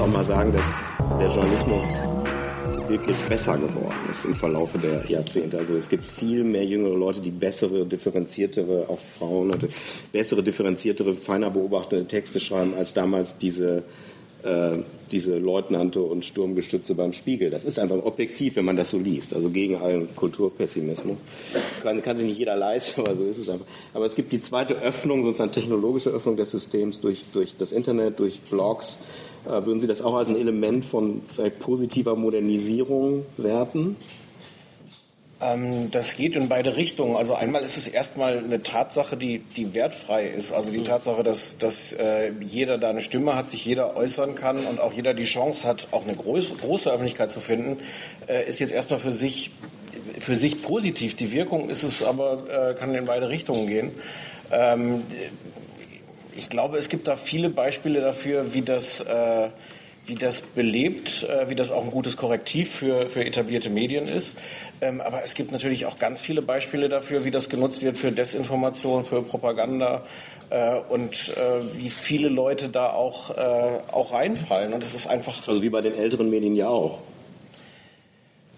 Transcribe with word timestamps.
auch 0.00 0.06
mal 0.06 0.24
sagen, 0.24 0.52
dass 0.52 1.18
der 1.18 1.28
Journalismus 1.28 1.82
wirklich 2.88 3.16
besser 3.28 3.56
geworden 3.56 3.94
ist 4.10 4.24
im 4.24 4.34
Verlaufe 4.34 4.78
der 4.78 5.04
Jahrzehnte. 5.08 5.58
Also 5.58 5.76
es 5.76 5.88
gibt 5.88 6.04
viel 6.04 6.42
mehr 6.42 6.64
jüngere 6.64 6.96
Leute, 6.96 7.20
die 7.20 7.30
bessere, 7.30 7.86
differenziertere, 7.86 8.86
auch 8.88 8.98
Frauen, 8.98 9.54
bessere, 10.10 10.42
differenziertere, 10.42 11.14
feiner 11.14 11.50
beobachtete 11.50 12.06
Texte 12.06 12.40
schreiben, 12.40 12.74
als 12.74 12.94
damals 12.94 13.36
diese 13.36 13.84
äh, 14.42 14.78
diese 15.12 15.36
Leutnante 15.38 16.00
und 16.00 16.24
Sturmgestütze 16.24 16.94
beim 16.94 17.12
Spiegel. 17.12 17.50
Das 17.50 17.64
ist 17.64 17.78
einfach 17.78 18.02
objektiv, 18.04 18.56
wenn 18.56 18.64
man 18.64 18.76
das 18.76 18.90
so 18.90 18.98
liest. 18.98 19.34
Also 19.34 19.50
gegen 19.50 19.76
allen 19.76 20.14
Kulturpessimismus. 20.14 21.18
Kann, 21.82 22.00
kann 22.00 22.16
sich 22.16 22.26
nicht 22.26 22.38
jeder 22.38 22.56
leisten, 22.56 23.00
aber 23.00 23.16
so 23.16 23.24
ist 23.24 23.38
es 23.38 23.48
einfach. 23.48 23.66
Aber 23.92 24.06
es 24.06 24.14
gibt 24.14 24.32
die 24.32 24.40
zweite 24.40 24.74
Öffnung, 24.74 25.24
sozusagen 25.24 25.52
technologische 25.52 26.10
Öffnung 26.10 26.36
des 26.36 26.52
Systems 26.52 27.00
durch, 27.00 27.24
durch 27.32 27.56
das 27.58 27.72
Internet, 27.72 28.18
durch 28.18 28.40
Blogs. 28.40 29.00
Äh, 29.46 29.64
würden 29.64 29.80
Sie 29.80 29.86
das 29.86 30.02
auch 30.02 30.14
als 30.14 30.28
ein 30.28 30.36
Element 30.36 30.84
von 30.84 31.22
positiver 31.58 32.16
Modernisierung 32.16 33.24
werten? 33.36 33.96
Ähm, 35.42 35.90
das 35.90 36.16
geht 36.16 36.36
in 36.36 36.48
beide 36.48 36.76
Richtungen. 36.76 37.16
Also 37.16 37.34
einmal 37.34 37.62
ist 37.62 37.76
es 37.76 37.88
erstmal 37.88 38.38
eine 38.38 38.62
Tatsache, 38.62 39.16
die, 39.16 39.38
die 39.38 39.74
wertfrei 39.74 40.26
ist. 40.26 40.52
Also 40.52 40.70
die 40.70 40.78
mhm. 40.78 40.84
Tatsache, 40.84 41.22
dass, 41.22 41.56
dass 41.56 41.94
äh, 41.94 42.32
jeder 42.40 42.76
da 42.76 42.90
eine 42.90 43.00
Stimme 43.00 43.36
hat, 43.36 43.48
sich 43.48 43.64
jeder 43.64 43.96
äußern 43.96 44.34
kann 44.34 44.66
und 44.66 44.80
auch 44.80 44.92
jeder 44.92 45.14
die 45.14 45.24
Chance 45.24 45.66
hat, 45.66 45.88
auch 45.92 46.04
eine 46.04 46.14
groß, 46.14 46.58
große 46.58 46.90
Öffentlichkeit 46.90 47.30
zu 47.30 47.40
finden, 47.40 47.78
äh, 48.26 48.46
ist 48.46 48.60
jetzt 48.60 48.72
erstmal 48.72 48.98
für 48.98 49.12
sich, 49.12 49.50
für 50.18 50.36
sich 50.36 50.62
positiv. 50.62 51.14
Die 51.14 51.32
Wirkung 51.32 51.70
ist 51.70 51.84
es 51.84 52.02
aber, 52.02 52.70
äh, 52.70 52.74
kann 52.74 52.94
in 52.94 53.06
beide 53.06 53.30
Richtungen 53.30 53.66
gehen. 53.66 53.92
Ähm, 54.52 55.02
ich 56.36 56.48
glaube, 56.48 56.78
es 56.78 56.88
gibt 56.88 57.08
da 57.08 57.16
viele 57.16 57.50
Beispiele 57.50 58.00
dafür, 58.00 58.54
wie 58.54 58.62
das 58.62 59.00
äh, 59.00 59.48
wie 60.06 60.14
das 60.14 60.40
belebt, 60.40 61.22
äh, 61.22 61.48
wie 61.48 61.54
das 61.54 61.70
auch 61.70 61.84
ein 61.84 61.90
gutes 61.90 62.16
Korrektiv 62.16 62.70
für, 62.70 63.08
für 63.08 63.24
etablierte 63.24 63.70
Medien 63.70 64.08
ist. 64.08 64.38
Ähm, 64.80 65.00
aber 65.00 65.22
es 65.22 65.34
gibt 65.34 65.52
natürlich 65.52 65.86
auch 65.86 65.98
ganz 65.98 66.20
viele 66.20 66.42
Beispiele 66.42 66.88
dafür, 66.88 67.24
wie 67.24 67.30
das 67.30 67.48
genutzt 67.48 67.82
wird 67.82 67.96
für 67.96 68.10
Desinformation, 68.10 69.04
für 69.04 69.22
Propaganda 69.22 70.02
äh, 70.48 70.74
und 70.88 71.36
äh, 71.36 71.60
wie 71.76 71.90
viele 71.90 72.28
Leute 72.28 72.68
da 72.68 72.90
auch, 72.90 73.30
auch 73.92 74.12
reinfallen. 74.12 74.72
Und 74.72 74.82
es 74.82 74.94
ist 74.94 75.06
einfach. 75.06 75.46
Also 75.46 75.62
wie 75.62 75.70
bei 75.70 75.80
den 75.80 75.94
älteren 75.94 76.30
Medien 76.30 76.56
ja 76.56 76.68
auch. 76.68 76.98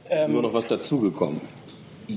Ist 0.05 0.25
ähm, 0.25 0.33
nur 0.33 0.43
noch 0.43 0.55
was 0.55 0.67
dazugekommen. 0.67 1.41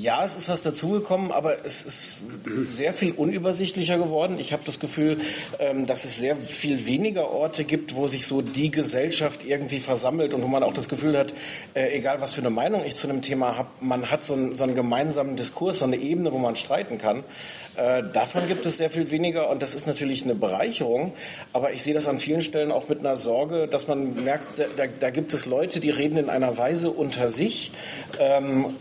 Ja, 0.02 0.26
es 0.26 0.36
ist 0.36 0.50
was 0.50 0.62
dazugekommen, 0.62 1.32
aber 1.32 1.64
es 1.64 1.84
ist 1.84 2.22
sehr 2.66 2.92
viel 2.92 3.14
unübersichtlicher 3.14 3.98
geworden. 3.98 4.40
Ich 4.40 4.52
habe 4.52 4.64
das 4.66 4.82
Gefühl, 4.82 5.22
ähm, 5.58 5.88
dass 5.88 6.04
es 6.04 6.18
sehr 6.18 6.36
viel 6.36 6.86
weniger 6.86 7.30
Orte 7.32 7.64
gibt, 7.64 7.96
wo 7.96 8.08
sich 8.08 8.26
so 8.26 8.42
die 8.42 8.72
Gesellschaft 8.72 9.46
irgendwie 9.46 9.80
versammelt 9.80 10.34
und 10.34 10.44
wo 10.44 10.48
man 10.48 10.64
auch 10.64 10.74
das 10.74 10.90
Gefühl 10.90 11.18
hat, 11.18 11.34
äh, 11.76 11.98
egal 11.98 12.20
was 12.20 12.34
für 12.34 12.42
eine 12.42 12.50
Meinung 12.50 12.84
ich 12.86 12.96
zu 12.96 13.08
einem 13.08 13.22
Thema 13.22 13.58
habe, 13.58 13.70
man 13.80 14.12
hat 14.12 14.26
so 14.26 14.34
einen, 14.34 14.54
so 14.54 14.66
einen 14.66 14.76
gemeinsamen 14.76 15.38
Diskurs, 15.38 15.80
so 15.80 15.86
eine 15.86 15.96
Ebene, 15.96 16.34
wo 16.34 16.40
man 16.40 16.58
streiten 16.58 16.98
kann. 16.98 17.24
Äh, 17.78 18.04
davon 18.12 18.48
gibt 18.48 18.66
es 18.66 18.78
sehr 18.78 18.90
viel 18.90 19.12
weniger 19.12 19.50
und 19.50 19.62
das 19.62 19.76
ist 19.76 19.88
natürlich 19.88 20.24
eine 20.24 20.36
Bereicherung. 20.36 21.14
Aber 21.54 21.72
ich 21.72 21.84
sehe 21.84 21.94
das 21.94 22.08
an 22.08 22.20
vielen 22.20 22.42
Stellen 22.42 22.74
auch 22.74 22.90
mit 22.90 23.00
einer 23.00 23.16
Sorge, 23.16 23.70
dass 23.70 23.88
man 23.88 24.26
merkt, 24.26 24.60
da, 24.60 24.86
da 25.00 25.10
gibt 25.10 25.34
es 25.34 25.46
Leute, 25.46 25.80
die 25.80 25.90
reden 25.90 26.18
in 26.18 26.30
einer 26.30 26.58
Weise 26.58 26.92
unter 26.92 27.30
sich. 27.30 27.72
Ähm, 28.20 28.76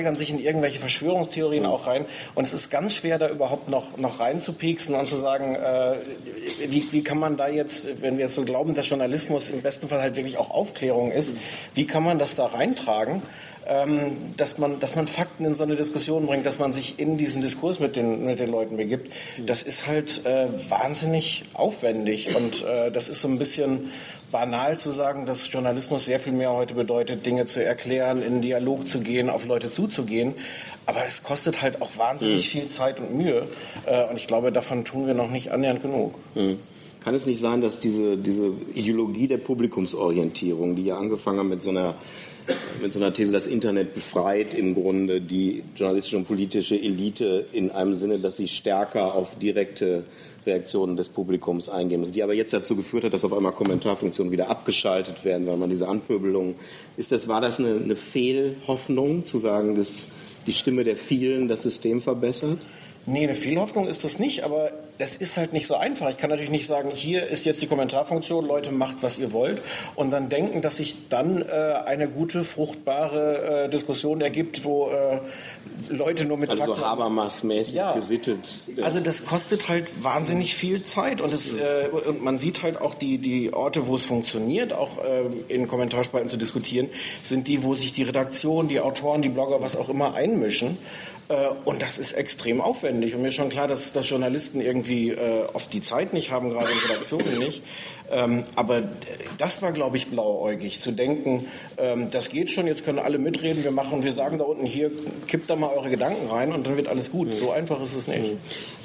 steigern 0.00 0.16
sich 0.16 0.30
in 0.30 0.38
irgendwelche 0.38 0.78
Verschwörungstheorien 0.78 1.66
auch 1.66 1.86
rein. 1.86 2.06
Und 2.34 2.44
es 2.44 2.54
ist 2.54 2.70
ganz 2.70 2.94
schwer, 2.94 3.18
da 3.18 3.28
überhaupt 3.28 3.68
noch, 3.68 3.98
noch 3.98 4.18
reinzupieksen 4.18 4.94
und 4.94 5.06
zu 5.06 5.16
sagen, 5.16 5.56
äh, 5.56 5.96
wie, 6.66 6.90
wie 6.90 7.04
kann 7.04 7.18
man 7.18 7.36
da 7.36 7.48
jetzt, 7.48 8.00
wenn 8.00 8.16
wir 8.16 8.24
jetzt 8.24 8.34
so 8.34 8.42
glauben, 8.42 8.74
dass 8.74 8.88
Journalismus 8.88 9.50
im 9.50 9.60
besten 9.60 9.88
Fall 9.88 10.00
halt 10.00 10.16
wirklich 10.16 10.38
auch 10.38 10.50
Aufklärung 10.50 11.12
ist, 11.12 11.36
wie 11.74 11.86
kann 11.86 12.02
man 12.02 12.18
das 12.18 12.34
da 12.34 12.46
reintragen? 12.46 13.22
Ähm, 13.72 14.34
dass, 14.36 14.58
man, 14.58 14.80
dass 14.80 14.96
man 14.96 15.06
Fakten 15.06 15.44
in 15.44 15.54
so 15.54 15.62
eine 15.62 15.76
Diskussion 15.76 16.26
bringt, 16.26 16.44
dass 16.44 16.58
man 16.58 16.72
sich 16.72 16.98
in 16.98 17.16
diesen 17.16 17.40
Diskurs 17.40 17.78
mit 17.78 17.94
den, 17.94 18.24
mit 18.24 18.40
den 18.40 18.48
Leuten 18.48 18.76
begibt, 18.76 19.12
das 19.38 19.62
ist 19.62 19.86
halt 19.86 20.26
äh, 20.26 20.48
wahnsinnig 20.68 21.44
aufwendig 21.54 22.34
und 22.34 22.64
äh, 22.64 22.90
das 22.90 23.08
ist 23.08 23.20
so 23.20 23.28
ein 23.28 23.38
bisschen 23.38 23.92
banal 24.32 24.76
zu 24.76 24.90
sagen, 24.90 25.24
dass 25.24 25.52
Journalismus 25.52 26.04
sehr 26.04 26.18
viel 26.18 26.32
mehr 26.32 26.52
heute 26.52 26.74
bedeutet, 26.74 27.24
Dinge 27.24 27.44
zu 27.44 27.64
erklären, 27.64 28.22
in 28.22 28.40
Dialog 28.40 28.88
zu 28.88 29.02
gehen, 29.02 29.30
auf 29.30 29.46
Leute 29.46 29.70
zuzugehen. 29.70 30.34
Aber 30.86 31.04
es 31.06 31.22
kostet 31.22 31.62
halt 31.62 31.80
auch 31.80 31.96
wahnsinnig 31.96 32.46
mhm. 32.46 32.60
viel 32.60 32.68
Zeit 32.68 32.98
und 32.98 33.14
Mühe. 33.14 33.46
Äh, 33.86 34.06
und 34.06 34.16
ich 34.16 34.26
glaube, 34.26 34.50
davon 34.50 34.84
tun 34.84 35.06
wir 35.06 35.14
noch 35.14 35.30
nicht 35.30 35.52
annähernd 35.52 35.82
genug. 35.82 36.16
Mhm. 36.34 36.58
Kann 37.04 37.14
es 37.14 37.24
nicht 37.24 37.40
sein, 37.40 37.60
dass 37.60 37.78
diese, 37.78 38.16
diese 38.16 38.52
Ideologie 38.74 39.28
der 39.28 39.38
Publikumsorientierung, 39.38 40.76
die 40.76 40.84
ja 40.86 40.98
angefangen 40.98 41.38
hat 41.38 41.46
mit 41.46 41.62
so 41.62 41.70
einer 41.70 41.94
mit 42.80 42.92
so 42.92 43.00
einer 43.00 43.12
These, 43.12 43.32
das 43.32 43.46
Internet 43.46 43.94
befreit 43.94 44.54
im 44.54 44.74
Grunde 44.74 45.20
die 45.20 45.62
journalistische 45.76 46.16
und 46.16 46.26
politische 46.26 46.74
Elite 46.76 47.46
in 47.52 47.70
einem 47.70 47.94
Sinne, 47.94 48.18
dass 48.18 48.36
sie 48.36 48.48
stärker 48.48 49.14
auf 49.14 49.36
direkte 49.36 50.04
Reaktionen 50.46 50.96
des 50.96 51.08
Publikums 51.08 51.68
eingehen 51.68 52.00
müssen, 52.00 52.12
die 52.12 52.22
aber 52.22 52.34
jetzt 52.34 52.52
dazu 52.52 52.74
geführt 52.76 53.04
hat, 53.04 53.12
dass 53.12 53.24
auf 53.24 53.32
einmal 53.32 53.52
Kommentarfunktionen 53.52 54.32
wieder 54.32 54.48
abgeschaltet 54.48 55.24
werden, 55.24 55.46
weil 55.46 55.56
man 55.56 55.70
diese 55.70 55.88
Anpöbelung 55.88 56.54
ist 56.96 57.12
das 57.12 57.28
war 57.28 57.40
das 57.40 57.58
eine, 57.58 57.76
eine 57.76 57.96
Fehlhoffnung 57.96 59.24
zu 59.24 59.38
sagen, 59.38 59.74
dass 59.74 60.04
die 60.46 60.52
Stimme 60.52 60.84
der 60.84 60.96
vielen 60.96 61.48
das 61.48 61.62
System 61.62 62.00
verbessert? 62.00 62.58
Nee, 63.06 63.24
eine 63.24 63.34
Fehlhoffnung 63.34 63.88
ist 63.88 64.04
das 64.04 64.18
nicht, 64.18 64.44
aber 64.44 64.70
das 64.98 65.16
ist 65.16 65.38
halt 65.38 65.54
nicht 65.54 65.66
so 65.66 65.74
einfach. 65.74 66.10
Ich 66.10 66.18
kann 66.18 66.28
natürlich 66.28 66.50
nicht 66.50 66.66
sagen, 66.66 66.90
hier 66.94 67.26
ist 67.26 67.46
jetzt 67.46 67.62
die 67.62 67.66
Kommentarfunktion, 67.66 68.46
Leute, 68.46 68.70
macht, 68.70 69.02
was 69.02 69.18
ihr 69.18 69.32
wollt, 69.32 69.62
und 69.94 70.10
dann 70.10 70.28
denken, 70.28 70.60
dass 70.60 70.76
sich 70.76 71.08
dann 71.08 71.40
äh, 71.40 71.46
eine 71.86 72.08
gute, 72.08 72.44
fruchtbare 72.44 73.64
äh, 73.64 73.68
Diskussion 73.70 74.20
ergibt, 74.20 74.64
wo 74.64 74.90
äh, 74.90 75.20
Leute 75.88 76.26
nur 76.26 76.36
mit 76.36 76.50
also 76.50 76.62
Fakten... 76.62 76.80
so 76.80 76.86
Habermas-mäßig 76.86 77.74
ja. 77.74 77.92
gesittet. 77.92 78.64
Ja. 78.76 78.84
Also 78.84 79.00
das 79.00 79.24
kostet 79.24 79.68
halt 79.70 80.04
wahnsinnig 80.04 80.54
viel 80.54 80.82
Zeit 80.82 81.22
und, 81.22 81.32
es, 81.32 81.54
äh, 81.54 81.88
und 81.88 82.22
man 82.22 82.36
sieht 82.36 82.62
halt 82.62 82.80
auch 82.80 82.94
die, 82.94 83.16
die 83.16 83.54
Orte, 83.54 83.86
wo 83.86 83.94
es 83.94 84.04
funktioniert, 84.04 84.74
auch 84.74 85.02
äh, 85.02 85.22
in 85.48 85.66
Kommentarspalten 85.66 86.28
zu 86.28 86.36
diskutieren, 86.36 86.88
sind 87.22 87.48
die, 87.48 87.62
wo 87.62 87.74
sich 87.74 87.94
die 87.94 88.02
Redaktion, 88.02 88.68
die 88.68 88.80
Autoren, 88.80 89.22
die 89.22 89.30
Blogger, 89.30 89.62
was 89.62 89.74
auch 89.76 89.88
immer 89.88 90.14
einmischen. 90.14 90.76
Äh, 91.30 91.50
und 91.64 91.80
das 91.80 91.98
ist 91.98 92.12
extrem 92.12 92.60
aufwendig. 92.60 93.14
Und 93.14 93.22
mir 93.22 93.28
ist 93.28 93.36
schon 93.36 93.48
klar, 93.48 93.68
dass, 93.68 93.92
dass 93.92 94.10
Journalisten 94.10 94.60
irgendwie 94.60 95.10
äh, 95.10 95.44
oft 95.54 95.72
die 95.72 95.80
Zeit 95.80 96.12
nicht 96.12 96.30
haben, 96.32 96.50
gerade 96.50 96.72
in 96.72 96.78
Redaktionen 96.78 97.38
nicht. 97.38 97.62
Ähm, 98.10 98.42
aber 98.56 98.82
das 99.38 99.62
war, 99.62 99.70
glaube 99.70 99.96
ich, 99.96 100.08
blauäugig, 100.08 100.80
zu 100.80 100.90
denken, 100.90 101.46
ähm, 101.78 102.10
das 102.10 102.30
geht 102.30 102.50
schon, 102.50 102.66
jetzt 102.66 102.84
können 102.84 102.98
alle 102.98 103.18
mitreden, 103.18 103.62
wir 103.62 103.70
machen, 103.70 104.02
wir 104.02 104.10
sagen 104.10 104.38
da 104.38 104.44
unten 104.44 104.66
hier, 104.66 104.90
kippt 105.28 105.48
da 105.48 105.54
mal 105.54 105.70
eure 105.70 105.90
Gedanken 105.90 106.28
rein 106.28 106.52
und 106.52 106.66
dann 106.66 106.76
wird 106.76 106.88
alles 106.88 107.12
gut. 107.12 107.32
So 107.32 107.52
einfach 107.52 107.80
ist 107.80 107.94
es 107.94 108.08
nicht. 108.08 108.36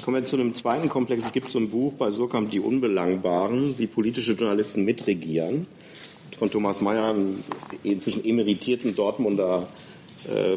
Kommen 0.04 0.18
wir 0.18 0.24
zu 0.24 0.36
einem 0.36 0.54
zweiten 0.54 0.88
Komplex. 0.88 1.24
Es 1.24 1.32
gibt 1.32 1.50
so 1.50 1.58
ein 1.58 1.68
Buch 1.68 1.94
bei 1.94 2.10
Surkamp, 2.10 2.52
Die 2.52 2.60
Unbelangbaren, 2.60 3.76
wie 3.78 3.88
politische 3.88 4.34
Journalisten 4.34 4.84
mitregieren, 4.84 5.66
von 6.38 6.48
Thomas 6.48 6.80
Mayer, 6.80 7.16
inzwischen 7.82 8.24
emeritierten 8.24 8.94
Dortmunder 8.94 9.66
äh, 9.66 9.95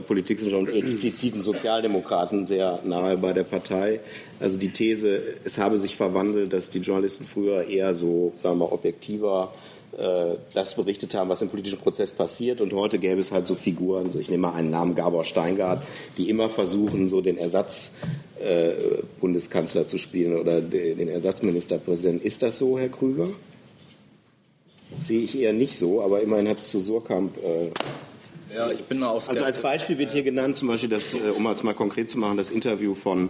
Politikwissenschaftler 0.08 0.74
und 0.74 0.76
expliziten 0.76 1.42
Sozialdemokraten 1.42 2.48
sehr 2.48 2.80
nahe 2.84 3.18
bei 3.18 3.34
der 3.34 3.44
Partei. 3.44 4.00
Also 4.40 4.58
die 4.58 4.70
These, 4.70 5.22
es 5.44 5.58
habe 5.58 5.78
sich 5.78 5.96
verwandelt, 5.96 6.54
dass 6.54 6.70
die 6.70 6.80
Journalisten 6.80 7.26
früher 7.26 7.68
eher 7.68 7.94
so, 7.94 8.34
sagen 8.38 8.60
wir 8.60 8.68
mal, 8.68 8.74
objektiver 8.74 9.54
äh, 9.98 10.36
das 10.54 10.76
berichtet 10.76 11.14
haben, 11.16 11.30
was 11.30 11.42
im 11.42 11.50
politischen 11.50 11.80
Prozess 11.80 12.12
passiert. 12.12 12.62
Und 12.62 12.74
heute 12.74 13.00
gäbe 13.00 13.20
es 13.20 13.32
halt 13.32 13.48
so 13.48 13.56
Figuren, 13.56 14.12
so 14.12 14.20
ich 14.20 14.30
nehme 14.30 14.44
mal 14.44 14.54
einen 14.54 14.70
Namen 14.70 14.96
Gabor 14.96 15.24
Steingart, 15.24 15.84
die 16.18 16.30
immer 16.30 16.50
versuchen, 16.50 17.08
so 17.10 17.22
den 17.22 17.38
Ersatz 17.38 17.92
äh, 18.40 19.86
zu 19.86 19.98
spielen 19.98 20.38
oder 20.38 20.62
den 20.62 21.10
Ersatzministerpräsidenten. 21.10 22.26
Ist 22.26 22.42
das 22.42 22.58
so, 22.58 22.80
Herr 22.80 22.90
Krüger? 22.90 23.30
Sehe 25.00 25.22
ich 25.22 25.40
eher 25.40 25.54
nicht 25.54 25.78
so, 25.78 26.02
aber 26.02 26.22
immerhin 26.22 26.48
hat 26.48 26.58
es 26.60 26.70
zu 26.70 26.80
Surkamp 26.80 27.38
äh, 27.38 27.72
ja, 28.54 28.72
ich 28.72 28.84
bin 28.84 29.04
auch 29.04 29.28
Also 29.28 29.44
als 29.44 29.60
Beispiel 29.60 29.98
wird 29.98 30.12
hier 30.12 30.24
genannt, 30.24 30.56
zum 30.56 30.68
Beispiel 30.68 30.90
das, 30.90 31.14
äh, 31.14 31.18
um 31.36 31.46
es 31.48 31.64
mal 31.64 31.74
konkret 31.74 32.10
zu 32.10 32.18
machen, 32.18 32.38
das 32.38 32.50
Interview 32.50 32.96
von 32.96 33.30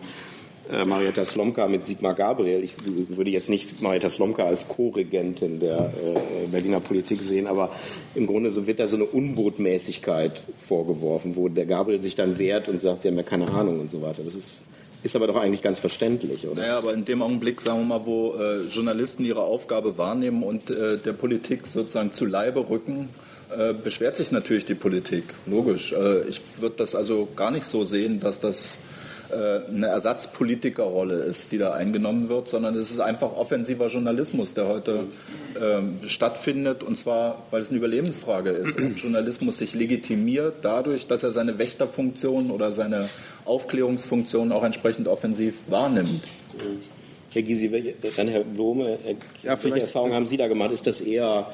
äh, 0.71 0.85
Marietta 0.85 1.25
Slomka 1.25 1.67
mit 1.67 1.85
Sigmar 1.85 2.13
Gabriel. 2.13 2.63
Ich 2.63 2.75
würde 2.85 3.31
jetzt 3.31 3.49
nicht 3.49 3.81
Marietta 3.81 4.09
Slomka 4.09 4.43
als 4.43 4.67
Co-Regentin 4.67 5.59
der 5.59 5.77
äh, 5.77 6.47
Berliner 6.51 6.79
Politik 6.79 7.21
sehen, 7.21 7.47
aber 7.47 7.71
im 8.15 8.27
Grunde 8.27 8.51
so 8.51 8.67
wird 8.67 8.79
da 8.79 8.87
so 8.87 8.95
eine 8.95 9.05
Unbotmäßigkeit 9.05 10.43
vorgeworfen, 10.59 11.35
wo 11.35 11.49
der 11.49 11.65
Gabriel 11.65 12.01
sich 12.01 12.15
dann 12.15 12.37
wehrt 12.37 12.69
und 12.69 12.79
sagt, 12.79 13.01
sie 13.01 13.07
haben 13.07 13.17
ja 13.17 13.23
keine 13.23 13.49
Ahnung 13.49 13.79
und 13.79 13.89
so 13.89 14.01
weiter. 14.01 14.23
Das 14.23 14.35
ist 14.35 14.61
ist 15.01 15.15
aber 15.15 15.27
doch 15.27 15.37
eigentlich 15.37 15.61
ganz 15.61 15.79
verständlich, 15.79 16.45
oder? 16.45 16.61
Naja, 16.61 16.77
aber 16.77 16.93
in 16.93 17.05
dem 17.05 17.21
Augenblick, 17.21 17.61
sagen 17.61 17.79
wir 17.79 17.99
mal, 17.99 18.05
wo 18.05 18.33
äh, 18.33 18.63
Journalisten 18.67 19.23
ihre 19.23 19.43
Aufgabe 19.43 19.97
wahrnehmen 19.97 20.43
und 20.43 20.69
äh, 20.69 20.97
der 20.97 21.13
Politik 21.13 21.67
sozusagen 21.67 22.11
zu 22.11 22.25
Leibe 22.25 22.69
rücken, 22.69 23.07
äh, 23.55 23.73
beschwert 23.73 24.15
sich 24.15 24.31
natürlich 24.31 24.65
die 24.65 24.75
Politik, 24.75 25.23
logisch. 25.45 25.91
Äh, 25.93 26.27
ich 26.27 26.41
würde 26.61 26.75
das 26.77 26.95
also 26.95 27.27
gar 27.35 27.51
nicht 27.51 27.65
so 27.65 27.83
sehen, 27.83 28.19
dass 28.19 28.39
das 28.39 28.75
äh, 29.31 29.61
eine 29.67 29.87
Ersatzpolitikerrolle 29.87 31.15
ist, 31.15 31.51
die 31.51 31.59
da 31.59 31.73
eingenommen 31.73 32.29
wird, 32.29 32.47
sondern 32.47 32.75
es 32.75 32.89
ist 32.89 32.99
einfach 32.99 33.35
offensiver 33.35 33.87
Journalismus, 33.87 34.55
der 34.55 34.67
heute 34.67 35.03
äh, 35.59 36.07
stattfindet, 36.07 36.83
und 36.83 36.97
zwar, 36.97 37.43
weil 37.51 37.61
es 37.61 37.69
eine 37.69 37.77
Überlebensfrage 37.77 38.49
ist. 38.49 38.79
Und 38.79 38.99
Journalismus 38.99 39.59
sich 39.59 39.75
legitimiert 39.75 40.55
dadurch, 40.63 41.05
dass 41.05 41.21
er 41.21 41.31
seine 41.31 41.59
Wächterfunktion 41.59 42.49
oder 42.49 42.71
seine 42.71 43.07
Aufklärungsfunktion 43.45 44.51
auch 44.51 44.63
entsprechend 44.63 45.07
offensiv 45.07 45.61
wahrnimmt. 45.67 46.27
Herr 47.31 47.43
Gysi, 47.43 47.93
dann 48.15 48.27
Herr 48.27 48.43
Blome, 48.43 48.97
ja, 49.43 49.63
welche 49.63 49.81
Erfahrungen 49.81 50.13
haben 50.13 50.25
Sie 50.25 50.37
da 50.37 50.47
gemacht? 50.47 50.71
Ist 50.71 50.87
das 50.87 51.01
eher 51.01 51.51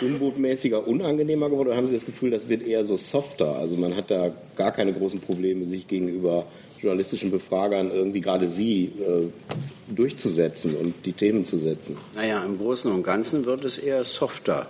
unbotmäßiger, 0.00 0.86
unangenehmer 0.86 1.48
geworden 1.48 1.68
oder 1.68 1.76
haben 1.76 1.86
Sie 1.86 1.92
das 1.92 2.04
Gefühl, 2.04 2.30
das 2.30 2.48
wird 2.48 2.62
eher 2.62 2.84
so 2.84 2.96
softer? 2.96 3.56
Also 3.56 3.76
man 3.76 3.96
hat 3.96 4.10
da 4.10 4.30
gar 4.56 4.72
keine 4.72 4.92
großen 4.92 5.20
Probleme, 5.20 5.64
sich 5.64 5.86
gegenüber 5.86 6.46
journalistischen 6.80 7.30
Befragern 7.30 7.90
irgendwie 7.90 8.20
gerade 8.20 8.46
Sie 8.46 8.84
äh, 8.84 9.28
durchzusetzen 9.94 10.76
und 10.76 10.94
die 11.06 11.12
Themen 11.12 11.44
zu 11.44 11.58
setzen? 11.58 11.96
Naja, 12.14 12.44
im 12.44 12.58
Großen 12.58 12.90
und 12.92 13.02
Ganzen 13.02 13.44
wird 13.44 13.64
es 13.64 13.78
eher 13.78 14.04
softer. 14.04 14.68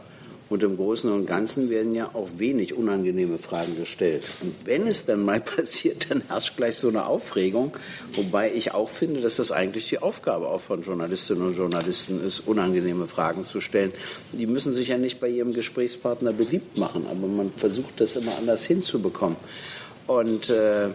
Und 0.50 0.62
im 0.62 0.76
Großen 0.76 1.12
und 1.12 1.26
Ganzen 1.26 1.68
werden 1.68 1.94
ja 1.94 2.10
auch 2.14 2.28
wenig 2.38 2.74
unangenehme 2.74 3.36
Fragen 3.38 3.76
gestellt. 3.76 4.24
Und 4.40 4.54
wenn 4.64 4.86
es 4.86 5.04
dann 5.04 5.24
mal 5.24 5.40
passiert, 5.56 6.10
dann 6.10 6.22
herrscht 6.28 6.56
gleich 6.56 6.76
so 6.76 6.88
eine 6.88 7.06
Aufregung. 7.06 7.76
Wobei 8.14 8.52
ich 8.52 8.72
auch 8.72 8.88
finde, 8.88 9.20
dass 9.20 9.36
das 9.36 9.52
eigentlich 9.52 9.88
die 9.88 9.98
Aufgabe 9.98 10.48
auch 10.48 10.60
von 10.60 10.82
Journalistinnen 10.82 11.46
und 11.46 11.56
Journalisten 11.56 12.24
ist, 12.24 12.40
unangenehme 12.40 13.06
Fragen 13.06 13.44
zu 13.44 13.60
stellen. 13.60 13.92
Die 14.32 14.46
müssen 14.46 14.72
sich 14.72 14.88
ja 14.88 14.96
nicht 14.96 15.20
bei 15.20 15.28
ihrem 15.28 15.52
Gesprächspartner 15.52 16.32
beliebt 16.32 16.78
machen, 16.78 17.06
aber 17.10 17.26
man 17.26 17.50
versucht 17.50 18.00
das 18.00 18.16
immer 18.16 18.36
anders 18.38 18.64
hinzubekommen. 18.64 19.36
Und 20.06 20.48
äh, 20.48 20.88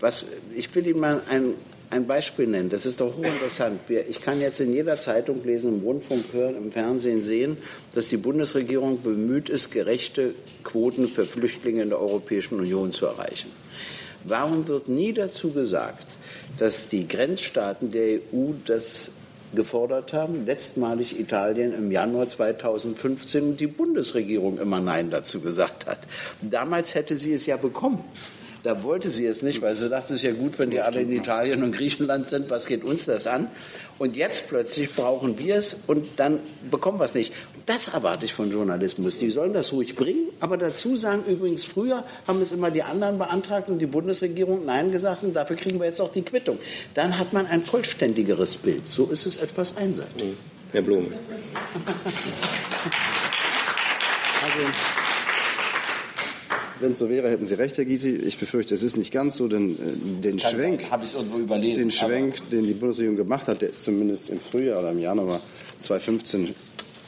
was, 0.00 0.24
ich 0.54 0.74
will 0.74 0.86
Ihnen 0.86 1.00
mal 1.00 1.22
ein 1.28 1.54
ein 1.90 2.06
Beispiel 2.06 2.46
nennen. 2.46 2.68
Das 2.68 2.86
ist 2.86 3.00
doch 3.00 3.16
hochinteressant. 3.16 3.80
Ich 4.08 4.20
kann 4.20 4.40
jetzt 4.40 4.60
in 4.60 4.72
jeder 4.72 4.96
Zeitung 4.96 5.42
lesen, 5.44 5.74
im 5.74 5.82
Rundfunk 5.82 6.26
hören, 6.32 6.56
im 6.56 6.70
Fernsehen 6.70 7.22
sehen, 7.22 7.56
dass 7.94 8.08
die 8.08 8.16
Bundesregierung 8.16 9.02
bemüht 9.02 9.48
ist, 9.48 9.70
gerechte 9.70 10.34
Quoten 10.64 11.08
für 11.08 11.24
Flüchtlinge 11.24 11.82
in 11.82 11.88
der 11.88 12.00
Europäischen 12.00 12.58
Union 12.58 12.92
zu 12.92 13.06
erreichen. 13.06 13.50
Warum 14.24 14.68
wird 14.68 14.88
nie 14.88 15.12
dazu 15.12 15.52
gesagt, 15.52 16.08
dass 16.58 16.88
die 16.88 17.06
Grenzstaaten 17.08 17.90
der 17.90 18.18
EU 18.18 18.52
das 18.66 19.12
gefordert 19.54 20.12
haben, 20.12 20.44
letztmalig 20.44 21.18
Italien 21.18 21.72
im 21.72 21.90
Januar 21.90 22.28
2015 22.28 23.44
und 23.44 23.60
die 23.60 23.66
Bundesregierung 23.66 24.58
immer 24.58 24.80
Nein 24.80 25.10
dazu 25.10 25.40
gesagt 25.40 25.86
hat. 25.86 26.00
Damals 26.42 26.94
hätte 26.94 27.16
sie 27.16 27.32
es 27.32 27.46
ja 27.46 27.56
bekommen. 27.56 28.04
Da 28.62 28.82
wollte 28.82 29.08
sie 29.08 29.24
es 29.26 29.42
nicht, 29.42 29.62
weil 29.62 29.74
sie 29.74 29.88
dachte, 29.88 30.14
es 30.14 30.20
ist 30.20 30.22
ja 30.22 30.32
gut, 30.32 30.58
wenn 30.58 30.70
die 30.70 30.80
alle 30.80 31.00
in 31.00 31.12
Italien 31.12 31.62
und 31.62 31.72
Griechenland 31.72 32.28
sind. 32.28 32.50
Was 32.50 32.66
geht 32.66 32.84
uns 32.84 33.04
das 33.04 33.26
an? 33.26 33.48
Und 33.98 34.16
jetzt 34.16 34.48
plötzlich 34.48 34.92
brauchen 34.94 35.38
wir 35.38 35.56
es 35.56 35.84
und 35.86 36.06
dann 36.16 36.40
bekommen 36.70 36.98
wir 36.98 37.04
es 37.04 37.14
nicht. 37.14 37.32
Das 37.66 37.88
erwarte 37.88 38.24
ich 38.24 38.34
von 38.34 38.50
Journalismus. 38.50 39.18
Die 39.18 39.30
sollen 39.30 39.52
das 39.52 39.72
ruhig 39.72 39.94
bringen, 39.94 40.28
aber 40.40 40.56
dazu 40.56 40.96
sagen, 40.96 41.22
übrigens, 41.26 41.64
früher 41.64 42.04
haben 42.26 42.40
es 42.40 42.52
immer 42.52 42.70
die 42.70 42.82
anderen 42.82 43.18
beantragt 43.18 43.68
und 43.68 43.78
die 43.78 43.86
Bundesregierung 43.86 44.64
Nein 44.64 44.90
gesagt 44.90 45.22
und 45.22 45.34
dafür 45.34 45.56
kriegen 45.56 45.78
wir 45.78 45.86
jetzt 45.86 46.00
auch 46.00 46.12
die 46.12 46.22
Quittung. 46.22 46.58
Dann 46.94 47.18
hat 47.18 47.32
man 47.32 47.46
ein 47.46 47.62
vollständigeres 47.62 48.56
Bild. 48.56 48.88
So 48.88 49.06
ist 49.06 49.26
es 49.26 49.36
etwas 49.36 49.76
einseitig. 49.76 50.34
Herr 50.72 50.82
Blum. 50.82 51.06
Also, 54.42 54.68
wenn 56.80 56.92
es 56.92 56.98
so 56.98 57.08
wäre, 57.08 57.30
hätten 57.30 57.44
Sie 57.44 57.54
recht, 57.54 57.76
Herr 57.78 57.84
Gysi. 57.84 58.10
Ich 58.10 58.38
befürchte, 58.38 58.74
es 58.74 58.82
ist 58.82 58.96
nicht 58.96 59.12
ganz 59.12 59.36
so, 59.36 59.48
denn 59.48 59.72
äh, 59.72 60.22
den 60.22 60.38
Schwenk, 60.38 60.84
den 61.50 61.90
Schwenk, 61.90 62.50
den 62.50 62.64
die 62.64 62.74
Bundesregierung 62.74 63.16
gemacht 63.16 63.48
hat, 63.48 63.62
der 63.62 63.70
ist 63.70 63.82
zumindest 63.82 64.30
im 64.30 64.40
Frühjahr 64.40 64.80
oder 64.80 64.92
im 64.92 64.98
Januar 64.98 65.40
2015 65.80 66.54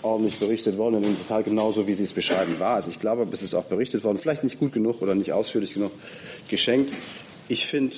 ordentlich 0.03 0.39
berichtet 0.39 0.79
worden 0.79 0.97
und 0.97 1.05
in 1.05 1.19
total 1.19 1.43
genauso, 1.43 1.87
wie 1.87 1.95
Sie 1.95 2.05
es 2.05 2.13
beschreiben, 2.13 2.59
war. 2.59 2.77
Also 2.77 2.91
ich 2.91 2.99
glaube, 2.99 3.27
es 3.33 3.43
ist 3.43 3.55
auch 3.55 3.65
berichtet 3.65 4.05
worden, 4.05 4.19
vielleicht 4.19 4.45
nicht 4.45 4.59
gut 4.59 4.73
genug 4.73 5.03
oder 5.03 5.15
nicht 5.15 5.33
ausführlich 5.33 5.75
genug 5.75 5.93
geschenkt. 6.49 6.93
Ich 7.49 7.67
finde, 7.67 7.95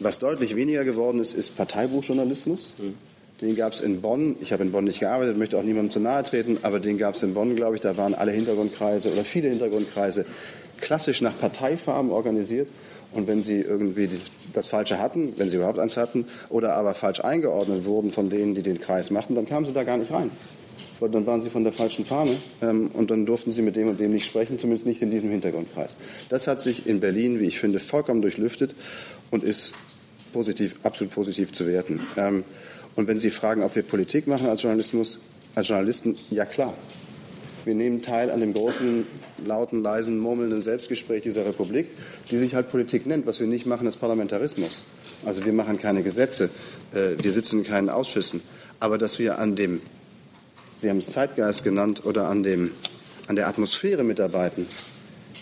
was 0.00 0.18
deutlich 0.18 0.56
weniger 0.56 0.84
geworden 0.84 1.20
ist, 1.20 1.34
ist 1.34 1.56
Parteibuchjournalismus. 1.56 2.72
Mhm. 2.78 2.94
Den 3.40 3.54
gab 3.54 3.72
es 3.72 3.80
in 3.80 4.00
Bonn. 4.00 4.36
Ich 4.40 4.52
habe 4.52 4.64
in 4.64 4.72
Bonn 4.72 4.84
nicht 4.84 4.98
gearbeitet, 4.98 5.36
möchte 5.36 5.58
auch 5.58 5.62
niemandem 5.62 5.92
zu 5.92 6.00
nahe 6.00 6.24
treten, 6.24 6.58
aber 6.62 6.80
den 6.80 6.98
gab 6.98 7.14
es 7.14 7.22
in 7.22 7.34
Bonn, 7.34 7.54
glaube 7.54 7.76
ich. 7.76 7.80
Da 7.80 7.96
waren 7.96 8.14
alle 8.14 8.32
Hintergrundkreise 8.32 9.12
oder 9.12 9.24
viele 9.24 9.48
Hintergrundkreise 9.48 10.26
klassisch 10.80 11.20
nach 11.20 11.36
Parteifarben 11.38 12.10
organisiert. 12.10 12.68
Und 13.12 13.26
wenn 13.26 13.42
sie 13.42 13.60
irgendwie 13.60 14.10
das 14.52 14.68
Falsche 14.68 14.98
hatten, 14.98 15.32
wenn 15.36 15.48
sie 15.48 15.56
überhaupt 15.56 15.78
eins 15.78 15.96
hatten, 15.96 16.26
oder 16.50 16.74
aber 16.74 16.92
falsch 16.92 17.20
eingeordnet 17.20 17.84
wurden 17.86 18.12
von 18.12 18.28
denen, 18.28 18.54
die 18.54 18.62
den 18.62 18.80
Kreis 18.80 19.10
machten, 19.10 19.34
dann 19.34 19.46
kamen 19.46 19.64
sie 19.64 19.72
da 19.72 19.82
gar 19.82 19.96
nicht 19.96 20.12
rein. 20.12 20.30
Weil 21.00 21.10
dann 21.10 21.26
waren 21.26 21.40
sie 21.40 21.48
von 21.48 21.64
der 21.64 21.72
falschen 21.72 22.04
Fahne 22.04 22.36
ähm, 22.60 22.90
und 22.92 23.10
dann 23.10 23.24
durften 23.24 23.52
sie 23.52 23.62
mit 23.62 23.76
dem 23.76 23.88
und 23.88 24.00
dem 24.00 24.12
nicht 24.12 24.26
sprechen, 24.26 24.58
zumindest 24.58 24.84
nicht 24.84 25.00
in 25.00 25.10
diesem 25.10 25.30
Hintergrundkreis. 25.30 25.96
Das 26.28 26.46
hat 26.46 26.60
sich 26.60 26.86
in 26.86 27.00
Berlin, 27.00 27.40
wie 27.40 27.44
ich 27.44 27.58
finde, 27.58 27.78
vollkommen 27.78 28.20
durchlüftet 28.20 28.74
und 29.30 29.42
ist 29.44 29.72
positiv, 30.32 30.74
absolut 30.82 31.14
positiv 31.14 31.52
zu 31.52 31.66
werten. 31.66 32.00
Ähm, 32.16 32.44
und 32.96 33.06
wenn 33.06 33.16
Sie 33.16 33.30
fragen, 33.30 33.62
ob 33.62 33.76
wir 33.76 33.84
Politik 33.84 34.26
machen 34.26 34.48
als 34.48 34.62
Journalismus, 34.62 35.20
als 35.54 35.68
Journalisten, 35.68 36.16
ja 36.30 36.44
klar. 36.44 36.74
Wir 37.68 37.74
nehmen 37.74 38.00
teil 38.00 38.30
an 38.30 38.40
dem 38.40 38.54
großen, 38.54 39.06
lauten, 39.44 39.82
leisen, 39.82 40.18
murmelnden 40.18 40.62
Selbstgespräch 40.62 41.20
dieser 41.20 41.44
Republik, 41.44 41.88
die 42.30 42.38
sich 42.38 42.54
halt 42.54 42.70
Politik 42.70 43.04
nennt. 43.04 43.26
Was 43.26 43.40
wir 43.40 43.46
nicht 43.46 43.66
machen, 43.66 43.86
ist 43.86 43.98
Parlamentarismus. 43.98 44.84
Also 45.22 45.44
wir 45.44 45.52
machen 45.52 45.76
keine 45.76 46.02
Gesetze, 46.02 46.48
äh, 46.94 47.22
wir 47.22 47.30
sitzen 47.30 47.58
in 47.58 47.64
keinen 47.66 47.90
Ausschüssen. 47.90 48.40
Aber 48.80 48.96
dass 48.96 49.18
wir 49.18 49.38
an 49.38 49.54
dem, 49.54 49.82
Sie 50.78 50.88
haben 50.88 50.96
es 50.96 51.10
Zeitgeist 51.10 51.62
genannt, 51.62 52.06
oder 52.06 52.28
an, 52.28 52.42
dem, 52.42 52.70
an 53.26 53.36
der 53.36 53.48
Atmosphäre 53.48 54.02
mitarbeiten, 54.02 54.66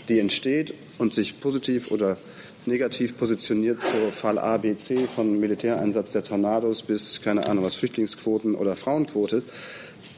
die 0.08 0.18
entsteht 0.18 0.74
und 0.98 1.14
sich 1.14 1.38
positiv 1.38 1.92
oder 1.92 2.16
negativ 2.64 3.16
positioniert 3.16 3.80
zu 3.80 4.10
Fall 4.10 4.40
A, 4.40 4.56
B, 4.56 4.74
C, 4.74 5.06
von 5.06 5.38
Militäreinsatz 5.38 6.10
der 6.10 6.24
Tornados 6.24 6.82
bis, 6.82 7.22
keine 7.22 7.46
Ahnung 7.46 7.62
was, 7.62 7.76
Flüchtlingsquoten 7.76 8.56
oder 8.56 8.74
Frauenquote, 8.74 9.44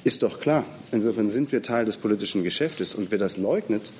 ist 0.04 0.22
doch 0.22 0.40
klar. 0.40 0.64
Insofern 0.92 1.28
sind 1.28 1.52
wir 1.52 1.62
Teil 1.62 1.84
des 1.84 1.96
politischen 1.96 2.44
Geschäftes 2.44 2.94
und 2.94 3.10
wer 3.10 3.18
das 3.18 3.36
leugnet, 3.36 3.92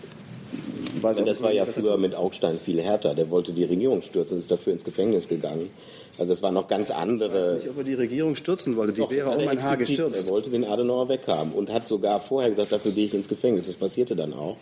weiß 1.00 1.23
Das 1.25 1.43
war 1.43 1.53
ja 1.53 1.67
früher 1.67 1.99
mit 1.99 2.15
Augstein 2.15 2.59
viel 2.59 2.81
härter. 2.81 3.15
Der 3.15 3.31
wollte 3.31 3.53
die 3.53 3.65
Regierung 3.65 4.03
stürzen 4.03 4.35
und 4.35 4.41
ist 4.41 4.50
dafür 4.50 4.73
ins 4.73 4.85
Gefängnis 4.85 5.29
gegangen. 5.29 5.71
Also 6.19 6.33
das 6.33 6.43
waren 6.43 6.55
noch 6.55 6.67
ganz 6.67 6.91
andere. 6.91 7.29
Ich 7.29 7.35
weiß 7.35 7.62
nicht, 7.62 7.71
ob 7.71 7.79
er 7.79 7.85
die 7.85 7.95
Regierung 7.95 8.35
stürzen 8.35 8.77
wollte. 8.77 8.93
Die 8.93 9.00
Doch, 9.00 9.11
wäre 9.11 9.31
um 9.31 9.47
ein 9.47 9.62
Haar 9.62 9.77
gestürzt. 9.77 10.27
Er 10.27 10.31
wollte 10.31 10.51
den 10.51 10.65
Adenauer 10.65 11.08
weghaben 11.08 11.53
und 11.53 11.70
hat 11.70 11.87
sogar 11.87 12.20
vorher 12.20 12.51
gesagt, 12.51 12.72
dafür 12.72 12.91
gehe 12.91 13.06
ich 13.06 13.15
ins 13.15 13.29
Gefängnis. 13.29 13.67
Das 13.67 13.77
passierte 13.77 14.17
dann 14.17 14.32
auch. 14.32 14.56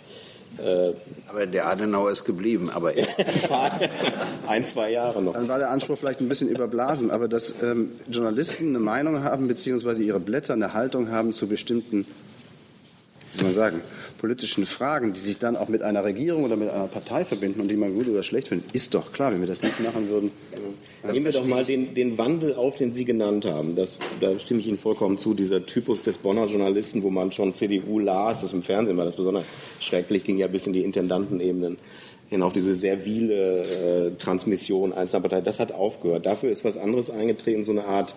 Äh, 0.59 0.95
aber 1.29 1.47
der 1.47 1.67
Adenauer 1.67 2.11
ist 2.11 2.25
geblieben, 2.25 2.71
aber 2.71 2.93
ein, 4.49 4.65
zwei 4.65 4.91
Jahre 4.91 5.21
noch. 5.23 5.35
Dann 5.35 5.49
war 5.49 5.59
der 5.59 5.71
Anspruch 5.71 5.99
vielleicht 5.99 6.21
ein 6.21 6.29
bisschen 6.29 6.49
überblasen, 6.49 7.11
aber 7.11 7.29
dass 7.29 7.55
ähm, 7.63 7.91
Journalisten 8.09 8.69
eine 8.69 8.79
Meinung 8.79 9.23
haben, 9.23 9.49
beziehungsweise 9.49 10.03
ihre 10.03 10.21
Blätter 10.21 10.55
eine 10.55 10.73
Haltung 10.73 11.11
haben 11.11 11.33
zu 11.33 11.47
bestimmten 11.47 12.07
wie 13.37 13.41
soll 13.41 13.49
man 13.49 13.55
sagen, 13.55 13.83
politischen 14.19 14.65
Fragen, 14.65 15.13
die 15.13 15.21
sich 15.21 15.37
dann 15.39 15.57
auch 15.57 15.69
mit 15.69 15.83
einer 15.83 16.03
Regierung 16.05 16.45
oder 16.45 16.57
mit 16.57 16.71
einer 16.71 16.87
Partei 16.87 17.25
verbinden 17.25 17.61
und 17.61 17.71
die 17.71 17.77
man 17.77 17.95
gut 17.95 18.09
oder 18.09 18.23
schlecht 18.23 18.49
findet, 18.49 18.73
ist 18.73 18.95
doch 18.95 19.13
klar, 19.13 19.33
wenn 19.33 19.41
wir 19.41 19.47
das 19.47 19.63
nicht 19.63 19.79
machen 19.81 20.09
würden. 20.09 20.31
Nehmen 21.05 21.27
wir 21.27 21.33
doch 21.33 21.47
mal 21.47 21.65
den, 21.65 21.95
den, 21.95 22.17
Wandel 22.17 22.55
auf, 22.55 22.77
den 22.77 22.95
Sie 22.95 23.05
genannt 23.05 23.45
haben. 23.45 23.77
Das, 23.77 23.99
da 24.21 24.39
stimme 24.39 24.61
ich 24.61 24.69
Ihnen 24.69 24.79
vollkommen 24.79 25.19
zu. 25.19 25.35
Dieser 25.35 25.67
Typus 25.67 26.03
des 26.03 26.19
Bonner 26.19 26.47
Journalisten, 26.47 27.03
wo 27.03 27.11
man 27.11 27.31
schon 27.31 27.55
CDU 27.55 27.99
las, 27.99 28.41
das 28.41 28.53
im 28.53 28.63
Fernsehen 28.63 28.97
war 28.97 29.05
das 29.05 29.17
besonders 29.17 29.45
schrecklich, 29.81 30.25
ging 30.25 30.39
ja 30.39 30.47
bis 30.47 30.67
in 30.67 30.73
die 30.73 30.83
Intendantenebenen 30.83 31.77
hinauf, 32.29 32.53
diese 32.53 32.75
servile 32.75 33.63
äh, 33.63 34.11
Transmission 34.19 34.93
einzelner 34.93 35.23
Parteien. 35.23 35.45
Das 35.45 35.61
hat 35.61 35.73
aufgehört. 35.73 36.27
Dafür 36.27 36.51
ist 36.51 36.65
was 36.65 36.77
anderes 36.77 37.11
eingetreten, 37.11 37.65
so 37.65 37.73
eine 37.73 37.85
Art 37.85 38.15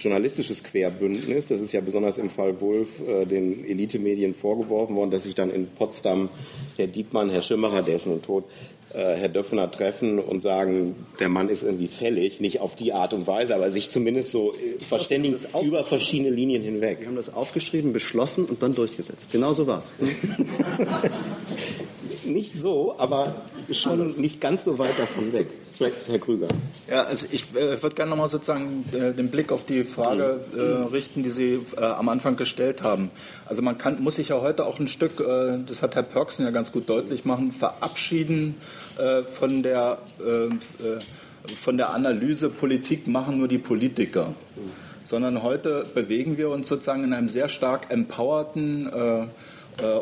journalistisches 0.00 0.64
Querbündnis. 0.64 1.46
Das 1.46 1.60
ist 1.60 1.72
ja 1.72 1.80
besonders 1.80 2.18
im 2.18 2.30
Fall 2.30 2.60
Wulff 2.60 3.00
äh, 3.06 3.24
den 3.26 3.64
Elitemedien 3.64 4.34
vorgeworfen 4.34 4.96
worden, 4.96 5.10
dass 5.10 5.24
sich 5.24 5.34
dann 5.34 5.50
in 5.50 5.68
Potsdam 5.68 6.28
Herr 6.76 6.86
Diekmann, 6.86 7.30
Herr 7.30 7.42
Schimmerer, 7.42 7.82
der 7.82 7.96
ist 7.96 8.06
nun 8.06 8.22
tot, 8.22 8.44
äh, 8.92 9.16
Herr 9.16 9.28
Döpfner 9.28 9.70
treffen 9.70 10.18
und 10.18 10.40
sagen, 10.40 11.06
der 11.20 11.28
Mann 11.28 11.48
ist 11.48 11.62
irgendwie 11.62 11.86
fällig, 11.86 12.40
nicht 12.40 12.60
auf 12.60 12.74
die 12.74 12.92
Art 12.92 13.14
und 13.14 13.26
Weise, 13.26 13.54
aber 13.54 13.70
sich 13.70 13.90
zumindest 13.90 14.30
so 14.32 14.52
äh, 14.52 14.82
verständigen 14.82 15.36
über 15.62 15.84
verschiedene 15.84 16.30
Linien 16.30 16.62
hinweg. 16.62 16.98
Wir 17.00 17.06
haben 17.06 17.16
das 17.16 17.32
aufgeschrieben, 17.32 17.92
beschlossen 17.92 18.46
und 18.46 18.62
dann 18.62 18.74
durchgesetzt. 18.74 19.30
Genau 19.30 19.52
so 19.52 19.68
war 19.68 19.82
es. 19.82 19.92
nicht 22.24 22.58
so, 22.58 22.94
aber 22.98 23.42
schon 23.70 24.20
nicht 24.20 24.40
ganz 24.40 24.64
so 24.64 24.78
weit 24.78 24.98
davon 24.98 25.32
weg. 25.32 25.46
Herr 25.80 26.18
Krüger. 26.18 26.48
Ja, 26.88 27.04
also 27.04 27.26
ich 27.30 27.54
äh, 27.54 27.82
würde 27.82 27.94
gerne 27.94 28.10
nochmal 28.10 28.28
sozusagen 28.28 28.84
äh, 28.92 29.12
den 29.12 29.30
Blick 29.30 29.50
auf 29.52 29.64
die 29.64 29.84
Frage 29.84 30.40
äh, 30.56 30.60
richten, 30.92 31.22
die 31.22 31.30
Sie 31.30 31.60
äh, 31.76 31.80
am 31.80 32.08
Anfang 32.08 32.36
gestellt 32.36 32.82
haben. 32.82 33.10
Also 33.46 33.62
man 33.62 33.78
kann, 33.78 34.02
muss 34.02 34.16
sich 34.16 34.28
ja 34.28 34.40
heute 34.40 34.66
auch 34.66 34.78
ein 34.78 34.88
Stück, 34.88 35.20
äh, 35.20 35.58
das 35.64 35.82
hat 35.82 35.94
Herr 35.94 36.02
Pörksen 36.02 36.44
ja 36.44 36.50
ganz 36.50 36.72
gut 36.72 36.88
deutlich 36.88 37.24
machen, 37.24 37.52
verabschieden 37.52 38.56
äh, 38.98 39.22
von 39.22 39.62
der 39.62 39.98
von 41.56 41.76
der 41.76 41.90
Analyse 41.90 42.50
Politik 42.50 43.06
machen 43.06 43.38
nur 43.38 43.48
die 43.48 43.58
Politiker, 43.58 44.34
sondern 45.04 45.42
heute 45.42 45.86
bewegen 45.94 46.36
wir 46.36 46.50
uns 46.50 46.68
sozusagen 46.68 47.02
in 47.04 47.14
einem 47.14 47.28
sehr 47.28 47.48
stark 47.48 47.90
empowerten 47.90 48.90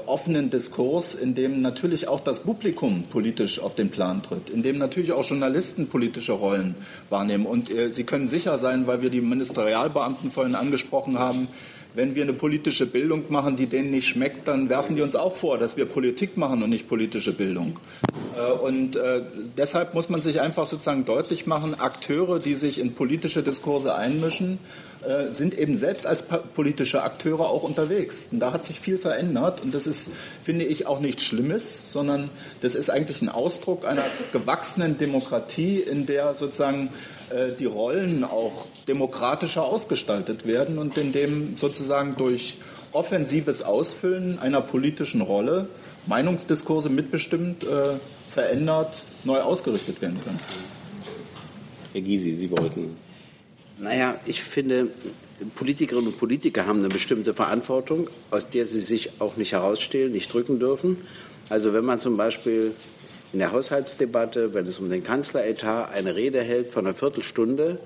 offenen 0.06 0.50
Diskurs, 0.50 1.14
in 1.14 1.34
dem 1.34 1.62
natürlich 1.62 2.08
auch 2.08 2.20
das 2.20 2.40
Publikum 2.40 3.04
politisch 3.04 3.60
auf 3.60 3.74
den 3.74 3.90
Plan 3.90 4.22
tritt, 4.22 4.50
in 4.50 4.62
dem 4.62 4.78
natürlich 4.78 5.12
auch 5.12 5.24
Journalisten 5.24 5.88
politische 5.88 6.32
Rollen 6.32 6.74
wahrnehmen. 7.10 7.46
Und 7.46 7.70
äh, 7.70 7.92
Sie 7.92 8.04
können 8.04 8.28
sicher 8.28 8.58
sein, 8.58 8.86
weil 8.86 9.02
wir 9.02 9.10
die 9.10 9.20
Ministerialbeamten 9.20 10.30
vorhin 10.30 10.54
angesprochen 10.54 11.18
haben, 11.18 11.48
wenn 11.94 12.14
wir 12.14 12.22
eine 12.22 12.32
politische 12.32 12.86
Bildung 12.86 13.24
machen, 13.28 13.56
die 13.56 13.66
denen 13.66 13.90
nicht 13.90 14.08
schmeckt, 14.08 14.46
dann 14.46 14.68
werfen 14.68 14.94
die 14.94 15.02
uns 15.02 15.16
auch 15.16 15.34
vor, 15.34 15.58
dass 15.58 15.76
wir 15.76 15.86
Politik 15.86 16.36
machen 16.36 16.62
und 16.62 16.70
nicht 16.70 16.88
politische 16.88 17.32
Bildung. 17.32 17.78
Äh, 18.36 18.52
und 18.52 18.96
äh, 18.96 19.22
deshalb 19.56 19.94
muss 19.94 20.08
man 20.08 20.22
sich 20.22 20.40
einfach 20.40 20.66
sozusagen 20.66 21.04
deutlich 21.04 21.46
machen, 21.46 21.78
Akteure, 21.78 22.38
die 22.38 22.54
sich 22.54 22.78
in 22.78 22.94
politische 22.94 23.42
Diskurse 23.42 23.94
einmischen, 23.94 24.58
äh, 25.06 25.30
sind 25.30 25.56
eben 25.56 25.76
selbst 25.76 26.06
als 26.06 26.24
politische 26.54 27.02
Akteure 27.02 27.48
auch 27.48 27.62
unterwegs. 27.62 28.26
Und 28.32 28.40
da 28.40 28.52
hat 28.52 28.64
sich 28.64 28.80
viel 28.80 28.98
verändert 28.98 29.60
und 29.60 29.74
das 29.74 29.86
ist, 29.86 30.10
finde 30.40 30.64
ich, 30.64 30.86
auch 30.86 31.00
nichts 31.00 31.24
Schlimmes, 31.24 31.92
sondern 31.92 32.30
das 32.62 32.74
ist 32.74 32.90
eigentlich 32.90 33.22
ein 33.22 33.28
Ausdruck 33.28 33.86
einer 33.86 34.02
gewachsenen 34.32 34.98
Demokratie, 34.98 35.78
in 35.78 36.06
der 36.06 36.34
sozusagen 36.34 36.90
äh, 37.30 37.52
die 37.56 37.66
Rollen 37.66 38.24
auch 38.24 38.66
demokratischer 38.88 39.64
ausgestaltet 39.64 40.46
werden 40.46 40.78
und 40.78 40.98
in 40.98 41.12
dem 41.12 41.56
sozusagen 41.56 42.16
durch 42.16 42.58
offensives 42.92 43.62
Ausfüllen 43.62 44.38
einer 44.40 44.60
politischen 44.60 45.20
Rolle 45.20 45.68
Meinungsdiskurse 46.06 46.88
mitbestimmt, 46.88 47.64
äh, 47.64 47.94
verändert, 48.30 49.02
neu 49.24 49.40
ausgerichtet 49.40 50.02
werden 50.02 50.18
können. 50.24 50.38
Herr 51.92 52.00
Gysi, 52.00 52.32
Sie 52.32 52.50
wollten 52.50 52.96
naja, 53.80 54.18
ich 54.26 54.42
finde, 54.42 54.88
Politikerinnen 55.54 56.08
und 56.08 56.18
Politiker 56.18 56.66
haben 56.66 56.80
eine 56.80 56.88
bestimmte 56.88 57.32
Verantwortung, 57.32 58.08
aus 58.30 58.50
der 58.50 58.66
sie 58.66 58.80
sich 58.80 59.20
auch 59.20 59.36
nicht 59.36 59.52
herausstehlen, 59.52 60.12
nicht 60.12 60.32
drücken 60.32 60.58
dürfen. 60.58 60.96
Also 61.48 61.72
wenn 61.72 61.84
man 61.84 61.98
zum 61.98 62.16
Beispiel 62.16 62.74
in 63.32 63.38
der 63.38 63.52
Haushaltsdebatte, 63.52 64.54
wenn 64.54 64.66
es 64.66 64.78
um 64.78 64.90
den 64.90 65.04
Kanzleretat 65.04 65.92
eine 65.92 66.16
Rede 66.16 66.42
hält 66.42 66.68
von 66.68 66.86
einer 66.86 66.94
Viertelstunde, 66.94 67.78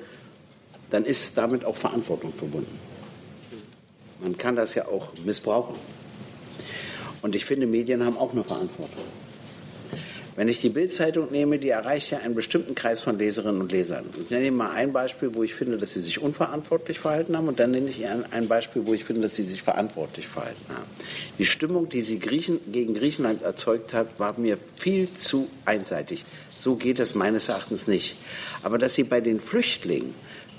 dann 0.91 1.05
ist 1.05 1.37
damit 1.37 1.65
auch 1.65 1.77
Verantwortung 1.77 2.33
verbunden. 2.33 2.79
Man 4.21 4.37
kann 4.37 4.57
das 4.57 4.75
ja 4.75 4.87
auch 4.87 5.13
missbrauchen. 5.25 5.75
Und 7.23 7.35
ich 7.35 7.45
finde, 7.45 7.67
Medien 7.67 8.05
haben 8.05 8.17
auch 8.17 8.33
eine 8.33 8.45
Verantwortung. 8.45 9.05
Wenn 10.35 10.49
ich 10.49 10.61
die 10.61 10.71
Bildzeitung 10.71 11.31
nehme, 11.31 11.59
die 11.59 11.69
erreicht 11.69 12.11
ja 12.11 12.19
einen 12.19 12.35
bestimmten 12.35 12.75
Kreis 12.75 13.01
von 13.01 13.19
Leserinnen 13.19 13.61
und 13.61 13.71
Lesern. 13.71 14.07
Ich 14.23 14.31
nenne 14.31 14.47
Ihnen 14.47 14.57
mal 14.57 14.71
ein 14.71 14.93
Beispiel, 14.93 15.35
wo 15.35 15.43
ich 15.43 15.55
finde, 15.55 15.77
dass 15.77 15.93
sie 15.93 16.01
sich 16.01 16.23
unverantwortlich 16.23 16.99
verhalten 16.99 17.37
haben, 17.37 17.49
und 17.49 17.61
dann 17.61 17.71
nenne 17.71 17.91
ich 17.91 18.01
Ihnen 18.01 18.25
ein 18.31 18.49
Beispiel, 18.49 18.87
wo 18.87 18.95
ich 18.95 19.05
finde, 19.05 19.23
dass 19.23 19.35
sie 19.35 19.43
sich 19.43 19.63
verantwortlich 19.63 20.27
verhalten 20.27 20.65
haben. 20.69 20.89
Die 21.39 21.45
Stimmung, 21.45 21.89
die 21.91 22.01
sie 22.01 22.19
Griechen, 22.19 22.61
gegen 22.71 22.95
Griechenland 22.95 23.43
erzeugt 23.43 23.93
hat, 23.93 24.19
war 24.19 24.39
mir 24.39 24.57
viel 24.77 25.13
zu 25.13 25.49
einseitig. 25.67 26.25
So 26.57 26.77
geht 26.77 26.99
es 26.99 27.15
meines 27.15 27.49
Erachtens 27.49 27.87
nicht. 27.87 28.17
Aber 28.63 28.79
dass 28.79 28.95
sie 28.95 29.05
bei 29.05 29.21
den 29.21 29.39
Flüchtlingen 29.39 30.15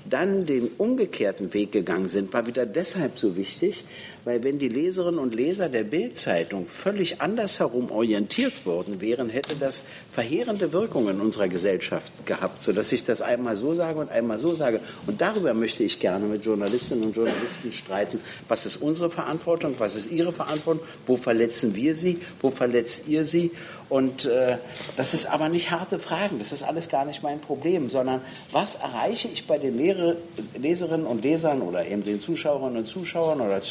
dann 0.09 0.45
den 0.45 0.69
umgekehrten 0.77 1.53
Weg 1.53 1.71
gegangen 1.71 2.07
sind, 2.07 2.33
war 2.33 2.45
wieder 2.45 2.65
deshalb 2.65 3.17
so 3.17 3.37
wichtig, 3.37 3.83
weil 4.25 4.43
wenn 4.43 4.59
die 4.59 4.69
Leserinnen 4.69 5.19
und 5.19 5.35
Leser 5.35 5.69
der 5.69 5.83
Bildzeitung 5.83 6.67
völlig 6.67 7.21
andersherum 7.21 7.91
orientiert 7.91 8.65
worden 8.65 9.01
wären, 9.01 9.29
hätte 9.29 9.55
das 9.55 9.83
verheerende 10.11 10.71
Wirkungen 10.71 11.15
in 11.15 11.21
unserer 11.21 11.47
Gesellschaft 11.47 12.25
gehabt, 12.25 12.63
sodass 12.63 12.91
ich 12.91 13.03
das 13.03 13.21
einmal 13.21 13.55
so 13.55 13.73
sage 13.73 13.99
und 13.99 14.09
einmal 14.09 14.39
so 14.39 14.53
sage. 14.53 14.79
Und 15.07 15.21
darüber 15.21 15.53
möchte 15.53 15.83
ich 15.83 15.99
gerne 15.99 16.25
mit 16.25 16.45
Journalistinnen 16.45 17.03
und 17.03 17.15
Journalisten 17.15 17.71
streiten. 17.73 18.19
Was 18.47 18.65
ist 18.65 18.77
unsere 18.77 19.09
Verantwortung? 19.09 19.75
Was 19.79 19.95
ist 19.95 20.11
ihre 20.11 20.31
Verantwortung? 20.31 20.85
Wo 21.05 21.17
verletzen 21.17 21.75
wir 21.75 21.95
sie? 21.95 22.19
Wo 22.39 22.49
verletzt 22.49 23.07
ihr 23.07 23.25
sie? 23.25 23.51
Und 23.93 24.25
äh, 24.25 24.57
das 24.97 25.13
ist 25.13 25.27
aber 25.27 25.49
nicht 25.49 25.69
harte 25.69 25.99
Fragen, 25.99 26.39
das 26.39 26.51
ist 26.51 26.63
alles 26.63 26.89
gar 26.89 27.05
nicht 27.05 27.21
mein 27.21 27.39
Problem, 27.39 27.91
sondern 27.91 28.21
was 28.51 28.73
erreiche 28.73 29.27
ich 29.27 29.45
bei 29.45 29.59
den 29.59 29.77
Lehre, 29.77 30.17
Leserinnen 30.57 31.05
und 31.05 31.23
Lesern 31.23 31.61
oder 31.61 31.85
eben 31.85 32.03
den 32.03 32.19
Zuschauerinnen 32.19 32.77
und 32.77 32.85
Zuschauern 32.85 33.39
oder 33.39 33.61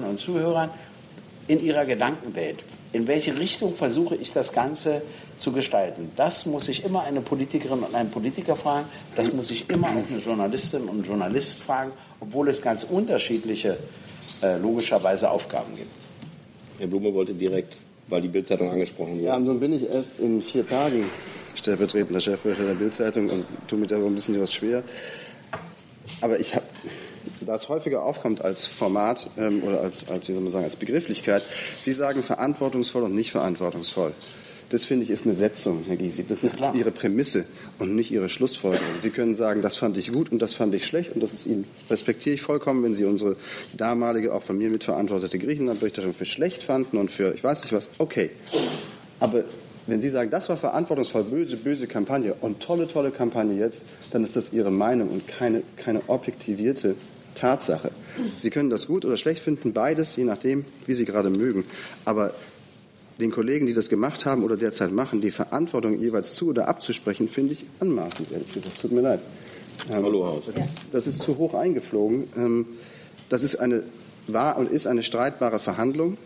Zuhörerinnen 0.00 0.10
und 0.10 0.20
Zuhörern 0.20 0.70
in 1.48 1.64
ihrer 1.64 1.84
Gedankenwelt? 1.84 2.64
In 2.92 3.06
welche 3.06 3.38
Richtung 3.38 3.74
versuche 3.74 4.16
ich 4.16 4.32
das 4.32 4.52
Ganze 4.52 5.02
zu 5.36 5.52
gestalten? 5.52 6.10
Das 6.16 6.46
muss 6.46 6.68
ich 6.68 6.84
immer 6.84 7.02
eine 7.02 7.20
Politikerin 7.20 7.80
und 7.80 7.94
einen 7.94 8.10
Politiker 8.10 8.56
fragen, 8.56 8.86
das 9.16 9.32
muss 9.32 9.50
ich 9.50 9.70
immer 9.70 9.86
auch 9.88 10.10
eine 10.10 10.20
Journalistin 10.24 10.82
und 10.82 10.90
einen 10.90 11.04
Journalist 11.04 11.60
fragen, 11.60 11.92
obwohl 12.20 12.48
es 12.48 12.60
ganz 12.62 12.84
unterschiedliche, 12.84 13.78
äh, 14.42 14.56
logischerweise 14.58 15.30
Aufgaben 15.30 15.74
gibt. 15.76 15.90
Herr 16.78 16.86
Blume 16.86 17.12
wollte 17.14 17.34
direkt 17.34 17.76
weil 18.08 18.22
die 18.22 18.28
Bildzeitung 18.28 18.70
angesprochen 18.70 19.14
wurde. 19.14 19.22
Ja, 19.22 19.36
und 19.36 19.44
nun 19.44 19.60
bin 19.60 19.72
ich 19.72 19.88
erst 19.88 20.18
in 20.18 20.42
vier 20.42 20.66
Tagen 20.66 21.04
stellvertretender 21.54 22.20
Chefredakteur 22.20 22.66
der 22.66 22.74
Bildzeitung 22.74 23.30
und 23.30 23.44
tue 23.68 23.78
mir 23.78 23.86
da 23.86 23.96
ein 23.96 24.14
bisschen 24.14 24.40
was 24.40 24.52
schwer. 24.52 24.82
Aber 26.20 26.40
ich 26.40 26.54
habe, 26.54 26.66
da 27.50 27.56
es 27.56 27.68
häufiger 27.68 28.04
aufkommt 28.04 28.44
als 28.44 28.66
Format 28.66 29.28
ähm, 29.36 29.64
oder 29.64 29.80
als, 29.80 30.08
als, 30.08 30.28
wie 30.28 30.32
soll 30.32 30.42
man 30.42 30.52
sagen, 30.52 30.64
als 30.64 30.76
Begrifflichkeit, 30.76 31.42
Sie 31.80 31.92
sagen 31.92 32.22
verantwortungsvoll 32.22 33.02
und 33.02 33.16
nicht 33.16 33.32
verantwortungsvoll. 33.32 34.12
Das 34.68 34.84
finde 34.84 35.02
ich 35.02 35.10
ist 35.10 35.26
eine 35.26 35.34
Setzung, 35.34 35.82
Herr 35.88 35.96
Gysi. 35.96 36.24
Das 36.24 36.44
ist 36.44 36.60
ja, 36.60 36.72
Ihre 36.72 36.92
Prämisse 36.92 37.46
und 37.80 37.96
nicht 37.96 38.12
Ihre 38.12 38.28
Schlussfolgerung. 38.28 39.00
Sie 39.02 39.10
können 39.10 39.34
sagen, 39.34 39.62
das 39.62 39.78
fand 39.78 39.96
ich 39.96 40.12
gut 40.12 40.30
und 40.30 40.40
das 40.40 40.54
fand 40.54 40.72
ich 40.76 40.86
schlecht 40.86 41.12
und 41.12 41.24
das 41.24 41.32
ist 41.32 41.44
Ihnen, 41.44 41.64
respektiere 41.90 42.36
ich 42.36 42.42
vollkommen, 42.42 42.84
wenn 42.84 42.94
Sie 42.94 43.04
unsere 43.04 43.34
damalige, 43.76 44.32
auch 44.32 44.44
von 44.44 44.56
mir 44.56 44.70
mitverantwortete 44.70 45.36
Griechenland-Berichterstattung 45.40 46.16
für 46.16 46.26
schlecht 46.26 46.62
fanden 46.62 46.98
und 46.98 47.10
für, 47.10 47.34
ich 47.34 47.42
weiß 47.42 47.62
nicht 47.62 47.72
was, 47.72 47.90
okay. 47.98 48.30
Aber 49.18 49.42
wenn 49.88 50.00
Sie 50.00 50.10
sagen, 50.10 50.30
das 50.30 50.48
war 50.48 50.56
verantwortungsvoll, 50.56 51.24
böse, 51.24 51.56
böse 51.56 51.88
Kampagne 51.88 52.32
und 52.40 52.60
tolle, 52.60 52.86
tolle 52.86 53.10
Kampagne 53.10 53.58
jetzt, 53.58 53.82
dann 54.12 54.22
ist 54.22 54.36
das 54.36 54.52
Ihre 54.52 54.70
Meinung 54.70 55.08
und 55.08 55.26
keine, 55.26 55.64
keine 55.76 56.02
objektivierte 56.06 56.94
Tatsache. 57.34 57.90
Sie 58.38 58.50
können 58.50 58.70
das 58.70 58.86
gut 58.86 59.04
oder 59.04 59.16
schlecht 59.16 59.42
finden, 59.42 59.72
beides, 59.72 60.16
je 60.16 60.24
nachdem, 60.24 60.64
wie 60.86 60.94
Sie 60.94 61.04
gerade 61.04 61.30
mögen. 61.30 61.64
Aber 62.04 62.34
den 63.20 63.30
Kollegen, 63.30 63.66
die 63.66 63.74
das 63.74 63.88
gemacht 63.88 64.26
haben 64.26 64.42
oder 64.42 64.56
derzeit 64.56 64.92
machen, 64.92 65.20
die 65.20 65.30
Verantwortung 65.30 65.98
jeweils 65.98 66.34
zu 66.34 66.48
oder 66.48 66.68
abzusprechen, 66.68 67.28
finde 67.28 67.52
ich 67.52 67.66
anmaßend, 67.78 68.32
ehrlich 68.32 68.52
gesagt. 68.52 68.74
Es 68.74 68.80
tut 68.80 68.92
mir 68.92 69.02
leid. 69.02 69.20
Ähm, 69.88 70.04
Hallo 70.04 70.26
Haus. 70.26 70.46
Das 70.46 70.56
ist, 70.56 70.78
das 70.92 71.06
ist 71.06 71.22
zu 71.22 71.38
hoch 71.38 71.54
eingeflogen. 71.54 72.24
Ähm, 72.36 72.66
das 73.28 73.42
ist 73.42 73.56
eine, 73.56 73.84
war 74.26 74.58
und 74.58 74.70
ist 74.70 74.86
eine 74.86 75.02
streitbare 75.02 75.58
Verhandlung. 75.58 76.16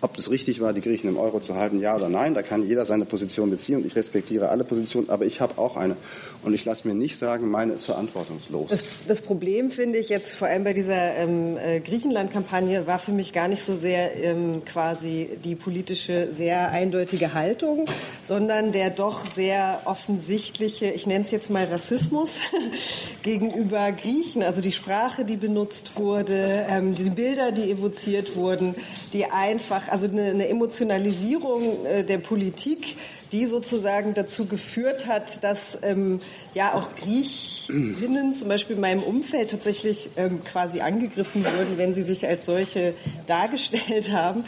Ob 0.00 0.18
es 0.18 0.30
richtig 0.30 0.60
war, 0.60 0.72
die 0.72 0.80
Griechen 0.80 1.08
im 1.08 1.16
Euro 1.16 1.40
zu 1.40 1.54
halten, 1.54 1.78
ja 1.78 1.96
oder 1.96 2.08
nein, 2.08 2.34
da 2.34 2.42
kann 2.42 2.62
jeder 2.62 2.84
seine 2.84 3.04
Position 3.04 3.50
beziehen 3.50 3.76
und 3.76 3.86
ich 3.86 3.96
respektiere 3.96 4.48
alle 4.48 4.64
Positionen, 4.64 5.08
aber 5.08 5.24
ich 5.24 5.40
habe 5.40 5.58
auch 5.58 5.76
eine. 5.76 5.96
Und 6.44 6.52
ich 6.52 6.64
lasse 6.64 6.86
mir 6.86 6.94
nicht 6.94 7.16
sagen, 7.16 7.50
meine 7.50 7.72
ist 7.72 7.84
verantwortungslos. 7.84 8.70
Das, 8.70 8.84
das 9.08 9.22
Problem 9.22 9.70
finde 9.70 9.98
ich 9.98 10.10
jetzt 10.10 10.34
vor 10.34 10.48
allem 10.48 10.64
bei 10.64 10.74
dieser 10.74 11.16
ähm, 11.16 11.56
äh, 11.56 11.80
Griechenland-Kampagne 11.80 12.86
war 12.86 12.98
für 12.98 13.12
mich 13.12 13.32
gar 13.32 13.48
nicht 13.48 13.62
so 13.62 13.74
sehr 13.74 14.14
ähm, 14.22 14.62
quasi 14.64 15.30
die 15.42 15.54
politische, 15.54 16.28
sehr 16.32 16.70
eindeutige 16.70 17.32
Haltung, 17.32 17.86
sondern 18.24 18.72
der 18.72 18.90
doch 18.90 19.24
sehr 19.24 19.80
offensichtliche, 19.86 20.86
ich 20.86 21.06
nenne 21.06 21.24
es 21.24 21.30
jetzt 21.30 21.48
mal 21.48 21.64
Rassismus 21.64 22.40
gegenüber 23.22 23.90
Griechen. 23.92 24.42
Also 24.42 24.60
die 24.60 24.72
Sprache, 24.72 25.24
die 25.24 25.36
benutzt 25.36 25.96
wurde, 25.96 26.66
ähm, 26.68 26.94
diese 26.94 27.12
Bilder, 27.12 27.52
die 27.52 27.70
evoziert 27.70 28.36
wurden, 28.36 28.74
die 29.14 29.24
einfach, 29.24 29.88
also 29.88 30.06
eine, 30.06 30.24
eine 30.24 30.48
Emotionalisierung 30.48 31.86
äh, 31.86 32.04
der 32.04 32.18
Politik, 32.18 32.96
die 33.32 33.46
sozusagen 33.46 34.14
dazu 34.14 34.46
geführt 34.46 35.06
hat, 35.06 35.42
dass 35.44 35.78
ähm, 35.82 36.20
ja 36.54 36.74
auch 36.74 36.94
Griechinnen 36.94 38.32
zum 38.32 38.48
Beispiel 38.48 38.76
in 38.76 38.82
meinem 38.82 39.02
Umfeld 39.02 39.50
tatsächlich 39.50 40.10
ähm, 40.16 40.44
quasi 40.44 40.80
angegriffen 40.80 41.44
wurden, 41.44 41.78
wenn 41.78 41.94
sie 41.94 42.02
sich 42.02 42.26
als 42.26 42.46
solche 42.46 42.94
dargestellt 43.26 44.12
haben. 44.12 44.44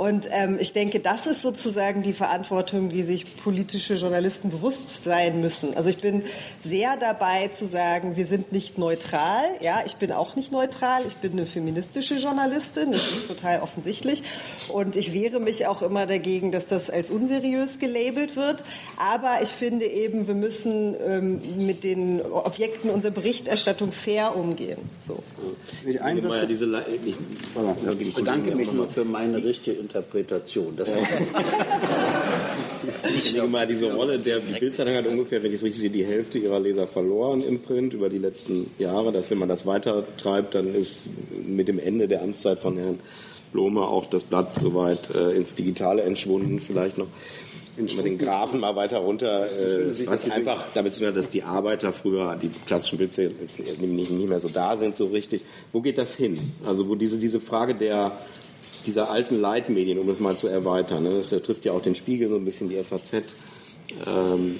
Und 0.00 0.30
ähm, 0.32 0.56
ich 0.58 0.72
denke, 0.72 0.98
das 0.98 1.26
ist 1.26 1.42
sozusagen 1.42 2.02
die 2.02 2.14
Verantwortung, 2.14 2.88
die 2.88 3.02
sich 3.02 3.36
politische 3.36 3.96
Journalisten 3.96 4.48
bewusst 4.48 5.04
sein 5.04 5.42
müssen. 5.42 5.76
Also 5.76 5.90
ich 5.90 5.98
bin 5.98 6.22
sehr 6.62 6.96
dabei 6.96 7.48
zu 7.48 7.66
sagen, 7.66 8.16
wir 8.16 8.24
sind 8.24 8.50
nicht 8.50 8.78
neutral. 8.78 9.44
Ja, 9.60 9.82
ich 9.84 9.96
bin 9.96 10.10
auch 10.10 10.36
nicht 10.36 10.52
neutral. 10.52 11.02
Ich 11.06 11.16
bin 11.16 11.32
eine 11.32 11.44
feministische 11.44 12.14
Journalistin. 12.14 12.92
Das 12.92 13.12
ist 13.12 13.26
total 13.26 13.60
offensichtlich. 13.60 14.22
Und 14.72 14.96
ich 14.96 15.12
wehre 15.12 15.38
mich 15.38 15.66
auch 15.66 15.82
immer 15.82 16.06
dagegen, 16.06 16.50
dass 16.50 16.64
das 16.64 16.88
als 16.88 17.10
unseriös 17.10 17.78
gelabelt 17.78 18.36
wird. 18.36 18.64
Aber 18.96 19.42
ich 19.42 19.50
finde 19.50 19.84
eben, 19.84 20.26
wir 20.26 20.34
müssen 20.34 20.96
ähm, 21.06 21.66
mit 21.66 21.84
den 21.84 22.22
Objekten 22.22 22.88
unserer 22.88 23.12
Berichterstattung 23.12 23.92
fair 23.92 24.34
umgehen. 24.34 24.78
So. 25.06 25.22
Ich, 25.84 25.96
ich, 28.00 28.14
bedanke 28.14 28.54
mich 28.54 28.72
nur 28.72 28.88
für 28.88 29.04
meine 29.04 29.44
richtige 29.44 29.89
Interpretation. 29.90 30.76
Das 30.76 30.92
ich 33.16 33.32
denke 33.32 33.48
mal, 33.48 33.66
diese 33.66 33.92
Rolle 33.92 34.18
der 34.18 34.38
Bildzeitung 34.38 34.94
hat 34.94 35.06
ungefähr, 35.06 35.42
wenn 35.42 35.50
ich 35.50 35.56
es 35.56 35.64
richtig 35.64 35.80
sehe, 35.80 35.90
die 35.90 36.04
Hälfte 36.04 36.38
ihrer 36.38 36.60
Leser 36.60 36.86
verloren 36.86 37.42
im 37.42 37.60
Print 37.60 37.92
über 37.94 38.08
die 38.08 38.18
letzten 38.18 38.70
Jahre. 38.78 39.10
Dass 39.12 39.30
wenn 39.30 39.38
man 39.38 39.48
das 39.48 39.66
weiter 39.66 40.04
treibt, 40.16 40.54
dann 40.54 40.74
ist 40.74 41.02
mit 41.44 41.66
dem 41.68 41.78
Ende 41.78 42.06
der 42.06 42.22
Amtszeit 42.22 42.60
von 42.60 42.76
Herrn 42.76 43.00
Blome 43.52 43.80
auch 43.80 44.06
das 44.06 44.22
Blatt 44.22 44.54
soweit 44.60 45.10
äh, 45.10 45.32
ins 45.32 45.54
Digitale 45.54 46.02
entschwunden, 46.02 46.60
vielleicht 46.60 46.98
noch. 46.98 47.08
Wenn 47.76 47.96
man 47.96 48.04
den 48.04 48.18
Grafen 48.18 48.60
mal 48.60 48.76
weiter 48.76 48.98
runter, 48.98 49.46
äh, 49.46 50.06
was 50.06 50.30
einfach 50.30 50.66
damit 50.74 50.92
zu 50.92 51.00
tun 51.00 51.08
hat, 51.08 51.16
dass 51.16 51.30
die 51.30 51.42
Arbeiter 51.42 51.92
früher, 51.92 52.36
die 52.36 52.50
klassischen 52.66 52.98
Blitze 52.98 53.30
nicht, 53.80 54.10
nicht 54.10 54.28
mehr 54.28 54.40
so 54.40 54.48
da 54.48 54.76
sind, 54.76 54.96
so 54.96 55.06
richtig. 55.06 55.42
Wo 55.72 55.80
geht 55.80 55.96
das 55.96 56.14
hin? 56.14 56.52
Also 56.64 56.88
wo 56.88 56.94
diese, 56.94 57.16
diese 57.16 57.40
Frage 57.40 57.74
der, 57.74 58.12
dieser 58.86 59.10
alten 59.10 59.40
Leitmedien, 59.40 59.98
um 59.98 60.08
es 60.08 60.20
mal 60.20 60.36
zu 60.36 60.48
erweitern, 60.48 61.04
ne? 61.04 61.14
das 61.14 61.30
trifft 61.42 61.64
ja 61.64 61.72
auch 61.72 61.82
den 61.82 61.94
Spiegel, 61.94 62.28
so 62.28 62.36
ein 62.36 62.44
bisschen 62.44 62.68
die 62.68 62.82
FAZ, 62.82 63.24
ähm, 64.06 64.56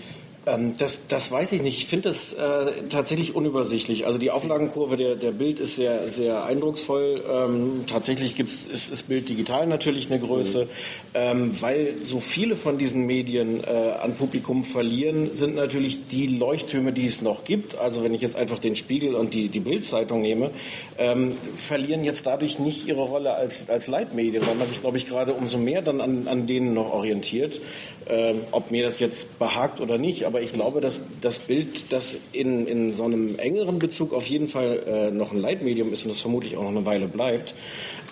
ähm, 0.47 0.75
das, 0.79 1.03
das 1.07 1.31
weiß 1.31 1.53
ich 1.53 1.63
nicht. 1.63 1.77
Ich 1.79 1.87
finde 1.87 2.09
das 2.09 2.33
äh, 2.33 2.73
tatsächlich 2.89 3.35
unübersichtlich. 3.35 4.07
Also 4.07 4.19
die 4.19 4.31
Auflagenkurve 4.31 4.97
der, 4.97 5.17
der 5.17 5.33
Bild 5.33 5.61
ist 5.61 5.77
sehr, 5.77 6.09
sehr 6.09 6.45
eindrucksvoll. 6.45 7.23
Ähm, 7.31 7.85
tatsächlich 7.87 8.37
gibt's, 8.37 8.65
ist, 8.67 8.91
ist 8.91 9.09
Bild 9.09 9.29
digital 9.29 9.67
natürlich 9.67 10.11
eine 10.11 10.19
Größe. 10.19 10.65
Mhm. 10.65 10.69
Ähm, 11.13 11.57
weil 11.61 11.95
so 12.03 12.21
viele 12.21 12.57
von 12.57 12.79
diesen 12.79 13.05
Medien 13.05 13.63
äh, 13.65 13.67
an 14.01 14.15
Publikum 14.15 14.65
verlieren, 14.65 15.33
sind 15.33 15.55
natürlich 15.55 16.07
die 16.07 16.27
Leuchttürme, 16.27 16.93
die 16.93 17.05
es 17.05 17.21
noch 17.21 17.45
gibt. 17.45 17.77
Also 17.77 18.03
wenn 18.03 18.15
ich 18.15 18.23
jetzt 18.23 18.37
einfach 18.37 18.59
den 18.59 18.77
Spiegel 18.77 19.15
und 19.15 19.35
die, 19.35 19.49
die 19.49 19.61
Bildzeitung 19.61 20.23
nehme, 20.23 20.53
ähm, 20.99 21.33
verlieren 21.55 22.03
jetzt 22.03 22.27
dadurch 22.27 22.59
nicht 22.59 22.87
ihre 22.89 23.03
Rolle 23.03 23.35
als, 23.35 23.69
als 23.69 23.89
Leitmedien, 23.89 24.47
weil 24.47 24.55
man 24.55 24.69
sich, 24.69 24.81
glaube 24.81 24.97
ich, 24.97 25.07
gerade 25.07 25.35
umso 25.35 25.59
mehr 25.59 25.83
dann 25.83 26.01
an, 26.01 26.29
an 26.29 26.47
denen 26.47 26.73
noch 26.73 26.93
orientiert. 26.93 27.61
Ähm, 28.09 28.41
ob 28.51 28.71
mir 28.73 28.83
das 28.83 28.99
jetzt 28.99 29.39
behagt 29.39 29.81
oder 29.81 29.97
nicht, 29.97 30.25
aber 30.25 30.40
ich 30.41 30.53
glaube, 30.53 30.81
dass 30.81 31.01
das 31.21 31.39
Bild, 31.39 31.93
das 31.93 32.19
in, 32.33 32.67
in 32.67 32.93
so 32.93 33.05
einem 33.05 33.39
engeren 33.39 33.79
Bezug 33.79 34.13
auf 34.13 34.27
jeden 34.27 34.49
Fall 34.49 34.83
äh, 34.87 35.11
noch 35.11 35.33
ein 35.33 35.39
Leitmedium 35.39 35.93
ist 35.93 36.05
und 36.05 36.11
das 36.11 36.21
vermutlich 36.21 36.57
auch 36.57 36.63
noch 36.63 36.71
eine 36.71 36.87
Weile 36.87 37.09
bleibt. 37.09 37.55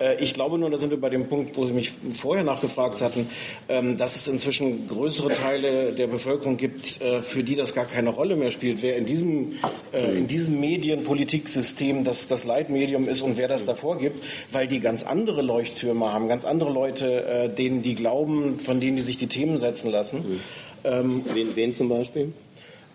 Äh, 0.00 0.22
ich 0.22 0.34
glaube 0.34 0.58
nur, 0.58 0.70
da 0.70 0.78
sind 0.78 0.90
wir 0.90 1.00
bei 1.00 1.10
dem 1.10 1.28
Punkt, 1.28 1.56
wo 1.56 1.66
Sie 1.66 1.72
mich 1.72 1.92
vorher 2.18 2.44
nachgefragt 2.44 3.00
hatten, 3.00 3.28
ähm, 3.68 3.96
dass 3.96 4.16
es 4.16 4.26
inzwischen 4.28 4.86
größere 4.86 5.32
Teile 5.32 5.92
der 5.92 6.06
Bevölkerung 6.06 6.56
gibt, 6.56 7.00
äh, 7.00 7.22
für 7.22 7.42
die 7.42 7.56
das 7.56 7.74
gar 7.74 7.84
keine 7.84 8.10
Rolle 8.10 8.36
mehr 8.36 8.50
spielt, 8.50 8.82
wer 8.82 8.96
in 8.96 9.06
diesem, 9.06 9.54
äh, 9.92 10.16
in 10.16 10.26
diesem 10.26 10.60
Medienpolitiksystem 10.60 12.04
das, 12.04 12.28
das 12.28 12.44
Leitmedium 12.44 13.08
ist 13.08 13.22
und 13.22 13.36
wer 13.36 13.48
das 13.48 13.64
davor 13.64 13.98
gibt, 13.98 14.22
weil 14.52 14.66
die 14.66 14.80
ganz 14.80 15.02
andere 15.02 15.42
Leuchttürme 15.42 16.12
haben, 16.12 16.28
ganz 16.28 16.44
andere 16.44 16.72
Leute, 16.72 17.24
äh, 17.24 17.48
denen 17.48 17.82
die 17.82 17.94
glauben, 17.94 18.58
von 18.58 18.80
denen 18.80 18.96
die 18.96 19.02
sich 19.02 19.16
die 19.16 19.26
Themen 19.26 19.58
setzen 19.58 19.90
lassen. 19.90 20.40
Ähm, 20.84 21.24
wen, 21.32 21.54
wen 21.54 21.74
zum 21.74 21.88
Beispiel? 21.88 22.32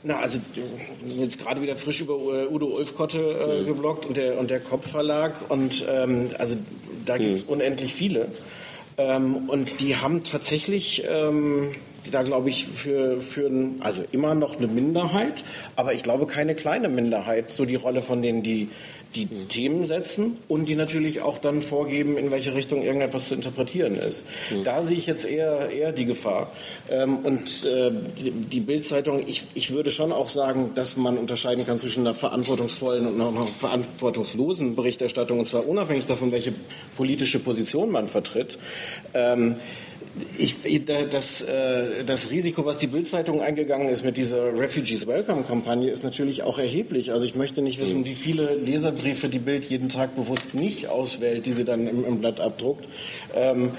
Na, 0.03 0.19
also 0.19 0.39
jetzt 1.17 1.39
gerade 1.39 1.61
wieder 1.61 1.77
frisch 1.77 2.01
über 2.01 2.13
äh, 2.13 2.47
Udo 2.47 2.67
Ulfkotte 2.67 3.19
äh, 3.19 3.61
mhm. 3.61 3.67
geblockt 3.67 4.05
und 4.05 4.17
der, 4.17 4.37
und 4.37 4.49
der 4.49 4.59
Kopfverlag 4.59 5.49
und 5.49 5.85
ähm, 5.89 6.29
also 6.37 6.55
da 7.05 7.17
gibt 7.17 7.33
es 7.33 7.45
mhm. 7.45 7.53
unendlich 7.53 7.93
viele. 7.93 8.27
Ähm, 8.97 9.49
und 9.49 9.79
die 9.79 9.95
haben 9.95 10.23
tatsächlich 10.23 11.03
ähm, 11.09 11.71
da 12.11 12.23
glaube 12.23 12.49
ich 12.49 12.67
für, 12.67 13.21
für 13.21 13.49
also 13.79 14.03
immer 14.11 14.35
noch 14.35 14.57
eine 14.57 14.67
Minderheit, 14.67 15.43
aber 15.75 15.93
ich 15.93 16.03
glaube 16.03 16.27
keine 16.27 16.55
kleine 16.55 16.89
Minderheit, 16.89 17.51
so 17.51 17.65
die 17.65 17.75
Rolle 17.75 18.01
von 18.01 18.21
denen, 18.21 18.43
die 18.43 18.69
die 19.15 19.25
mhm. 19.25 19.47
Themen 19.47 19.85
setzen 19.85 20.37
und 20.47 20.67
die 20.69 20.75
natürlich 20.75 21.21
auch 21.21 21.37
dann 21.37 21.61
vorgeben, 21.61 22.17
in 22.17 22.31
welche 22.31 22.53
Richtung 22.53 22.81
irgendetwas 22.81 23.27
zu 23.27 23.35
interpretieren 23.35 23.95
ist. 23.95 24.25
Mhm. 24.49 24.63
Da 24.63 24.81
sehe 24.81 24.97
ich 24.97 25.05
jetzt 25.05 25.25
eher, 25.25 25.69
eher 25.69 25.91
die 25.91 26.05
Gefahr. 26.05 26.51
Ähm, 26.89 27.17
und 27.17 27.65
äh, 27.65 27.91
die, 28.19 28.31
die 28.31 28.59
Bildzeitung, 28.59 29.23
ich, 29.25 29.43
ich 29.53 29.71
würde 29.71 29.91
schon 29.91 30.11
auch 30.11 30.29
sagen, 30.29 30.71
dass 30.75 30.97
man 30.97 31.17
unterscheiden 31.17 31.65
kann 31.65 31.77
zwischen 31.77 32.01
einer 32.01 32.15
verantwortungsvollen 32.15 33.07
und 33.07 33.21
einer 33.21 33.45
verantwortungslosen 33.47 34.75
Berichterstattung, 34.75 35.39
und 35.39 35.45
zwar 35.45 35.67
unabhängig 35.67 36.05
davon, 36.05 36.31
welche 36.31 36.53
politische 36.97 37.39
Position 37.39 37.91
man 37.91 38.07
vertritt. 38.07 38.57
Ähm, 39.13 39.55
ich, 40.37 40.57
das, 41.09 41.41
äh, 41.41 42.03
das 42.05 42.29
Risiko, 42.29 42.65
was 42.65 42.77
die 42.77 42.87
Bildzeitung 42.87 43.41
eingegangen 43.41 43.87
ist 43.87 44.03
mit 44.03 44.17
dieser 44.17 44.57
Refugees 44.57 45.07
Welcome-Kampagne, 45.07 45.89
ist 45.89 46.03
natürlich 46.03 46.43
auch 46.43 46.59
erheblich. 46.59 47.11
Also 47.11 47.25
ich 47.25 47.35
möchte 47.35 47.61
nicht 47.61 47.79
wissen, 47.79 48.05
wie 48.05 48.13
viele 48.13 48.55
Leserbriefe 48.55 49.27
die 49.29 49.39
Bild 49.39 49.65
jeden 49.65 49.89
Tag 49.89 50.15
bewusst 50.15 50.53
nicht 50.53 50.87
auswählt, 50.87 51.45
die 51.45 51.51
sie 51.51 51.65
dann 51.65 51.87
im, 51.87 52.05
im 52.05 52.19
Blatt 52.19 52.39
abdruckt. 52.39 52.87
Ähm, 53.35 53.71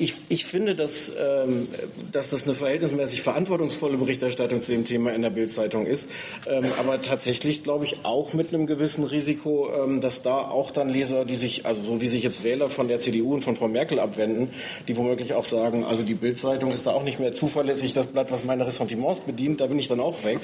ich, 0.00 0.16
ich 0.30 0.46
finde, 0.46 0.74
dass, 0.74 1.12
ähm, 1.20 1.68
dass 2.10 2.30
das 2.30 2.44
eine 2.44 2.54
verhältnismäßig 2.54 3.20
verantwortungsvolle 3.20 3.98
Berichterstattung 3.98 4.62
zu 4.62 4.72
dem 4.72 4.86
Thema 4.86 5.12
in 5.12 5.20
der 5.20 5.28
Bildzeitung 5.28 5.84
ist. 5.84 6.10
Ähm, 6.46 6.64
aber 6.78 7.02
tatsächlich 7.02 7.62
glaube 7.62 7.84
ich 7.84 8.02
auch 8.02 8.32
mit 8.32 8.48
einem 8.48 8.66
gewissen 8.66 9.04
Risiko, 9.04 9.68
ähm, 9.70 10.00
dass 10.00 10.22
da 10.22 10.38
auch 10.38 10.70
dann 10.70 10.88
Leser, 10.88 11.26
die 11.26 11.36
sich, 11.36 11.66
also 11.66 11.82
so 11.82 12.00
wie 12.00 12.08
sich 12.08 12.22
jetzt 12.22 12.42
Wähler 12.42 12.68
von 12.68 12.88
der 12.88 12.98
CDU 12.98 13.34
und 13.34 13.44
von 13.44 13.56
Frau 13.56 13.68
Merkel 13.68 13.98
abwenden, 13.98 14.48
die 14.88 14.96
womöglich 14.96 15.34
auch 15.34 15.44
sagen, 15.44 15.84
also 15.84 16.02
die 16.02 16.14
Bildzeitung 16.14 16.72
ist 16.72 16.86
da 16.86 16.92
auch 16.92 17.04
nicht 17.04 17.20
mehr 17.20 17.34
zuverlässig, 17.34 17.92
das 17.92 18.06
Blatt, 18.06 18.32
was 18.32 18.42
meine 18.42 18.64
Ressentiments 18.66 19.20
bedient, 19.20 19.60
da 19.60 19.66
bin 19.66 19.78
ich 19.78 19.88
dann 19.88 20.00
auch 20.00 20.24
weg. 20.24 20.38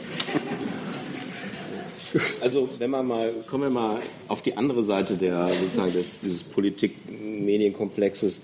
Also 2.42 2.68
wenn 2.78 2.90
man 2.90 3.06
mal, 3.06 3.32
kommen 3.46 3.64
wir 3.64 3.70
mal 3.70 4.00
auf 4.28 4.42
die 4.42 4.56
andere 4.56 4.82
Seite 4.84 5.14
der 5.16 5.48
sozusagen 5.48 5.94
des, 5.94 6.20
dieses 6.20 6.42
Politik-Medienkomplexes. 6.42 8.40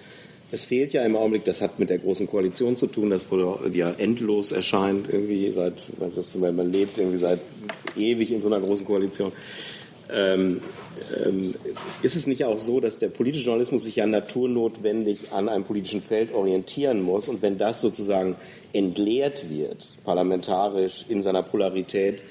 Es 0.53 0.63
fehlt 0.63 0.93
ja 0.93 1.03
im 1.03 1.17
Augenblick, 1.17 1.47
das 1.47 1.63
hat 1.63 1.79
mit 1.79 1.89
der 1.89 1.99
großen 1.99 2.27
Koalition 2.27 2.77
zu 2.77 2.87
tun, 2.87 3.09
das 3.09 3.25
ja 3.73 3.91
endlos 3.97 4.53
erscheint, 4.53 5.09
irgendwie 5.11 5.51
seit, 5.51 5.83
man 6.35 6.71
lebt 6.71 6.99
irgendwie 6.99 7.19
seit 7.19 7.41
ewig 7.97 8.31
in 8.31 8.43
so 8.43 8.49
einer 8.49 8.61
großen 8.61 8.85
Koalition. 8.85 9.33
Ähm, 10.15 10.61
ähm, 11.25 11.55
ist 12.03 12.17
es 12.17 12.27
nicht 12.27 12.45
auch 12.45 12.59
so, 12.59 12.81
dass 12.81 12.99
der 12.99 13.09
politische 13.09 13.47
Journalismus 13.47 13.85
sich 13.85 13.97
ja 13.97 14.07
naturnotwendig 14.07 15.33
an 15.33 15.49
einem 15.49 15.65
politischen 15.65 16.03
Feld 16.03 16.35
orientieren 16.35 17.01
muss 17.01 17.29
und 17.29 17.41
wenn 17.41 17.57
das 17.57 17.81
sozusagen 17.81 18.37
entleert 18.75 19.49
wird, 19.49 19.89
parlamentarisch 20.05 21.07
in 21.09 21.23
seiner 21.23 21.43
Polarität, 21.43 22.23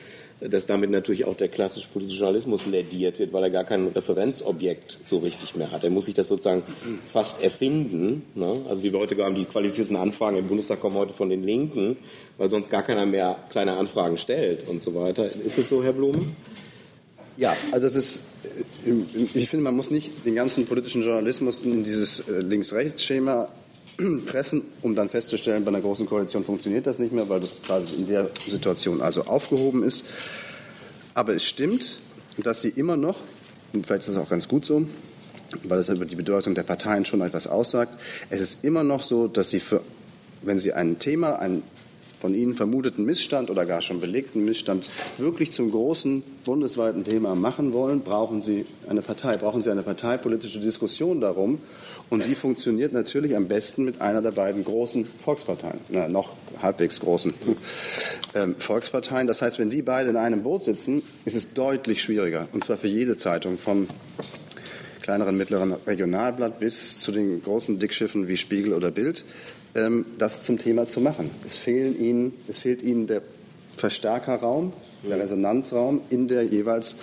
dass 0.41 0.65
damit 0.65 0.89
natürlich 0.89 1.25
auch 1.25 1.37
der 1.37 1.49
klassische 1.49 1.87
politische 1.89 2.19
Journalismus 2.19 2.65
lädiert 2.65 3.19
wird, 3.19 3.31
weil 3.31 3.43
er 3.43 3.49
gar 3.51 3.63
kein 3.63 3.87
Referenzobjekt 3.87 4.97
so 5.05 5.19
richtig 5.19 5.55
mehr 5.55 5.71
hat. 5.71 5.83
Er 5.83 5.91
muss 5.91 6.05
sich 6.05 6.15
das 6.15 6.27
sozusagen 6.27 6.63
fast 7.11 7.43
erfinden. 7.43 8.23
Ne? 8.33 8.65
Also 8.67 8.81
wie 8.81 8.91
wir 8.91 8.99
heute 8.99 9.15
haben, 9.23 9.35
die 9.35 9.45
qualifizierten 9.45 9.95
Anfragen 9.95 10.37
im 10.37 10.47
Bundestag 10.47 10.79
kommen 10.79 10.95
heute 10.95 11.13
von 11.13 11.29
den 11.29 11.43
Linken, 11.43 11.97
weil 12.37 12.49
sonst 12.49 12.69
gar 12.71 12.81
keiner 12.81 13.05
mehr 13.05 13.37
kleine 13.49 13.73
Anfragen 13.73 14.17
stellt 14.17 14.67
und 14.67 14.81
so 14.81 14.95
weiter. 14.95 15.31
Ist 15.31 15.59
es 15.59 15.69
so, 15.69 15.83
Herr 15.83 15.93
Blumen? 15.93 16.35
Ja, 17.37 17.55
also 17.71 17.85
das 17.85 17.95
ist, 17.95 18.21
äh, 18.85 18.91
ich 19.33 19.47
finde, 19.47 19.63
man 19.63 19.75
muss 19.75 19.91
nicht 19.91 20.25
den 20.25 20.35
ganzen 20.35 20.65
politischen 20.65 21.03
Journalismus 21.03 21.61
in 21.61 21.83
dieses 21.83 22.19
äh, 22.21 22.39
Links-Rechts-Schema 22.39 23.49
pressen, 24.25 24.63
um 24.81 24.95
dann 24.95 25.09
festzustellen, 25.09 25.63
bei 25.63 25.69
einer 25.69 25.81
großen 25.81 26.05
Koalition 26.05 26.43
funktioniert 26.43 26.87
das 26.87 26.99
nicht 26.99 27.11
mehr, 27.11 27.27
weil 27.29 27.39
das 27.39 27.55
quasi 27.61 27.95
in 27.95 28.07
der 28.07 28.29
Situation 28.47 29.01
also 29.01 29.25
aufgehoben 29.25 29.83
ist. 29.83 30.05
Aber 31.13 31.33
es 31.33 31.43
stimmt, 31.43 31.99
dass 32.37 32.61
sie 32.61 32.69
immer 32.69 32.97
noch, 32.97 33.17
und 33.73 33.85
vielleicht 33.85 34.07
ist 34.07 34.15
das 34.15 34.17
auch 34.17 34.29
ganz 34.29 34.47
gut 34.47 34.65
so, 34.65 34.85
weil 35.63 35.79
es 35.79 35.89
über 35.89 36.05
die 36.05 36.15
Bedeutung 36.15 36.55
der 36.55 36.63
Parteien 36.63 37.05
schon 37.05 37.21
etwas 37.21 37.47
aussagt, 37.47 37.99
es 38.29 38.41
ist 38.41 38.63
immer 38.63 38.83
noch 38.83 39.01
so, 39.01 39.27
dass 39.27 39.49
sie 39.49 39.59
für, 39.59 39.81
wenn 40.41 40.59
sie 40.59 40.73
ein 40.73 40.99
Thema, 40.99 41.39
ein 41.39 41.63
von 42.21 42.35
Ihnen 42.35 42.53
vermuteten 42.53 43.03
Missstand 43.03 43.49
oder 43.49 43.65
gar 43.65 43.81
schon 43.81 43.99
belegten 43.99 44.45
Missstand 44.45 44.89
wirklich 45.17 45.51
zum 45.51 45.71
großen 45.71 46.21
bundesweiten 46.45 47.03
Thema 47.03 47.35
machen 47.35 47.73
wollen, 47.73 48.01
brauchen 48.01 48.41
Sie 48.41 48.65
eine 48.87 49.01
Partei, 49.01 49.35
brauchen 49.37 49.63
Sie 49.63 49.71
eine 49.71 49.81
parteipolitische 49.81 50.59
Diskussion 50.59 51.19
darum. 51.19 51.59
Und 52.09 52.25
die 52.25 52.35
funktioniert 52.35 52.93
natürlich 52.93 53.35
am 53.35 53.47
besten 53.47 53.85
mit 53.85 54.01
einer 54.01 54.21
der 54.21 54.31
beiden 54.31 54.63
großen 54.63 55.05
Volksparteien, 55.23 55.79
na, 55.89 56.07
noch 56.07 56.35
halbwegs 56.61 56.99
großen 56.99 57.33
ähm, 58.35 58.55
Volksparteien. 58.59 59.27
Das 59.27 59.41
heißt, 59.41 59.59
wenn 59.59 59.69
die 59.69 59.81
beide 59.81 60.09
in 60.09 60.17
einem 60.17 60.43
Boot 60.43 60.63
sitzen, 60.63 61.01
ist 61.25 61.35
es 61.35 61.53
deutlich 61.53 62.03
schwieriger. 62.03 62.47
Und 62.51 62.63
zwar 62.63 62.77
für 62.77 62.87
jede 62.87 63.15
Zeitung, 63.17 63.57
vom 63.57 63.87
kleineren, 65.01 65.37
mittleren 65.37 65.73
Regionalblatt 65.87 66.59
bis 66.59 66.99
zu 66.99 67.11
den 67.11 67.41
großen 67.41 67.79
Dickschiffen 67.79 68.27
wie 68.27 68.37
Spiegel 68.37 68.73
oder 68.73 68.91
Bild, 68.91 69.25
das 70.17 70.43
zum 70.43 70.59
Thema 70.59 70.85
zu 70.85 70.99
machen. 70.99 71.31
Es, 71.45 71.55
fehlen 71.55 71.99
ihnen, 71.99 72.33
es 72.49 72.59
fehlt 72.59 72.81
ihnen 72.81 73.07
der 73.07 73.21
Verstärkerraum, 73.77 74.73
der 75.07 75.17
Resonanzraum 75.19 76.01
in 76.09 76.27
der 76.27 76.43
jeweils 76.43 76.97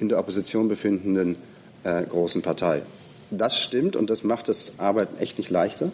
in 0.00 0.08
der 0.08 0.18
Opposition 0.18 0.68
befindenden 0.68 1.36
äh, 1.84 2.02
großen 2.02 2.42
Partei. 2.42 2.82
das 3.30 3.58
stimmt 3.58 3.96
und 3.96 4.10
das 4.10 4.24
macht 4.24 4.48
das 4.48 4.72
Arbeiten 4.78 5.18
echt 5.18 5.38
nicht 5.38 5.50
leichter. 5.50 5.92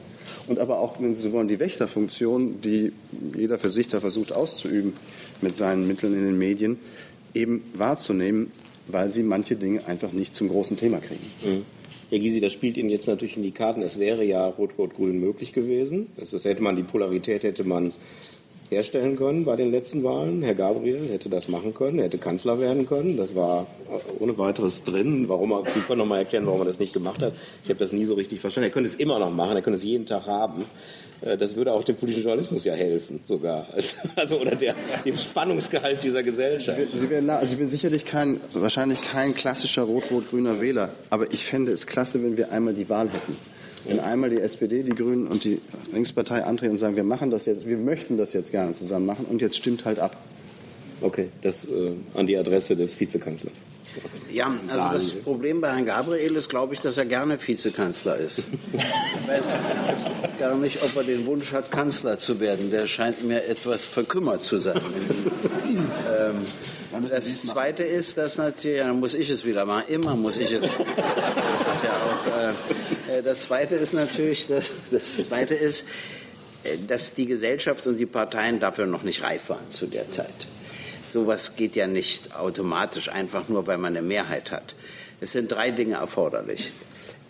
Und 0.48 0.58
aber 0.58 0.78
auch, 0.80 1.00
wenn 1.00 1.14
Sie 1.14 1.22
so 1.22 1.32
wollen, 1.32 1.48
die 1.48 1.58
Wächterfunktion, 1.58 2.60
die 2.60 2.92
jeder 3.36 3.58
für 3.58 3.70
sich 3.70 3.88
da 3.88 4.00
versucht 4.00 4.32
auszuüben 4.32 4.94
mit 5.40 5.54
seinen 5.54 5.86
Mitteln 5.86 6.14
in 6.14 6.24
den 6.24 6.38
Medien, 6.38 6.78
eben 7.34 7.62
wahrzunehmen, 7.74 8.50
weil 8.88 9.10
sie 9.10 9.22
manche 9.22 9.56
Dinge 9.56 9.86
einfach 9.86 10.12
nicht 10.12 10.34
zum 10.34 10.48
großen 10.48 10.76
Thema 10.76 10.98
kriegen. 10.98 11.26
Mhm. 11.44 11.64
Herr 12.08 12.20
Gysi, 12.20 12.40
das 12.40 12.52
spielt 12.52 12.76
Ihnen 12.76 12.88
jetzt 12.88 13.08
natürlich 13.08 13.36
in 13.36 13.42
die 13.42 13.50
Karten. 13.50 13.82
Es 13.82 13.98
wäre 13.98 14.22
ja 14.24 14.46
Rot-Rot-Grün 14.46 15.18
möglich 15.18 15.52
gewesen. 15.52 16.06
Das, 16.16 16.30
das 16.30 16.44
hätte 16.44 16.62
man, 16.62 16.76
die 16.76 16.84
Polarität 16.84 17.42
hätte 17.42 17.64
man 17.64 17.92
herstellen 18.70 19.16
können 19.16 19.44
bei 19.44 19.56
den 19.56 19.70
letzten 19.70 20.02
Wahlen. 20.02 20.42
Herr 20.42 20.54
Gabriel 20.54 21.08
hätte 21.08 21.28
das 21.28 21.48
machen 21.48 21.74
können, 21.74 21.98
er 21.98 22.06
hätte 22.06 22.18
Kanzler 22.18 22.60
werden 22.60 22.86
können. 22.86 23.16
Das 23.16 23.34
war 23.34 23.66
ohne 24.18 24.36
weiteres 24.38 24.84
drin. 24.84 25.28
Warum 25.28 25.52
er, 25.52 25.64
Sie 25.74 25.80
können 25.80 25.98
noch 25.98 26.06
mal 26.06 26.18
erklären, 26.18 26.46
warum 26.46 26.60
er 26.60 26.66
das 26.66 26.78
nicht 26.78 26.92
gemacht 26.92 27.22
hat. 27.22 27.32
Ich 27.64 27.70
habe 27.70 27.78
das 27.78 27.92
nie 27.92 28.04
so 28.04 28.14
richtig 28.14 28.40
verstanden. 28.40 28.70
Er 28.70 28.72
könnte 28.72 28.88
es 28.88 28.94
immer 28.94 29.18
noch 29.18 29.30
machen, 29.30 29.56
er 29.56 29.62
könnte 29.62 29.78
es 29.78 29.84
jeden 29.84 30.06
Tag 30.06 30.26
haben. 30.26 30.64
Äh, 31.20 31.36
das 31.36 31.56
würde 31.56 31.72
auch 31.72 31.84
dem 31.84 31.96
politischen 31.96 32.24
Journalismus 32.24 32.64
ja 32.64 32.74
helfen, 32.74 33.20
sogar. 33.24 33.66
Also, 34.16 34.40
oder 34.40 34.56
der, 34.56 34.74
dem 35.04 35.16
Spannungsgehalt 35.16 36.02
dieser 36.02 36.22
Gesellschaft. 36.22 36.78
Sie 36.92 37.10
werden, 37.10 37.28
also 37.28 37.52
ich 37.52 37.58
bin 37.58 37.68
sicherlich 37.68 38.04
kein, 38.04 38.40
wahrscheinlich 38.52 39.00
kein 39.02 39.34
klassischer 39.34 39.82
rot-rot-grüner 39.82 40.60
Wähler. 40.60 40.90
Aber 41.10 41.32
ich 41.32 41.44
fände 41.44 41.72
es 41.72 41.86
klasse, 41.86 42.22
wenn 42.22 42.36
wir 42.36 42.50
einmal 42.50 42.74
die 42.74 42.88
Wahl 42.88 43.08
hätten. 43.10 43.36
Wenn 43.86 44.00
einmal 44.00 44.30
die 44.30 44.40
SPD, 44.40 44.82
die 44.82 44.94
Grünen 44.94 45.28
und 45.28 45.44
die 45.44 45.60
Linkspartei 45.92 46.42
antreten 46.42 46.72
und 46.72 46.78
sagen, 46.78 46.96
wir 46.96 47.04
machen 47.04 47.30
das 47.30 47.46
jetzt, 47.46 47.66
wir 47.66 47.76
möchten 47.76 48.16
das 48.16 48.32
jetzt 48.32 48.50
gerne 48.50 48.72
zusammen 48.72 49.06
machen 49.06 49.26
und 49.26 49.40
jetzt 49.40 49.56
stimmt 49.56 49.84
halt 49.84 49.98
ab. 49.98 50.16
Okay, 51.00 51.28
das 51.42 51.64
äh, 51.64 51.92
an 52.14 52.26
die 52.26 52.36
Adresse 52.36 52.74
des 52.74 52.98
Vizekanzlers. 52.98 53.64
Ja, 54.30 54.52
also 54.68 54.88
das 54.92 55.12
Problem 55.22 55.60
bei 55.60 55.68
Herrn 55.68 55.86
Gabriel 55.86 56.36
ist, 56.36 56.48
glaube 56.48 56.74
ich, 56.74 56.80
dass 56.80 56.96
er 56.96 57.04
gerne 57.04 57.38
Vizekanzler 57.40 58.16
ist. 58.18 58.42
Ich 58.72 59.28
weiß 59.28 59.56
gar 60.38 60.56
nicht, 60.56 60.82
ob 60.82 60.96
er 60.96 61.04
den 61.04 61.26
Wunsch 61.26 61.52
hat, 61.52 61.70
Kanzler 61.70 62.18
zu 62.18 62.38
werden. 62.40 62.70
Der 62.70 62.86
scheint 62.86 63.24
mir 63.24 63.44
etwas 63.44 63.84
verkümmert 63.84 64.42
zu 64.42 64.58
sein. 64.58 64.80
ähm, 66.18 66.44
das 67.10 67.42
Zweite 67.42 67.82
ist, 67.82 68.16
dass 68.16 68.38
natürlich, 68.38 68.78
dann 68.80 69.00
muss 69.00 69.14
ich 69.14 69.30
es 69.30 69.44
wieder 69.44 69.64
machen, 69.64 69.84
immer 69.88 70.16
muss 70.16 70.38
ich 70.38 70.52
es. 70.52 70.62
Das 70.62 71.76
ist 71.76 71.84
ja 71.84 71.92
auch, 72.02 73.12
äh, 73.12 73.18
äh, 73.18 73.22
das 73.22 73.42
Zweite 73.42 73.74
ist 73.74 73.92
natürlich, 73.92 74.46
das, 74.46 74.70
das 74.90 75.16
Zweite 75.24 75.54
ist, 75.54 75.84
äh, 76.64 76.78
dass 76.86 77.14
die 77.14 77.26
Gesellschaft 77.26 77.86
und 77.86 77.96
die 77.96 78.06
Parteien 78.06 78.60
dafür 78.60 78.86
noch 78.86 79.02
nicht 79.02 79.22
reif 79.22 79.48
waren 79.48 79.68
zu 79.70 79.86
der 79.86 80.08
Zeit. 80.08 80.46
Sowas 81.06 81.56
geht 81.56 81.76
ja 81.76 81.86
nicht 81.86 82.36
automatisch 82.36 83.08
einfach 83.08 83.48
nur, 83.48 83.66
weil 83.66 83.78
man 83.78 83.96
eine 83.96 84.06
Mehrheit 84.06 84.50
hat. 84.50 84.74
Es 85.20 85.32
sind 85.32 85.52
drei 85.52 85.70
Dinge 85.70 85.94
erforderlich. 85.94 86.72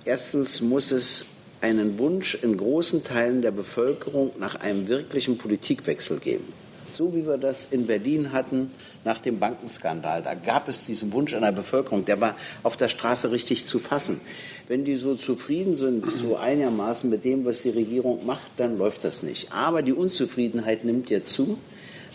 Erstens 0.04 0.60
muss 0.60 0.90
es 0.92 1.26
einen 1.60 1.98
Wunsch 1.98 2.34
in 2.34 2.56
großen 2.56 3.04
Teilen 3.04 3.42
der 3.42 3.50
Bevölkerung 3.50 4.32
nach 4.38 4.54
einem 4.56 4.88
wirklichen 4.88 5.38
Politikwechsel 5.38 6.18
geben. 6.18 6.52
So 6.92 7.14
wie 7.14 7.26
wir 7.26 7.36
das 7.36 7.66
in 7.66 7.86
Berlin 7.86 8.32
hatten 8.32 8.70
nach 9.04 9.20
dem 9.20 9.38
Bankenskandal. 9.38 10.22
Da 10.22 10.34
gab 10.34 10.68
es 10.68 10.86
diesen 10.86 11.12
Wunsch 11.12 11.34
einer 11.34 11.52
Bevölkerung, 11.52 12.04
der 12.04 12.20
war 12.20 12.36
auf 12.62 12.76
der 12.76 12.88
Straße 12.88 13.30
richtig 13.30 13.66
zu 13.66 13.78
fassen. 13.78 14.20
Wenn 14.68 14.84
die 14.84 14.96
so 14.96 15.14
zufrieden 15.14 15.76
sind, 15.76 16.06
so 16.06 16.36
einigermaßen 16.36 17.10
mit 17.10 17.24
dem, 17.24 17.44
was 17.44 17.62
die 17.62 17.70
Regierung 17.70 18.24
macht, 18.24 18.46
dann 18.56 18.78
läuft 18.78 19.04
das 19.04 19.22
nicht. 19.22 19.52
Aber 19.52 19.82
die 19.82 19.92
Unzufriedenheit 19.92 20.84
nimmt 20.84 21.10
jetzt 21.10 21.32
zu 21.32 21.58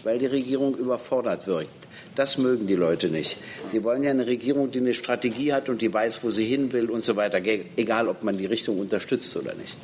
weil 0.03 0.19
die 0.19 0.25
Regierung 0.25 0.75
überfordert 0.75 1.47
wirkt. 1.47 1.69
Das 2.15 2.37
mögen 2.37 2.67
die 2.67 2.75
Leute 2.75 3.07
nicht. 3.07 3.37
Sie 3.67 3.83
wollen 3.83 4.03
ja 4.03 4.11
eine 4.11 4.27
Regierung, 4.27 4.71
die 4.71 4.79
eine 4.79 4.93
Strategie 4.93 5.53
hat 5.53 5.69
und 5.69 5.81
die 5.81 5.93
weiß, 5.93 6.23
wo 6.23 6.29
sie 6.29 6.45
hin 6.45 6.71
will 6.73 6.89
und 6.89 7.03
so 7.03 7.15
weiter, 7.15 7.41
egal 7.77 8.07
ob 8.07 8.23
man 8.23 8.37
die 8.37 8.45
Richtung 8.45 8.79
unterstützt 8.79 9.35
oder 9.37 9.53
nicht. 9.55 9.75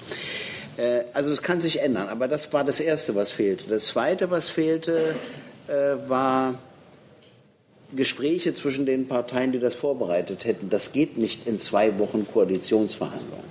Äh, 0.77 1.03
also 1.13 1.31
es 1.31 1.41
kann 1.41 1.61
sich 1.61 1.81
ändern, 1.81 2.09
aber 2.09 2.27
das 2.27 2.51
war 2.53 2.63
das 2.63 2.79
Erste, 2.79 3.15
was 3.15 3.31
fehlte. 3.31 3.65
Das 3.69 3.87
Zweite, 3.87 4.29
was 4.29 4.49
fehlte, 4.49 5.15
äh, 5.67 6.09
war 6.09 6.59
Gespräche 7.95 8.53
zwischen 8.53 8.85
den 8.85 9.07
Parteien, 9.07 9.53
die 9.53 9.59
das 9.59 9.73
vorbereitet 9.73 10.43
hätten. 10.43 10.69
Das 10.69 10.91
geht 10.91 11.17
nicht 11.17 11.47
in 11.47 11.59
zwei 11.59 11.97
Wochen 11.99 12.27
Koalitionsverhandlungen. 12.27 13.47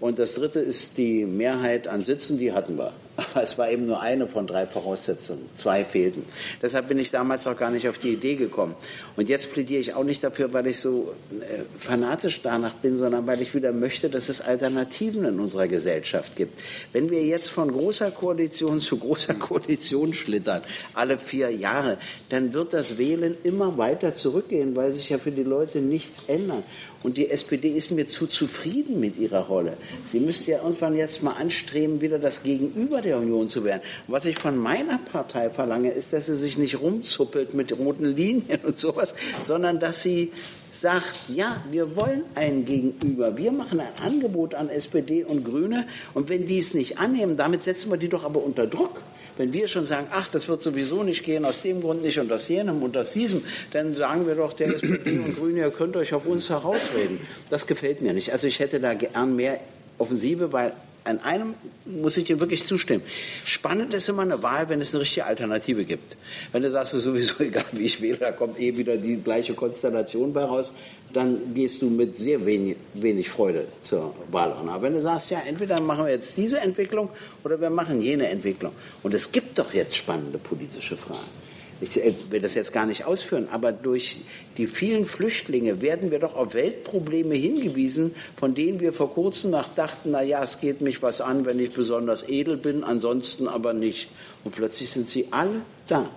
Und 0.00 0.18
das 0.18 0.34
Dritte 0.34 0.60
ist 0.60 0.98
die 0.98 1.24
Mehrheit 1.24 1.88
an 1.88 2.04
Sitzen, 2.04 2.38
die 2.38 2.52
hatten 2.52 2.76
wir. 2.78 2.92
Aber 3.18 3.42
es 3.42 3.58
war 3.58 3.68
eben 3.68 3.84
nur 3.84 4.00
eine 4.00 4.28
von 4.28 4.46
drei 4.46 4.64
Voraussetzungen. 4.64 5.48
Zwei 5.56 5.84
fehlten. 5.84 6.24
Deshalb 6.62 6.86
bin 6.86 7.00
ich 7.00 7.10
damals 7.10 7.48
auch 7.48 7.56
gar 7.56 7.70
nicht 7.70 7.88
auf 7.88 7.98
die 7.98 8.12
Idee 8.12 8.36
gekommen. 8.36 8.76
Und 9.16 9.28
jetzt 9.28 9.52
plädiere 9.52 9.80
ich 9.80 9.94
auch 9.94 10.04
nicht 10.04 10.22
dafür, 10.22 10.52
weil 10.52 10.68
ich 10.68 10.78
so 10.78 11.14
äh, 11.40 11.64
fanatisch 11.76 12.42
danach 12.42 12.74
bin, 12.74 12.96
sondern 12.96 13.26
weil 13.26 13.42
ich 13.42 13.56
wieder 13.56 13.72
möchte, 13.72 14.08
dass 14.08 14.28
es 14.28 14.40
Alternativen 14.40 15.24
in 15.24 15.40
unserer 15.40 15.66
Gesellschaft 15.66 16.36
gibt. 16.36 16.62
Wenn 16.92 17.10
wir 17.10 17.24
jetzt 17.24 17.48
von 17.48 17.72
großer 17.72 18.12
Koalition 18.12 18.78
zu 18.88 18.98
großer 18.98 19.34
Koalition 19.34 20.14
schlittern, 20.14 20.62
alle 20.94 21.18
vier 21.18 21.50
Jahre, 21.50 21.98
dann 22.28 22.52
wird 22.52 22.72
das 22.72 22.98
Wählen 22.98 23.36
immer 23.42 23.78
weiter 23.78 24.14
zurückgehen, 24.14 24.76
weil 24.76 24.92
sich 24.92 25.08
ja 25.08 25.18
für 25.18 25.32
die 25.32 25.42
Leute 25.42 25.80
nichts 25.80 26.22
ändert. 26.28 26.62
Und 27.02 27.16
die 27.16 27.30
SPD 27.30 27.68
ist 27.68 27.92
mir 27.92 28.06
zu 28.08 28.26
zufrieden 28.26 28.98
mit 28.98 29.16
ihrer 29.16 29.46
Rolle. 29.46 29.76
Sie 30.06 30.18
müsste 30.18 30.50
ja 30.50 30.62
irgendwann 30.62 30.96
jetzt 30.96 31.22
mal 31.22 31.32
anstreben, 31.32 32.00
wieder 32.00 32.18
das 32.18 32.42
Gegenüber 32.42 33.00
der 33.02 33.18
Union 33.18 33.48
zu 33.48 33.62
werden. 33.62 33.82
Was 34.08 34.26
ich 34.26 34.36
von 34.36 34.56
meiner 34.56 34.98
Partei 34.98 35.50
verlange, 35.50 35.90
ist, 35.90 36.12
dass 36.12 36.26
sie 36.26 36.36
sich 36.36 36.58
nicht 36.58 36.80
rumzuppelt 36.80 37.54
mit 37.54 37.76
roten 37.78 38.04
Linien 38.16 38.60
und 38.64 38.80
sowas, 38.80 39.14
sondern 39.42 39.78
dass 39.78 40.02
sie 40.02 40.32
sagt, 40.72 41.20
ja, 41.28 41.62
wir 41.70 41.94
wollen 41.96 42.24
ein 42.34 42.64
Gegenüber. 42.64 43.36
Wir 43.36 43.52
machen 43.52 43.80
ein 43.80 43.92
Angebot 44.02 44.54
an 44.54 44.68
SPD 44.68 45.22
und 45.22 45.44
Grüne. 45.44 45.86
Und 46.14 46.28
wenn 46.28 46.46
die 46.46 46.58
es 46.58 46.74
nicht 46.74 46.98
annehmen, 46.98 47.36
damit 47.36 47.62
setzen 47.62 47.90
wir 47.90 47.96
die 47.96 48.08
doch 48.08 48.24
aber 48.24 48.42
unter 48.42 48.66
Druck. 48.66 49.00
Wenn 49.38 49.52
wir 49.52 49.68
schon 49.68 49.84
sagen, 49.84 50.08
ach, 50.10 50.28
das 50.28 50.48
wird 50.48 50.60
sowieso 50.60 51.04
nicht 51.04 51.24
gehen, 51.24 51.44
aus 51.44 51.62
dem 51.62 51.80
Grund 51.80 52.02
nicht 52.02 52.18
und 52.18 52.30
aus 52.30 52.48
jenem 52.48 52.82
und 52.82 52.96
aus 52.96 53.12
diesem, 53.12 53.44
dann 53.72 53.94
sagen 53.94 54.26
wir 54.26 54.34
doch 54.34 54.52
der 54.52 54.74
SPD 54.74 55.18
und 55.18 55.36
Grüne, 55.38 55.60
ihr 55.60 55.70
könnt 55.70 55.96
euch 55.96 56.12
auf 56.12 56.26
uns 56.26 56.50
herausreden. 56.50 57.20
Das 57.48 57.66
gefällt 57.66 58.02
mir 58.02 58.12
nicht. 58.12 58.32
Also 58.32 58.48
ich 58.48 58.58
hätte 58.58 58.80
da 58.80 58.94
gern 58.94 59.36
mehr 59.36 59.60
Offensive, 59.96 60.52
weil 60.52 60.72
an 61.08 61.20
einem 61.20 61.54
muss 61.86 62.16
ich 62.16 62.24
dir 62.24 62.38
wirklich 62.38 62.66
zustimmen. 62.66 63.02
Spannend 63.44 63.94
ist 63.94 64.08
immer 64.08 64.22
eine 64.22 64.42
Wahl, 64.42 64.68
wenn 64.68 64.80
es 64.80 64.94
eine 64.94 65.00
richtige 65.00 65.26
Alternative 65.26 65.84
gibt. 65.84 66.16
Wenn 66.52 66.62
du 66.62 66.70
sagst, 66.70 66.92
sowieso 66.92 67.40
egal, 67.40 67.64
wie 67.72 67.84
ich 67.84 68.00
wähle, 68.02 68.18
da 68.18 68.32
kommt 68.32 68.60
eh 68.60 68.76
wieder 68.76 68.96
die 68.96 69.16
gleiche 69.16 69.54
Konstellation 69.54 70.32
bei 70.32 70.44
raus, 70.44 70.74
dann 71.12 71.54
gehst 71.54 71.80
du 71.80 71.88
mit 71.88 72.18
sehr 72.18 72.44
wenig, 72.44 72.76
wenig 72.94 73.30
Freude 73.30 73.66
zur 73.82 74.14
Wahl. 74.30 74.52
Aber 74.52 74.82
wenn 74.82 74.94
du 74.94 75.02
sagst, 75.02 75.30
ja, 75.30 75.40
entweder 75.46 75.80
machen 75.80 76.04
wir 76.04 76.12
jetzt 76.12 76.36
diese 76.36 76.60
Entwicklung 76.60 77.08
oder 77.42 77.60
wir 77.60 77.70
machen 77.70 78.00
jene 78.00 78.28
Entwicklung. 78.28 78.72
Und 79.02 79.14
es 79.14 79.32
gibt 79.32 79.58
doch 79.58 79.72
jetzt 79.72 79.96
spannende 79.96 80.38
politische 80.38 80.96
Fragen. 80.96 81.48
Ich 81.80 82.02
äh, 82.02 82.14
will 82.30 82.40
das 82.40 82.54
jetzt 82.54 82.72
gar 82.72 82.86
nicht 82.86 83.04
ausführen, 83.04 83.48
aber 83.50 83.72
durch 83.72 84.18
die 84.56 84.66
vielen 84.66 85.06
Flüchtlinge 85.06 85.80
werden 85.80 86.10
wir 86.10 86.18
doch 86.18 86.34
auf 86.34 86.54
Weltprobleme 86.54 87.34
hingewiesen, 87.34 88.14
von 88.36 88.54
denen 88.54 88.80
wir 88.80 88.92
vor 88.92 89.12
kurzem 89.12 89.50
noch 89.50 89.72
dachten, 89.74 90.10
na 90.10 90.22
ja, 90.22 90.42
es 90.42 90.60
geht 90.60 90.80
mich 90.80 91.02
was 91.02 91.20
an, 91.20 91.44
wenn 91.44 91.58
ich 91.60 91.72
besonders 91.72 92.28
edel 92.28 92.56
bin, 92.56 92.84
ansonsten 92.84 93.48
aber 93.48 93.72
nicht. 93.72 94.10
Und 94.44 94.54
plötzlich 94.54 94.90
sind 94.90 95.08
sie 95.08 95.28
alle 95.30 95.62
da. 95.86 96.08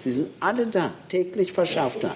Sie 0.00 0.10
sind 0.10 0.28
alle 0.40 0.66
da, 0.66 0.92
täglich 1.08 1.52
verschärft 1.52 2.04
da. 2.04 2.14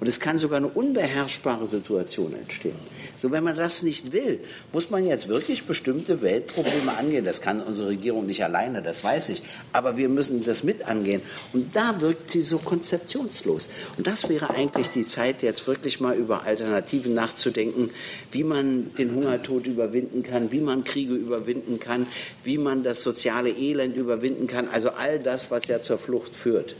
Und 0.00 0.06
es 0.06 0.20
kann 0.20 0.38
sogar 0.38 0.58
eine 0.58 0.68
unbeherrschbare 0.68 1.66
Situation 1.66 2.32
entstehen. 2.32 2.76
So, 3.16 3.32
wenn 3.32 3.42
man 3.42 3.56
das 3.56 3.82
nicht 3.82 4.12
will, 4.12 4.38
muss 4.72 4.90
man 4.90 5.04
jetzt 5.04 5.26
wirklich 5.26 5.64
bestimmte 5.64 6.22
Weltprobleme 6.22 6.96
angehen. 6.96 7.24
Das 7.24 7.42
kann 7.42 7.60
unsere 7.60 7.88
Regierung 7.88 8.26
nicht 8.26 8.44
alleine, 8.44 8.80
das 8.80 9.02
weiß 9.02 9.30
ich. 9.30 9.42
Aber 9.72 9.96
wir 9.96 10.08
müssen 10.08 10.44
das 10.44 10.62
mit 10.62 10.86
angehen. 10.86 11.20
Und 11.52 11.74
da 11.74 12.00
wirkt 12.00 12.30
sie 12.30 12.42
so 12.42 12.58
konzeptionslos. 12.58 13.70
Und 13.96 14.06
das 14.06 14.28
wäre 14.28 14.50
eigentlich 14.50 14.88
die 14.90 15.04
Zeit, 15.04 15.42
jetzt 15.42 15.66
wirklich 15.66 15.98
mal 15.98 16.14
über 16.14 16.44
Alternativen 16.44 17.14
nachzudenken, 17.14 17.90
wie 18.30 18.44
man 18.44 18.94
den 18.94 19.12
Hungertod 19.16 19.66
überwinden 19.66 20.22
kann, 20.22 20.52
wie 20.52 20.60
man 20.60 20.84
Kriege 20.84 21.14
überwinden 21.14 21.80
kann, 21.80 22.06
wie 22.44 22.58
man 22.58 22.84
das 22.84 23.02
soziale 23.02 23.50
Elend 23.50 23.96
überwinden 23.96 24.46
kann. 24.46 24.68
Also 24.68 24.90
all 24.90 25.18
das, 25.18 25.50
was 25.50 25.66
ja 25.66 25.80
zur 25.80 25.98
Flucht 25.98 26.36
führt. 26.36 26.76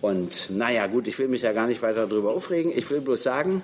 Und 0.00 0.50
naja, 0.50 0.86
gut, 0.86 1.08
ich 1.08 1.18
will 1.18 1.28
mich 1.28 1.42
ja 1.42 1.52
gar 1.52 1.66
nicht 1.66 1.82
weiter 1.82 2.06
darüber 2.06 2.30
aufregen. 2.30 2.72
Ich 2.74 2.90
will 2.90 3.00
bloß 3.00 3.22
sagen, 3.22 3.62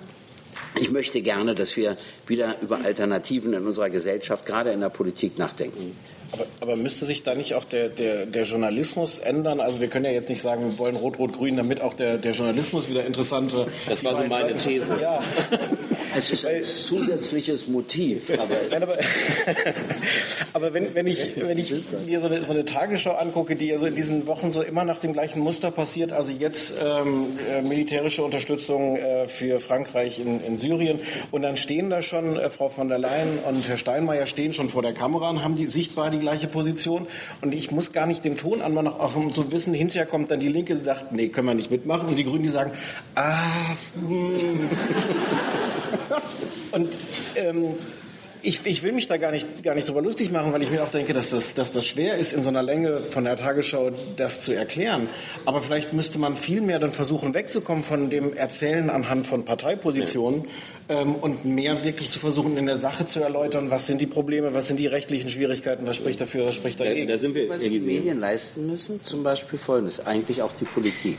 ich 0.79 0.91
möchte 0.91 1.21
gerne, 1.21 1.55
dass 1.55 1.75
wir 1.77 1.97
wieder 2.27 2.55
über 2.61 2.79
Alternativen 2.83 3.53
in 3.53 3.65
unserer 3.65 3.89
Gesellschaft, 3.89 4.45
gerade 4.45 4.71
in 4.71 4.81
der 4.81 4.89
Politik, 4.89 5.37
nachdenken. 5.37 5.95
Aber, 6.35 6.45
aber, 6.59 6.75
müsste 6.75 7.05
sich 7.05 7.23
da 7.23 7.33
nicht 7.33 7.53
auch 7.53 7.63
der, 7.63 7.87
der, 7.89 8.25
der, 8.25 8.43
Journalismus 8.43 9.19
ändern? 9.19 9.61
Also 9.61 9.79
wir 9.79 9.87
können 9.87 10.05
ja 10.05 10.11
jetzt 10.11 10.29
nicht 10.29 10.41
sagen, 10.41 10.71
wir 10.71 10.77
wollen 10.77 10.97
Rot-Rot-Grün, 10.97 11.55
damit 11.55 11.81
auch 11.81 11.93
der, 11.93 12.17
der 12.17 12.33
Journalismus 12.33 12.89
wieder 12.89 13.05
interessante... 13.05 13.67
Das 13.87 14.03
war 14.03 14.15
so 14.15 14.23
meine 14.23 14.57
These. 14.57 14.97
Ja. 15.01 15.23
Es 16.17 16.31
ist 16.31 16.45
ein 16.45 16.63
zusätzliches 16.63 17.67
Motiv. 17.67 18.31
Aber, 18.39 18.55
Nein, 18.69 18.83
aber, 18.83 18.97
aber 20.53 20.73
wenn, 20.73 20.93
wenn, 20.95 21.07
ich, 21.07 21.31
wenn 21.35 21.57
ich 21.57 21.73
mir 22.05 22.19
so 22.19 22.27
eine, 22.27 22.41
so 22.41 22.53
eine 22.53 22.63
Tagesschau 22.63 23.13
angucke, 23.13 23.55
die 23.55 23.67
ja 23.67 23.77
so 23.77 23.85
in 23.85 23.95
diesen 23.95 24.27
Wochen 24.27 24.51
so 24.51 24.61
immer 24.61 24.85
nach 24.85 24.99
dem 24.99 25.13
gleichen 25.13 25.41
Muster 25.41 25.71
passiert, 25.71 26.11
also 26.11 26.31
jetzt 26.31 26.73
ähm, 26.81 27.25
äh, 27.49 27.61
militärische 27.61 28.23
Unterstützung 28.23 28.95
äh, 28.95 29.27
für 29.27 29.59
Frankreich 29.59 30.19
in, 30.19 30.41
in 30.41 30.57
Syrien 30.57 30.99
und 31.31 31.41
dann 31.41 31.57
stehen 31.57 31.89
da 31.89 32.01
schon 32.01 32.37
äh, 32.37 32.49
Frau 32.49 32.69
von 32.69 32.87
der 32.87 32.97
Leyen 32.97 33.39
und 33.47 33.67
Herr 33.67 33.77
Steinmeier 33.77 34.25
stehen 34.25 34.53
schon 34.53 34.69
vor 34.69 34.81
der 34.81 34.93
Kamera 34.93 35.29
und 35.29 35.43
haben 35.43 35.55
die 35.55 35.67
sichtbar 35.67 36.11
die 36.11 36.19
gleiche 36.25 36.47
Position 36.47 37.07
und 37.41 37.53
ich 37.53 37.71
muss 37.71 37.91
gar 37.91 38.05
nicht 38.05 38.25
den 38.25 38.35
Ton 38.35 38.61
anmachen, 38.61 38.87
auch 38.87 39.15
um 39.15 39.31
zu 39.31 39.51
wissen, 39.51 39.73
hinterher 39.73 40.05
kommt 40.05 40.31
dann 40.31 40.39
die 40.39 40.47
Linke, 40.47 40.75
die 40.75 40.83
sagt, 40.83 41.11
nee, 41.11 41.29
können 41.29 41.47
wir 41.47 41.53
nicht 41.53 41.71
mitmachen 41.71 42.07
und 42.07 42.15
die 42.15 42.23
Grünen, 42.23 42.43
die 42.43 42.49
sagen, 42.49 42.71
ah. 43.15 43.35
Hm. 43.93 44.69
Und 46.71 46.89
ähm, 47.37 47.75
ich, 48.45 48.65
ich, 48.65 48.83
will 48.83 48.91
mich 48.91 49.07
da 49.07 49.17
gar 49.17 49.31
nicht, 49.31 49.63
gar 49.63 49.75
nicht 49.75 49.87
drüber 49.87 50.01
lustig 50.01 50.31
machen, 50.31 50.53
weil 50.53 50.61
ich 50.61 50.71
mir 50.71 50.83
auch 50.83 50.91
denke, 50.91 51.13
dass 51.13 51.29
das, 51.29 51.53
dass 51.53 51.71
das 51.71 51.85
schwer 51.85 52.17
ist, 52.17 52.33
in 52.33 52.43
so 52.43 52.49
einer 52.49 52.63
Länge 52.63 52.99
von 52.99 53.23
der 53.23 53.35
Tagesschau 53.35 53.91
das 54.15 54.41
zu 54.41 54.53
erklären. 54.53 55.07
Aber 55.45 55.61
vielleicht 55.61 55.93
müsste 55.93 56.19
man 56.19 56.35
viel 56.35 56.61
mehr 56.61 56.79
dann 56.79 56.91
versuchen, 56.91 57.33
wegzukommen 57.33 57.83
von 57.83 58.09
dem 58.09 58.33
Erzählen 58.33 58.89
anhand 58.89 59.27
von 59.27 59.45
Parteipositionen 59.45 60.45
ja. 60.89 61.01
ähm, 61.01 61.15
und 61.15 61.45
mehr 61.45 61.83
wirklich 61.83 62.09
zu 62.09 62.19
versuchen, 62.19 62.57
in 62.57 62.65
der 62.65 62.77
Sache 62.77 63.05
zu 63.05 63.19
erläutern, 63.19 63.71
was 63.71 63.87
sind 63.87 63.99
die 63.99 64.07
Probleme, 64.07 64.53
was 64.53 64.67
sind 64.67 64.79
die 64.79 64.87
rechtlichen 64.87 65.29
Schwierigkeiten, 65.29 65.87
was 65.87 65.97
spricht 65.97 66.21
dafür, 66.21 66.45
was 66.45 66.55
spricht 66.55 66.79
dagegen. 66.79 67.07
Da, 67.07 67.13
da 67.13 67.19
sind 67.19 67.35
wir, 67.35 67.49
was 67.49 67.61
die 67.61 67.79
Medien 67.79 68.19
leisten 68.19 68.67
müssen, 68.67 69.01
zum 69.01 69.23
Beispiel 69.23 69.57
Folgendes, 69.57 70.05
eigentlich 70.05 70.41
auch 70.41 70.53
die 70.53 70.65
Politik. 70.65 71.17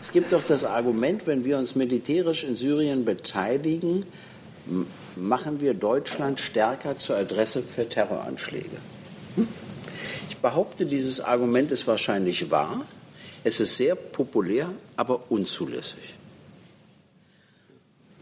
Es 0.00 0.12
gibt 0.12 0.32
doch 0.32 0.42
das 0.42 0.64
Argument, 0.64 1.26
wenn 1.26 1.46
wir 1.46 1.56
uns 1.56 1.74
militärisch 1.76 2.44
in 2.44 2.56
Syrien 2.56 3.06
beteiligen, 3.06 4.04
machen 5.16 5.60
wir 5.60 5.74
Deutschland 5.74 6.40
stärker 6.40 6.96
zur 6.96 7.16
Adresse 7.16 7.62
für 7.62 7.88
Terroranschläge. 7.88 8.76
Hm? 9.36 9.48
Ich 10.30 10.36
behaupte, 10.38 10.86
dieses 10.86 11.20
Argument 11.20 11.70
ist 11.70 11.86
wahrscheinlich 11.86 12.50
wahr. 12.50 12.86
Es 13.42 13.60
ist 13.60 13.76
sehr 13.76 13.94
populär, 13.94 14.70
aber 14.96 15.30
unzulässig. 15.30 16.14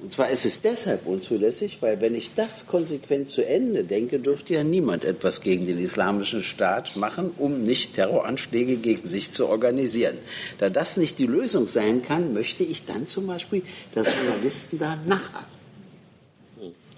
Und 0.03 0.11
zwar 0.11 0.31
ist 0.31 0.45
es 0.45 0.61
deshalb 0.61 1.07
unzulässig, 1.07 1.79
weil 1.81 2.01
wenn 2.01 2.17
ich 2.17 2.35
das 2.35 2.67
konsequent 2.67 3.31
zu 3.31 3.47
Ende 3.47 3.85
denke, 3.85 4.19
dürfte 4.19 4.55
ja 4.55 4.65
niemand 4.65 5.05
etwas 5.05 5.43
gegen 5.43 5.65
den 5.65 5.79
islamischen 5.79 6.43
Staat 6.43 6.97
machen, 6.97 7.31
um 7.39 7.63
nicht 7.63 7.95
Terroranschläge 7.95 8.79
gegen 8.79 9.07
sich 9.07 9.33
zu 9.33 9.47
organisieren. 9.47 10.19
Da 10.59 10.71
das 10.71 10.97
nicht 10.97 11.21
die 11.21 11.29
Lösung 11.29 11.69
sein 11.69 12.03
kann, 12.03 12.35
möchte 12.35 12.65
ich 12.65 12.85
dann 12.85 13.07
zum 13.07 13.29
Beispiel, 13.29 13.63
dass 13.95 14.13
Journalisten 14.13 14.81
da 14.81 14.99
nachhaken 15.07 15.62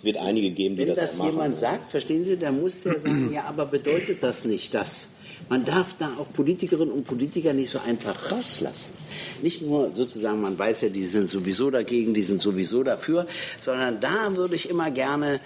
wird 0.04 0.16
einige 0.16 0.50
geben, 0.50 0.76
die 0.76 0.82
Wenn 0.82 0.88
das, 0.88 0.98
das 0.98 1.18
machen. 1.18 1.38
Wenn 1.38 1.50
das 1.50 1.60
jemand 1.60 1.80
sagt, 1.80 1.90
verstehen 1.90 2.24
Sie, 2.24 2.36
dann 2.36 2.60
muss 2.60 2.82
der 2.82 3.00
sagen, 3.00 3.32
ja, 3.34 3.44
aber 3.44 3.66
bedeutet 3.66 4.22
das 4.22 4.44
nicht 4.44 4.74
das? 4.74 5.08
Man 5.48 5.64
darf 5.64 5.94
da 5.98 6.10
auch 6.18 6.32
Politikerinnen 6.32 6.92
und 6.92 7.04
Politiker 7.04 7.52
nicht 7.52 7.70
so 7.70 7.78
einfach 7.78 8.32
rauslassen. 8.32 8.94
Nicht 9.42 9.60
nur 9.60 9.90
sozusagen, 9.94 10.40
man 10.40 10.58
weiß 10.58 10.82
ja, 10.82 10.88
die 10.88 11.04
sind 11.04 11.28
sowieso 11.28 11.70
dagegen, 11.70 12.14
die 12.14 12.22
sind 12.22 12.40
sowieso 12.40 12.82
dafür, 12.82 13.26
sondern 13.60 14.00
da 14.00 14.34
würde 14.36 14.54
ich 14.54 14.70
immer 14.70 14.90
gerne 14.90 15.40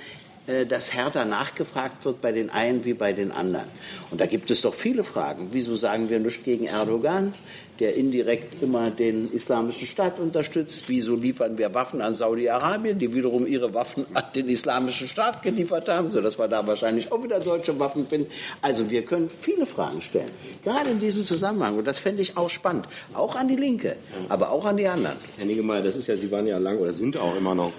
äh, 0.49 0.65
dass 0.65 0.95
härter 0.95 1.27
nachgefragt 1.27 2.07
wird 2.07 2.23
bei 2.23 2.33
den 2.33 2.49
einen 2.49 2.85
wie 2.87 2.95
bei 2.95 3.13
den 3.13 3.33
anderen. 3.33 3.67
Und 4.11 4.21
da 4.21 4.27
gibt 4.27 4.51
es 4.51 4.63
doch 4.63 4.73
viele 4.73 5.05
Fragen. 5.05 5.49
Wieso 5.53 5.77
sagen 5.77 6.09
wir 6.09 6.19
nichts 6.19 6.43
gegen 6.43 6.67
Erdogan? 6.67 7.35
Der 7.81 7.95
indirekt 7.95 8.63
immer 8.63 8.91
den 8.91 9.31
islamischen 9.33 9.87
Staat 9.87 10.19
unterstützt. 10.19 10.85
Wieso 10.89 11.15
liefern 11.15 11.59
wir 11.59 11.73
Waffen 11.75 12.01
an 12.01 12.13
Saudi-Arabien, 12.13 12.99
die 12.99 13.15
wiederum 13.15 13.47
ihre 13.47 13.73
Waffen 13.73 14.07
an 14.15 14.25
den 14.35 14.49
islamischen 14.49 15.07
Staat 15.07 15.43
geliefert 15.43 15.89
haben, 15.89 16.09
sodass 16.09 16.39
wir 16.39 16.49
da 16.49 16.67
wahrscheinlich 16.67 17.13
auch 17.13 17.23
wieder 17.23 17.39
deutsche 17.39 17.79
Waffen 17.79 18.07
finden. 18.09 18.31
Also 18.63 18.91
wir 18.91 19.03
können 19.03 19.31
viele 19.31 19.67
Fragen 19.67 20.03
stellen, 20.03 20.31
gerade 20.65 20.91
in 20.91 20.99
diesem 20.99 21.25
Zusammenhang. 21.25 21.79
Und 21.79 21.87
das 21.87 21.99
fände 21.99 22.23
ich 22.23 22.37
auch 22.37 22.51
spannend, 22.51 22.89
auch 23.15 23.37
an 23.37 23.49
die 23.49 23.57
Linke, 23.57 23.97
aber 24.29 24.51
auch 24.51 24.65
an 24.65 24.77
die 24.77 24.87
anderen. 24.87 25.17
Herr 25.37 25.47
Niggemeier, 25.47 25.83
das 25.83 25.97
ist 25.97 26.09
ja, 26.09 26.17
Sie 26.17 26.31
waren 26.31 26.47
ja 26.47 26.59
lang 26.59 26.79
oder 26.79 26.93
sind 26.93 27.17
auch 27.17 27.37
immer 27.37 27.55
noch 27.55 27.73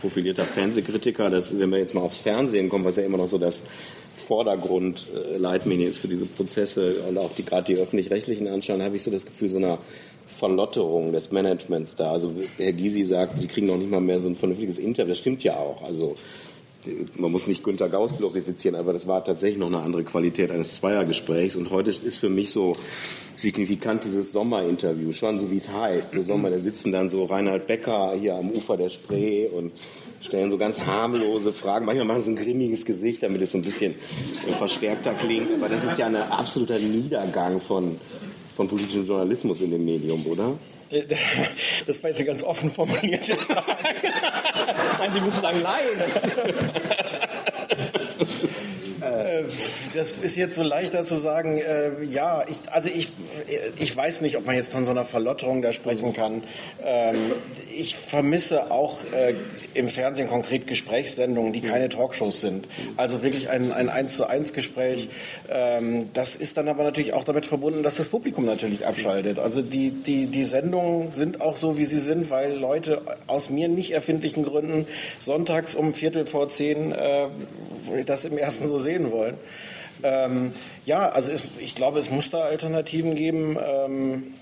profilierter 0.00 0.44
Fernsehkritiker. 0.44 1.30
Das, 1.30 1.58
wenn 1.58 1.70
wir 1.70 1.78
jetzt 1.78 1.94
mal 1.94 2.02
aufs 2.02 2.18
Fernsehen 2.18 2.68
kommen, 2.68 2.84
was 2.84 2.96
ja 2.96 3.04
immer 3.04 3.18
noch 3.18 3.26
so 3.26 3.38
das 3.38 3.62
Vordergrundleitmedium 4.18 5.88
ist 5.88 5.98
für 5.98 6.08
diese 6.08 6.26
Prozesse 6.26 7.02
und 7.08 7.16
auch 7.18 7.32
die 7.34 7.44
gerade 7.44 7.72
die 7.72 7.80
öffentlich-rechtlichen 7.80 8.48
anschauen, 8.48 8.82
habe 8.82 8.96
ich 8.96 9.02
so 9.02 9.10
das 9.10 9.24
Gefühl 9.24 9.48
so 9.48 9.58
einer 9.58 9.78
Verlotterung 10.26 11.12
des 11.12 11.32
Managements 11.32 11.96
da. 11.96 12.12
Also 12.12 12.32
Herr 12.58 12.72
Gysi 12.72 13.04
sagt, 13.04 13.40
Sie 13.40 13.46
kriegen 13.46 13.66
noch 13.66 13.78
nicht 13.78 13.90
mal 13.90 14.00
mehr 14.00 14.20
so 14.20 14.28
ein 14.28 14.36
vernünftiges 14.36 14.78
Interview. 14.78 15.10
Das 15.10 15.18
stimmt 15.18 15.42
ja 15.42 15.56
auch. 15.56 15.82
Also 15.82 16.16
man 17.16 17.32
muss 17.32 17.46
nicht 17.46 17.64
Günter 17.64 17.88
Gauss 17.88 18.16
glorifizieren, 18.16 18.76
aber 18.76 18.92
das 18.92 19.06
war 19.06 19.24
tatsächlich 19.24 19.58
noch 19.58 19.66
eine 19.66 19.80
andere 19.80 20.04
Qualität 20.04 20.50
eines 20.50 20.74
Zweiergesprächs. 20.74 21.56
Und 21.56 21.70
heute 21.70 21.90
ist 21.90 22.16
für 22.16 22.28
mich 22.28 22.50
so 22.50 22.76
signifikant 23.36 24.04
dieses 24.04 24.32
Sommerinterview, 24.32 25.12
schon 25.12 25.40
so 25.40 25.50
wie 25.50 25.56
es 25.56 25.68
heißt. 25.68 26.12
So 26.12 26.22
Sommer, 26.22 26.50
da 26.50 26.58
sitzen 26.58 26.92
dann 26.92 27.08
so 27.08 27.24
Reinhard 27.24 27.66
Becker 27.66 28.14
hier 28.18 28.36
am 28.36 28.50
Ufer 28.50 28.76
der 28.76 28.90
Spree 28.90 29.46
und 29.46 29.72
stellen 30.20 30.50
so 30.50 30.58
ganz 30.58 30.80
harmlose 30.80 31.52
Fragen. 31.52 31.86
Manchmal 31.86 32.06
machen 32.06 32.22
sie 32.22 32.30
ein 32.30 32.36
grimmiges 32.36 32.84
Gesicht, 32.84 33.22
damit 33.22 33.42
es 33.42 33.52
so 33.52 33.58
ein 33.58 33.62
bisschen 33.62 33.94
verstärkter 34.56 35.14
klingt. 35.14 35.52
Aber 35.54 35.68
das 35.68 35.84
ist 35.84 35.98
ja 35.98 36.06
ein 36.06 36.16
absoluter 36.16 36.78
Niedergang 36.78 37.60
von, 37.60 37.98
von 38.56 38.68
politischem 38.68 39.06
Journalismus 39.06 39.60
in 39.60 39.70
dem 39.70 39.84
Medium, 39.84 40.26
oder? 40.26 40.58
Das 41.86 42.02
war 42.02 42.10
jetzt 42.10 42.18
eine 42.18 42.26
ganz 42.26 42.42
offen 42.42 42.70
formulierte 42.70 43.36
Frage. 43.36 43.66
Nein, 44.98 45.10
Sie 45.14 45.20
müssen 45.20 45.40
sagen, 45.40 45.60
nein. 45.62 46.10
Äh, 49.18 49.44
das 49.94 50.12
ist 50.12 50.36
jetzt 50.36 50.54
so 50.54 50.62
leichter 50.62 51.02
zu 51.02 51.16
sagen, 51.16 51.58
äh, 51.58 52.02
ja, 52.04 52.44
ich, 52.48 52.56
also 52.72 52.88
ich, 52.88 53.10
ich 53.78 53.94
weiß 53.94 54.20
nicht, 54.20 54.36
ob 54.36 54.46
man 54.46 54.56
jetzt 54.56 54.70
von 54.72 54.84
so 54.84 54.90
einer 54.90 55.04
Verlotterung 55.04 55.62
da 55.62 55.72
sprechen 55.72 56.12
kann. 56.12 56.42
Ähm, 56.84 57.16
ich 57.76 57.96
vermisse 57.96 58.70
auch 58.70 58.98
äh, 59.12 59.34
im 59.74 59.88
Fernsehen 59.88 60.28
konkret 60.28 60.66
Gesprächssendungen, 60.66 61.52
die 61.52 61.60
keine 61.60 61.88
Talkshows 61.88 62.40
sind. 62.40 62.66
Also 62.96 63.22
wirklich 63.22 63.50
ein, 63.50 63.72
ein 63.72 63.88
1 63.88 64.16
zu 64.16 64.28
1 64.28 64.52
Gespräch. 64.52 65.08
Ähm, 65.48 66.10
das 66.14 66.36
ist 66.36 66.56
dann 66.56 66.68
aber 66.68 66.84
natürlich 66.84 67.14
auch 67.14 67.24
damit 67.24 67.46
verbunden, 67.46 67.82
dass 67.82 67.96
das 67.96 68.08
Publikum 68.08 68.44
natürlich 68.44 68.86
abschaltet. 68.86 69.38
Also 69.38 69.62
die, 69.62 69.90
die, 69.90 70.26
die 70.26 70.44
Sendungen 70.44 71.12
sind 71.12 71.40
auch 71.40 71.56
so, 71.56 71.78
wie 71.78 71.84
sie 71.84 71.98
sind, 71.98 72.30
weil 72.30 72.54
Leute 72.54 73.02
aus 73.26 73.50
mir 73.50 73.68
nicht 73.68 73.92
erfindlichen 73.92 74.44
Gründen 74.44 74.86
sonntags 75.18 75.74
um 75.74 75.94
Viertel 75.94 76.26
vor 76.26 76.48
zehn 76.48 76.92
äh, 76.92 77.28
das 78.04 78.24
im 78.24 78.38
ersten 78.38 78.68
so 78.68 78.78
sehen 78.78 79.07
wollen. 79.10 79.36
Ähm, 80.02 80.52
ja, 80.84 81.08
also 81.08 81.32
es, 81.32 81.44
ich 81.58 81.74
glaube, 81.74 81.98
es 81.98 82.10
muss 82.10 82.30
da 82.30 82.42
Alternativen 82.42 83.14
geben. 83.14 83.56
Ähm, 83.60 84.34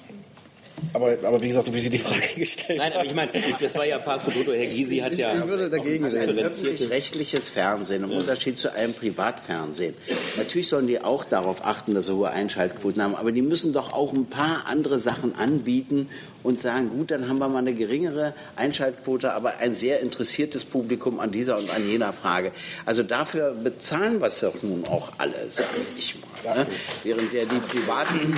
aber, 0.92 1.16
aber 1.22 1.42
wie 1.42 1.48
gesagt, 1.48 1.66
so 1.66 1.74
wie 1.74 1.78
Sie 1.78 1.90
die 1.90 1.98
Frage 1.98 2.20
gestellt 2.36 2.78
Nein, 2.78 2.92
aber 2.92 3.04
ich 3.04 3.14
meine, 3.14 3.30
das 3.60 3.74
war 3.76 3.86
ja 3.86 3.98
Pass 3.98 4.22
Herr 4.24 4.66
Gysi 4.66 4.98
hat 4.98 5.14
ja. 5.14 5.34
Ich 5.34 5.46
würde 5.46 5.70
dagegen 5.70 6.04
reden. 6.04 6.38
Öffentlich-rechtliches 6.38 7.48
Fernsehen 7.48 8.04
im 8.04 8.10
Unterschied 8.10 8.58
zu 8.58 8.72
einem 8.74 8.92
Privatfernsehen. 8.92 9.94
Natürlich 10.36 10.68
sollen 10.68 10.86
die 10.86 11.00
auch 11.00 11.24
darauf 11.24 11.64
achten, 11.64 11.94
dass 11.94 12.06
sie 12.06 12.14
hohe 12.14 12.30
Einschaltquoten 12.30 13.02
haben, 13.02 13.14
aber 13.14 13.32
die 13.32 13.42
müssen 13.42 13.72
doch 13.72 13.92
auch 13.92 14.12
ein 14.12 14.26
paar 14.26 14.66
andere 14.66 14.98
Sachen 14.98 15.34
anbieten 15.34 16.08
und 16.46 16.60
sagen, 16.60 16.90
gut, 16.90 17.10
dann 17.10 17.28
haben 17.28 17.38
wir 17.38 17.48
mal 17.48 17.58
eine 17.58 17.74
geringere 17.74 18.32
Einschaltquote, 18.54 19.32
aber 19.32 19.58
ein 19.58 19.74
sehr 19.74 20.00
interessiertes 20.00 20.64
Publikum 20.64 21.18
an 21.18 21.32
dieser 21.32 21.58
und 21.58 21.70
an 21.70 21.88
jener 21.88 22.12
Frage. 22.12 22.52
Also 22.84 23.02
dafür 23.02 23.52
bezahlen 23.52 24.20
wir 24.20 24.28
es 24.28 24.40
doch 24.40 24.62
nun 24.62 24.84
auch 24.86 25.12
alle, 25.18 25.48
sage 25.48 25.68
ich 25.98 26.16
mal. 26.44 26.58
Ne? 26.58 26.66
Während 27.02 27.32
ja 27.32 27.44
die 27.44 27.58
Privaten 27.58 28.36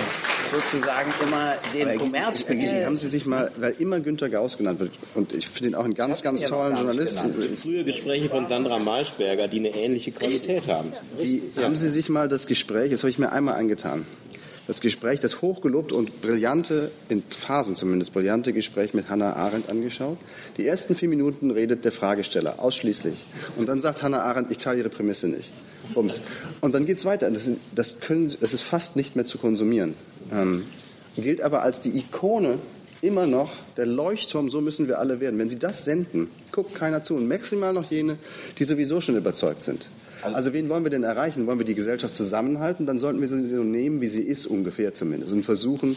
sozusagen 0.51 1.13
immer 1.23 1.57
den 1.75 1.99
Kommerz 1.99 2.43
beginnen. 2.43 2.87
Haben 2.87 2.97
Sie 2.97 3.09
sich 3.09 3.27
mal, 3.27 3.53
weil 3.59 3.75
immer 3.79 4.01
Günter 4.01 4.31
Gauss 4.31 4.57
genannt 4.57 4.81
wird, 4.81 4.93
und 5.15 5.35
ich 5.35 5.47
finde 5.47 5.73
ihn 5.73 5.75
auch 5.75 5.85
einen 5.85 5.95
ganz, 5.95 6.23
ganz 6.23 6.45
tollen 6.45 6.77
Journalisten. 6.77 7.35
Frühe 7.61 7.85
Gespräche 7.85 8.31
von 8.31 8.49
Sandra 8.49 8.79
Maischberger, 8.79 9.49
die 9.49 9.59
eine 9.59 9.75
ähnliche 9.75 10.13
Qualität 10.13 10.67
haben. 10.67 10.93
Die, 11.21 11.43
ja. 11.55 11.65
Haben 11.65 11.77
Sie 11.77 11.91
sich 11.91 12.09
mal 12.09 12.29
das 12.29 12.47
Gespräch, 12.47 12.91
das 12.91 13.03
habe 13.03 13.11
ich 13.11 13.19
mir 13.19 13.33
einmal 13.33 13.57
angetan, 13.57 14.07
das 14.69 14.83
Gespräch, 14.83 15.19
das 15.19 15.41
hochgelobt 15.41 15.93
und 15.93 16.21
brillante, 16.21 16.93
in 17.09 17.23
Phasen 17.23 17.75
zumindest 17.75 18.13
brillante 18.13 18.53
Gespräch 18.53 18.93
mit 18.93 19.09
Hannah 19.09 19.33
Arendt 19.33 19.71
angeschaut. 19.71 20.19
Die 20.59 20.67
ersten 20.67 20.95
vier 20.95 21.09
Minuten 21.09 21.51
redet 21.51 21.87
der 21.87 21.91
Fragesteller 21.91 22.61
ausschließlich. 22.61 23.25
Und 23.57 23.67
dann 23.67 23.81
sagt 23.81 24.03
Hannah 24.03 24.23
Arendt, 24.23 24.51
ich 24.51 24.59
teile 24.59 24.81
Ihre 24.81 24.91
Prämisse 24.91 25.27
nicht. 25.27 25.53
Bums. 25.95 26.21
Und 26.61 26.75
dann 26.75 26.85
geht 26.85 26.99
es 26.99 27.07
weiter. 27.07 27.31
Das, 27.31 27.45
das, 27.75 28.01
können, 28.01 28.37
das 28.41 28.53
ist 28.53 28.61
fast 28.61 28.95
nicht 28.95 29.17
mehr 29.17 29.25
zu 29.25 29.39
konsumieren. 29.39 29.95
Ähm, 30.31 30.67
gilt 31.17 31.41
aber 31.41 31.63
als 31.63 31.81
die 31.81 31.97
Ikone 31.97 32.59
immer 33.01 33.27
noch 33.27 33.53
der 33.79 33.87
Leuchtturm, 33.87 34.51
so 34.51 34.61
müssen 34.61 34.87
wir 34.87 34.99
alle 34.99 35.19
werden. 35.21 35.39
Wenn 35.39 35.49
Sie 35.49 35.59
das 35.59 35.87
senden, 35.87 36.29
guckt 36.53 36.75
keiner 36.75 37.03
zu. 37.03 37.15
Und 37.15 37.27
maximal 37.27 37.73
noch 37.73 37.91
jene, 37.91 38.19
die 38.59 38.65
sowieso 38.65 39.01
schon 39.01 39.17
überzeugt 39.17 39.63
sind. 39.63 39.89
Also, 40.23 40.37
also 40.37 40.53
wen 40.53 40.69
wollen 40.69 40.85
wir 40.85 40.91
denn 40.91 41.05
erreichen? 41.05 41.47
Wollen 41.47 41.59
wir 41.59 41.67
die 41.67 41.75
Gesellschaft 41.75 42.15
zusammenhalten? 42.15 42.87
Dann 42.87 42.99
sollten 42.99 43.21
wir 43.21 43.29
sie 43.29 43.47
so 43.47 43.63
nehmen, 43.63 44.01
wie 44.01 44.09
sie 44.09 44.23
ist 44.23 44.47
ungefähr 44.47 44.95
zumindest. 44.95 45.33
Und 45.33 45.45
versuchen, 45.45 45.97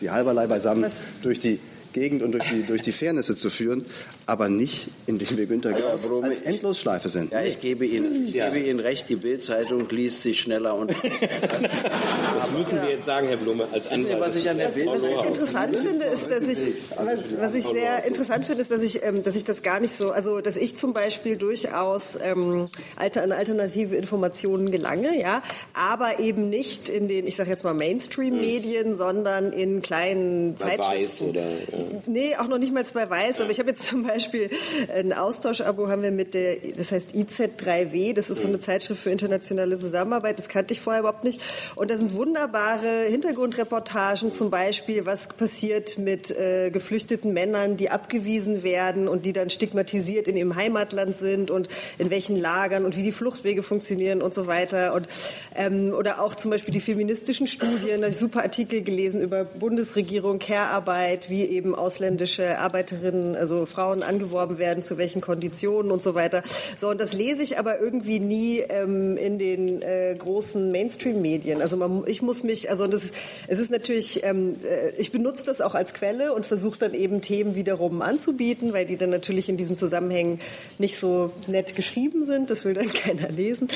die 0.00 0.10
halberlei 0.10 0.46
beisammen 0.46 0.90
durch 1.22 1.38
die 1.38 1.60
Gegend 1.92 2.22
und 2.22 2.32
durch 2.32 2.44
die, 2.44 2.62
durch 2.62 2.82
die 2.82 2.92
Fairnisse 2.92 3.36
zu 3.36 3.50
führen, 3.50 3.86
aber 4.26 4.48
nicht, 4.48 4.88
indem 5.06 5.36
wir 5.36 5.46
Günter 5.46 5.72
Gauss 5.72 6.08
ja, 6.08 6.20
als 6.20 6.40
Endlosschleife 6.42 7.08
sind. 7.08 7.32
Ja, 7.32 7.42
ich 7.42 7.60
gebe 7.60 7.86
Ihnen, 7.86 8.26
ich 8.26 8.32
gebe 8.32 8.58
Ihnen 8.58 8.80
recht, 8.80 9.08
die 9.08 9.16
Bildzeitung 9.16 9.88
liest 9.90 10.22
sich 10.22 10.40
schneller 10.40 10.74
und. 10.74 10.90
das 12.36 12.50
müssen 12.56 12.80
Sie 12.80 12.92
jetzt 12.92 13.06
sagen, 13.06 13.28
Herr 13.28 13.36
Blume, 13.36 13.66
als 13.72 13.88
Anwalt. 13.88 14.20
Was 14.20 14.36
ich 14.36 14.48
an 14.48 14.58
der 14.58 14.68
Bild 14.68 14.88
was 14.88 15.02
ich 15.02 15.24
interessant 15.24 15.76
finde, 15.76 16.04
ist, 16.04 16.30
dass 16.30 16.42
ich, 16.42 16.74
was, 16.96 17.18
was 17.40 17.54
ich 17.54 17.64
sehr 17.64 18.04
interessant 18.04 18.44
finde, 18.44 18.62
ist, 18.62 18.70
dass 18.70 18.82
ich, 18.82 19.02
ähm, 19.02 19.22
dass 19.22 19.36
ich 19.36 19.44
das 19.44 19.62
gar 19.62 19.80
nicht 19.80 19.96
so, 19.96 20.10
also 20.10 20.40
dass 20.40 20.56
ich 20.56 20.76
zum 20.76 20.92
Beispiel 20.92 21.36
durchaus 21.36 22.18
ähm, 22.22 22.68
an 22.96 23.32
alternative 23.32 23.96
Informationen 23.96 24.70
gelange, 24.70 25.20
ja, 25.20 25.42
aber 25.74 26.20
eben 26.20 26.48
nicht 26.48 26.88
in 26.88 27.08
den, 27.08 27.26
ich 27.26 27.36
sage 27.36 27.50
jetzt 27.50 27.64
mal 27.64 27.74
Mainstream-Medien, 27.74 28.94
sondern 28.94 29.52
in 29.52 29.82
kleinen 29.82 30.56
Zeitschriften. 30.56 31.02
Weiß 31.02 31.22
oder? 31.22 31.40
Ja. 31.40 31.79
Nee, 32.06 32.36
auch 32.36 32.48
noch 32.48 32.58
nicht 32.58 32.72
mal 32.72 32.84
bei 32.92 33.08
Weiß, 33.08 33.40
aber 33.40 33.50
ich 33.50 33.58
habe 33.58 33.70
jetzt 33.70 33.84
zum 33.84 34.04
Beispiel 34.04 34.50
ein 34.94 35.12
Austauschabo 35.12 35.88
haben 35.88 36.02
wir 36.02 36.10
mit 36.10 36.34
der, 36.34 36.56
das 36.76 36.92
heißt 36.92 37.14
IZ3W, 37.14 38.14
das 38.14 38.30
ist 38.30 38.42
so 38.42 38.48
eine 38.48 38.58
Zeitschrift 38.58 39.02
für 39.02 39.10
internationale 39.10 39.78
Zusammenarbeit, 39.78 40.38
das 40.38 40.48
kannte 40.48 40.74
ich 40.74 40.80
vorher 40.80 41.00
überhaupt 41.00 41.24
nicht. 41.24 41.40
Und 41.76 41.90
da 41.90 41.96
sind 41.96 42.14
wunderbare 42.14 43.04
Hintergrundreportagen 43.08 44.30
zum 44.30 44.50
Beispiel, 44.50 45.06
was 45.06 45.28
passiert 45.28 45.98
mit 45.98 46.30
äh, 46.30 46.70
geflüchteten 46.70 47.32
Männern, 47.32 47.76
die 47.76 47.90
abgewiesen 47.90 48.62
werden 48.62 49.08
und 49.08 49.26
die 49.26 49.32
dann 49.32 49.50
stigmatisiert 49.50 50.28
in 50.28 50.36
ihrem 50.36 50.56
Heimatland 50.56 51.18
sind 51.18 51.50
und 51.50 51.68
in 51.98 52.10
welchen 52.10 52.36
Lagern 52.36 52.84
und 52.84 52.96
wie 52.96 53.02
die 53.02 53.12
Fluchtwege 53.12 53.62
funktionieren 53.62 54.22
und 54.22 54.34
so 54.34 54.46
weiter. 54.46 54.94
Und, 54.94 55.08
ähm, 55.54 55.92
oder 55.96 56.20
auch 56.20 56.34
zum 56.34 56.50
Beispiel 56.50 56.72
die 56.72 56.80
feministischen 56.80 57.46
Studien, 57.46 57.98
da 57.98 58.04
habe 58.04 58.08
ich 58.08 58.16
super 58.16 58.42
Artikel 58.42 58.82
gelesen 58.82 59.20
über 59.20 59.44
Bundesregierung, 59.44 60.38
Care-Arbeit, 60.38 61.30
wie 61.30 61.44
eben 61.44 61.69
ausländische 61.74 62.58
Arbeiterinnen, 62.58 63.36
also 63.36 63.66
Frauen 63.66 64.02
angeworben 64.02 64.58
werden, 64.58 64.82
zu 64.82 64.98
welchen 64.98 65.20
Konditionen 65.20 65.90
und 65.90 66.02
so 66.02 66.14
weiter. 66.14 66.42
So, 66.76 66.88
und 66.88 67.00
das 67.00 67.14
lese 67.14 67.42
ich 67.42 67.58
aber 67.58 67.80
irgendwie 67.80 68.20
nie 68.20 68.60
ähm, 68.60 69.16
in 69.16 69.38
den 69.38 69.82
äh, 69.82 70.14
großen 70.18 70.70
Mainstream-Medien. 70.70 71.62
Also 71.62 71.76
man, 71.76 72.04
ich 72.06 72.22
muss 72.22 72.42
mich, 72.42 72.70
also 72.70 72.86
das, 72.86 73.12
es 73.46 73.58
ist 73.58 73.70
natürlich, 73.70 74.24
ähm, 74.24 74.56
äh, 74.64 74.90
ich 74.98 75.12
benutze 75.12 75.44
das 75.46 75.60
auch 75.60 75.74
als 75.74 75.94
Quelle 75.94 76.32
und 76.32 76.46
versuche 76.46 76.78
dann 76.78 76.94
eben 76.94 77.20
Themen 77.20 77.54
wiederum 77.54 78.02
anzubieten, 78.02 78.72
weil 78.72 78.86
die 78.86 78.96
dann 78.96 79.10
natürlich 79.10 79.48
in 79.48 79.56
diesen 79.56 79.76
Zusammenhängen 79.76 80.40
nicht 80.78 80.96
so 80.96 81.32
nett 81.46 81.76
geschrieben 81.76 82.24
sind. 82.24 82.50
Das 82.50 82.64
will 82.64 82.74
dann 82.74 82.88
keiner 82.92 83.28
lesen. 83.28 83.68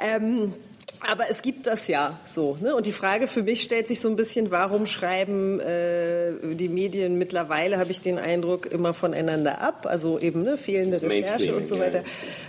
Ähm, 0.00 0.52
aber 1.08 1.28
es 1.28 1.42
gibt 1.42 1.66
das 1.66 1.88
ja 1.88 2.18
so. 2.26 2.56
Ne? 2.60 2.74
Und 2.74 2.86
die 2.86 2.92
Frage 2.92 3.26
für 3.26 3.42
mich 3.42 3.62
stellt 3.62 3.88
sich 3.88 4.00
so 4.00 4.08
ein 4.08 4.16
bisschen, 4.16 4.50
warum 4.50 4.86
schreiben 4.86 5.58
äh, 5.60 6.32
die 6.54 6.68
Medien 6.68 7.18
mittlerweile, 7.18 7.78
habe 7.78 7.90
ich 7.90 8.00
den 8.00 8.18
Eindruck, 8.18 8.66
immer 8.66 8.94
voneinander 8.94 9.60
ab? 9.60 9.86
Also 9.88 10.18
eben 10.18 10.42
ne, 10.42 10.56
fehlende 10.56 11.00
das 11.00 11.10
Recherche 11.10 11.56
und 11.56 11.68
so 11.68 11.78
weiter. 11.78 12.02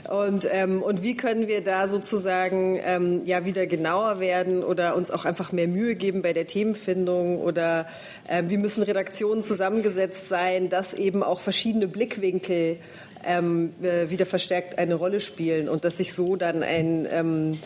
Ja. 0.06 0.26
Und, 0.26 0.48
ähm, 0.52 0.84
und 0.84 1.02
wie 1.02 1.18
können 1.18 1.48
wir 1.48 1.64
da 1.64 1.88
sozusagen 1.88 2.80
ähm, 2.84 3.22
ja 3.26 3.46
wieder 3.46 3.66
genauer 3.66 4.20
werden 4.20 4.64
oder 4.64 4.96
uns 4.96 5.10
auch 5.10 5.26
einfach 5.26 5.52
mehr 5.52 5.68
Mühe 5.68 5.96
geben 5.96 6.22
bei 6.22 6.34
der 6.34 6.46
Themenfindung? 6.46 7.40
Oder 7.40 7.88
äh, 8.28 8.44
wie 8.48 8.58
müssen 8.58 8.84
Redaktionen 8.84 9.42
zusammengesetzt 9.42 10.30
sein, 10.30 10.70
dass 10.70 10.94
eben 10.94 11.24
auch 11.24 11.40
verschiedene 11.40 11.88
Blickwinkel 11.88 12.78
ähm, 13.26 13.74
äh, 13.82 14.10
wieder 14.10 14.26
verstärkt 14.26 14.78
eine 14.78 14.96
Rolle 14.96 15.22
spielen 15.22 15.70
und 15.70 15.86
dass 15.86 15.98
sich 15.98 16.14
so 16.14 16.36
dann 16.36 16.62
ein 16.62 17.08
ähm, 17.12 17.60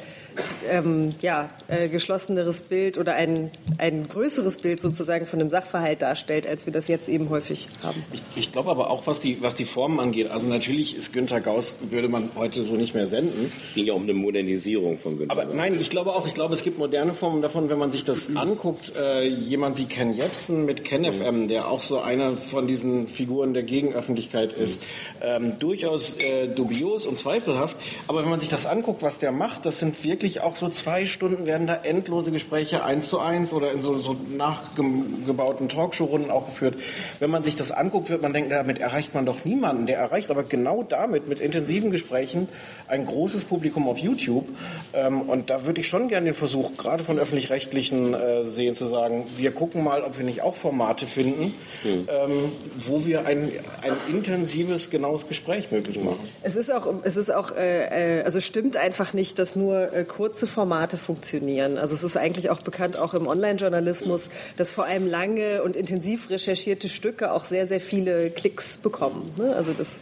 ähm, 0.70 1.10
ja, 1.22 1.50
äh, 1.68 1.90
geschlosseneres 1.90 2.62
Bild 2.62 2.98
oder 2.98 3.16
ein, 3.16 3.52
ein 3.78 4.08
größeres 4.08 4.58
Bild 4.58 4.80
sozusagen 4.80 5.26
von 5.26 5.40
dem 5.40 5.50
Sachverhalt 5.50 6.02
darstellt, 6.02 6.48
als 6.48 6.66
wir 6.66 6.74
das 6.74 6.88
jetzt 6.88 7.10
eben 7.10 7.30
häufig 7.30 7.68
haben. 7.84 8.04
Ich, 8.14 8.22
ich 8.36 8.52
glaube 8.52 8.70
aber 8.70 8.90
auch, 8.90 9.08
was 9.08 9.20
die, 9.20 9.42
was 9.42 9.56
die 9.56 9.66
Formen 9.66 10.00
angeht, 10.00 10.30
also 10.30 10.48
natürlich 10.48 10.96
ist 10.96 11.14
Günter 11.14 11.42
Gauss, 11.42 11.78
würde 11.90 12.10
man 12.10 12.30
heute 12.36 12.64
so 12.64 12.74
nicht 12.74 12.94
mehr 12.94 13.08
senden. 13.08 13.52
Es 13.68 13.74
ging 13.74 13.86
ja 13.86 13.94
um 13.94 14.04
eine 14.04 14.14
Modernisierung 14.14 14.98
von 14.98 15.18
Günter 15.18 15.32
Aber 15.32 15.46
Gauss. 15.46 15.56
nein, 15.56 15.78
ich 15.80 15.90
glaube 15.90 16.14
auch, 16.14 16.28
ich 16.28 16.34
glaube, 16.34 16.54
es 16.54 16.64
gibt 16.64 16.78
moderne 16.78 17.14
Formen 17.14 17.42
davon, 17.42 17.70
wenn 17.70 17.80
man 17.80 17.92
sich 17.92 18.04
das 18.04 18.36
anguckt, 18.36 18.94
äh, 18.96 19.24
jemand 19.28 19.78
wie 19.78 19.86
Ken 19.86 20.14
Jebsen 20.14 20.66
mit 20.66 20.84
KenFM, 20.84 21.48
der 21.48 21.68
auch 21.70 21.82
so 21.82 22.00
einer 22.00 22.36
von 22.36 22.68
diesen 22.68 23.08
Figuren 23.08 23.54
der 23.54 23.64
Gegenöffentlichkeit 23.64 24.54
ist, 24.54 24.84
ähm, 25.22 25.58
durchaus 25.60 26.18
äh, 26.18 26.48
dubios 26.48 27.06
und 27.06 27.18
zweifelhaft. 27.18 27.78
Aber 28.08 28.22
wenn 28.22 28.30
man 28.30 28.40
sich 28.40 28.50
das 28.50 28.66
anguckt, 28.66 29.02
was 29.02 29.20
der 29.20 29.32
macht, 29.32 29.66
das 29.66 29.80
sind 29.80 30.04
wirklich 30.04 30.27
wirklich 30.28 30.42
auch 30.44 30.58
so 30.58 30.68
zwei 30.68 31.08
Stunden 31.08 31.46
werden 31.46 31.68
da 31.68 31.76
endlose 31.76 32.32
Gespräche 32.32 32.84
eins 32.84 33.08
zu 33.08 33.20
eins 33.20 33.54
oder 33.54 33.72
in 33.72 33.80
so, 33.80 33.96
so 33.96 34.18
nachgebauten 34.36 35.70
Talkshow-Runden 35.70 36.32
auch 36.32 36.48
geführt. 36.48 36.76
Wenn 37.20 37.30
man 37.30 37.44
sich 37.44 37.56
das 37.56 37.72
anguckt, 37.72 38.10
wird 38.10 38.22
man 38.22 38.34
denken, 38.34 38.50
damit 38.50 38.80
erreicht 38.80 39.14
man 39.14 39.26
doch 39.26 39.46
niemanden. 39.46 39.86
Der 39.86 39.98
erreicht 39.98 40.30
aber 40.30 40.44
genau 40.44 40.84
damit, 40.84 41.30
mit 41.30 41.40
intensiven 41.40 41.92
Gesprächen, 41.92 42.50
ein 42.90 43.06
großes 43.06 43.46
Publikum 43.46 43.88
auf 43.88 44.00
YouTube. 44.00 44.50
Ähm, 44.92 45.22
und 45.22 45.50
da 45.50 45.64
würde 45.64 45.80
ich 45.80 45.88
schon 45.88 46.10
gerne 46.10 46.26
den 46.26 46.34
Versuch, 46.34 46.76
gerade 46.76 47.06
von 47.06 47.20
öffentlich-rechtlichen 47.20 48.14
äh, 48.14 48.44
sehen, 48.44 48.76
zu 48.76 48.84
sagen, 48.84 49.28
wir 49.38 49.52
gucken 49.52 49.82
mal, 49.82 50.04
ob 50.04 50.18
wir 50.18 50.26
nicht 50.26 50.42
auch 50.42 50.56
Formate 50.56 51.08
finden, 51.08 51.54
mhm. 51.86 52.08
ähm, 52.10 52.52
wo 52.76 53.06
wir 53.06 53.26
ein, 53.26 53.50
ein 53.82 54.14
intensives, 54.14 54.90
genaues 54.90 55.26
Gespräch 55.30 55.72
möglich 55.72 56.04
machen. 56.04 56.28
Es 56.42 56.58
ist 56.58 56.70
auch, 56.74 56.86
es 57.04 57.16
ist 57.16 57.34
auch, 57.34 57.54
äh, 57.56 58.18
äh 58.20 58.24
also 58.24 58.42
stimmt 58.42 58.76
einfach 58.76 59.14
nicht, 59.14 59.40
dass 59.40 59.56
nur 59.56 59.94
äh, 59.94 60.04
kurze 60.18 60.48
Formate 60.48 60.98
funktionieren. 60.98 61.78
Also 61.78 61.94
es 61.94 62.02
ist 62.02 62.18
eigentlich 62.18 62.50
auch 62.50 62.64
bekannt, 62.64 62.98
auch 62.98 63.14
im 63.14 63.28
Online-Journalismus, 63.28 64.32
dass 64.56 64.72
vor 64.72 64.86
allem 64.86 65.06
lange 65.06 65.62
und 65.62 65.76
intensiv 65.76 66.32
recherchierte 66.32 66.90
Stücke 66.90 67.32
auch 67.32 67.46
sehr, 67.46 67.68
sehr 67.68 67.80
viele 67.80 68.32
Klicks 68.32 68.78
bekommen. 68.78 69.32
Ne? 69.38 69.56
Also 69.56 69.74
das, 69.78 70.00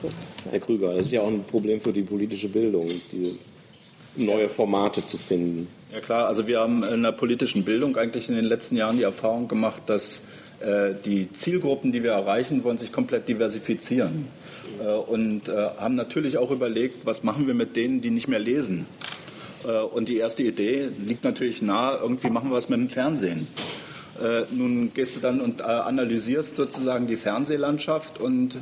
so. 0.00 0.08
Herr 0.48 0.60
Krüger, 0.60 0.92
das 0.94 1.06
ist 1.06 1.12
ja 1.12 1.22
auch 1.22 1.26
ein 1.26 1.42
Problem 1.42 1.80
für 1.80 1.92
die 1.92 2.02
politische 2.02 2.48
Bildung, 2.48 2.88
diese 3.10 3.32
neue 4.14 4.48
Formate 4.48 5.04
zu 5.04 5.18
finden. 5.18 5.66
Ja 5.92 5.98
klar, 5.98 6.28
also 6.28 6.46
wir 6.46 6.60
haben 6.60 6.84
in 6.84 7.02
der 7.02 7.10
politischen 7.10 7.64
Bildung 7.64 7.96
eigentlich 7.96 8.28
in 8.28 8.36
den 8.36 8.44
letzten 8.44 8.76
Jahren 8.76 8.96
die 8.96 9.02
Erfahrung 9.02 9.48
gemacht, 9.48 9.82
dass 9.86 10.22
äh, 10.60 10.94
die 11.04 11.32
Zielgruppen, 11.32 11.90
die 11.90 12.04
wir 12.04 12.12
erreichen 12.12 12.62
wollen, 12.62 12.78
sich 12.78 12.92
komplett 12.92 13.28
diversifizieren. 13.28 14.28
Äh, 14.80 14.86
und 14.86 15.48
äh, 15.48 15.52
haben 15.78 15.96
natürlich 15.96 16.38
auch 16.38 16.52
überlegt, 16.52 17.06
was 17.06 17.24
machen 17.24 17.48
wir 17.48 17.54
mit 17.54 17.74
denen, 17.74 18.00
die 18.02 18.10
nicht 18.10 18.28
mehr 18.28 18.38
lesen. 18.38 18.86
Äh, 19.64 19.80
und 19.80 20.08
die 20.08 20.18
erste 20.18 20.42
Idee 20.42 20.88
liegt 21.04 21.24
natürlich 21.24 21.62
nahe, 21.62 21.98
irgendwie 22.00 22.30
machen 22.30 22.50
wir 22.50 22.56
was 22.56 22.68
mit 22.68 22.78
dem 22.78 22.88
Fernsehen. 22.88 23.46
Äh, 24.20 24.46
nun 24.50 24.92
gehst 24.94 25.14
du 25.14 25.20
dann 25.20 25.40
und 25.40 25.60
äh, 25.60 25.64
analysierst 25.64 26.56
sozusagen 26.56 27.06
die 27.06 27.16
Fernsehlandschaft 27.16 28.20
und 28.20 28.56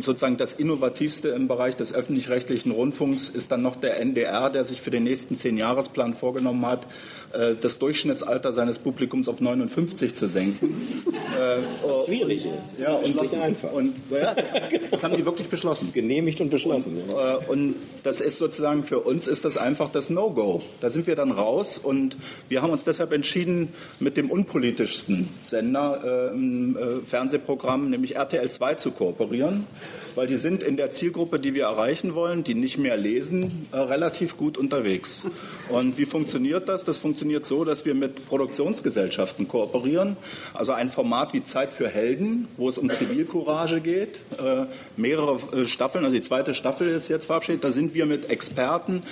sozusagen 0.00 0.36
das 0.36 0.52
Innovativste 0.52 1.28
im 1.28 1.46
Bereich 1.46 1.76
des 1.76 1.94
öffentlich-rechtlichen 1.94 2.72
Rundfunks 2.72 3.28
ist 3.28 3.52
dann 3.52 3.62
noch 3.62 3.76
der 3.76 4.00
NDR, 4.00 4.50
der 4.50 4.64
sich 4.64 4.80
für 4.80 4.90
den 4.90 5.04
nächsten 5.04 5.36
Zehnjahresplan 5.36 6.14
vorgenommen 6.14 6.66
hat, 6.66 6.88
äh, 7.36 7.54
das 7.60 7.78
Durchschnittsalter 7.78 8.52
seines 8.52 8.78
Publikums 8.78 9.28
auf 9.28 9.40
59 9.40 10.14
zu 10.14 10.26
senken. 10.28 11.04
Äh, 11.36 11.58
Was 11.86 12.06
schwierig 12.06 12.46
ist. 12.46 12.80
Ja, 12.80 12.94
und 12.94 13.14
das, 13.14 13.34
einfach. 13.34 13.70
Und, 13.70 13.94
ja, 14.10 14.34
das 14.90 15.02
haben 15.02 15.16
die 15.16 15.24
wirklich 15.24 15.48
beschlossen. 15.48 15.92
Genehmigt 15.92 16.40
und 16.40 16.48
beschlossen. 16.48 16.96
Und, 16.96 17.10
ja. 17.10 17.34
und 17.48 17.74
das 18.04 18.22
ist 18.22 18.38
sozusagen 18.38 18.84
für 18.84 19.00
uns 19.00 19.26
ist 19.26 19.44
das 19.44 19.58
einfach 19.58 19.90
das 19.90 20.08
No-Go. 20.08 20.62
Da 20.80 20.88
sind 20.88 21.06
wir 21.06 21.14
dann 21.14 21.32
raus 21.32 21.78
und 21.82 22.16
wir 22.48 22.62
haben 22.62 22.70
uns 22.70 22.84
deshalb 22.84 23.12
entschieden, 23.12 23.68
mit 24.00 24.16
dem 24.16 24.30
unpolitischsten 24.30 25.28
Sender 25.42 26.30
äh, 26.30 26.34
im 26.34 26.76
äh, 26.76 27.04
Fernsehprogramm, 27.04 27.90
nämlich 27.90 28.16
RTL 28.16 28.48
2, 28.48 28.74
zu 28.76 28.92
kooperieren 28.92 29.66
weil 30.16 30.26
die 30.26 30.36
sind 30.36 30.62
in 30.62 30.76
der 30.76 30.90
Zielgruppe, 30.90 31.38
die 31.38 31.54
wir 31.54 31.64
erreichen 31.64 32.14
wollen, 32.14 32.42
die 32.42 32.54
nicht 32.54 32.78
mehr 32.78 32.96
lesen, 32.96 33.68
äh, 33.70 33.76
relativ 33.76 34.36
gut 34.36 34.58
unterwegs. 34.58 35.26
Und 35.68 35.98
wie 35.98 36.06
funktioniert 36.06 36.68
das? 36.68 36.84
Das 36.84 36.96
funktioniert 36.96 37.44
so, 37.44 37.64
dass 37.64 37.84
wir 37.84 37.94
mit 37.94 38.26
Produktionsgesellschaften 38.26 39.46
kooperieren. 39.46 40.16
Also 40.54 40.72
ein 40.72 40.88
Format 40.88 41.34
wie 41.34 41.42
Zeit 41.42 41.72
für 41.72 41.88
Helden, 41.88 42.48
wo 42.56 42.68
es 42.68 42.78
um 42.78 42.88
Zivilcourage 42.90 43.80
geht, 43.80 44.20
äh, 44.42 44.64
mehrere 44.96 45.38
äh, 45.52 45.66
Staffeln, 45.66 46.04
also 46.04 46.16
die 46.16 46.22
zweite 46.22 46.54
Staffel 46.54 46.88
ist 46.88 47.08
jetzt 47.08 47.26
verabschiedet. 47.26 47.62
Da 47.62 47.70
sind 47.70 47.92
wir 47.92 48.06
mit 48.06 48.30
Experten, 48.30 49.02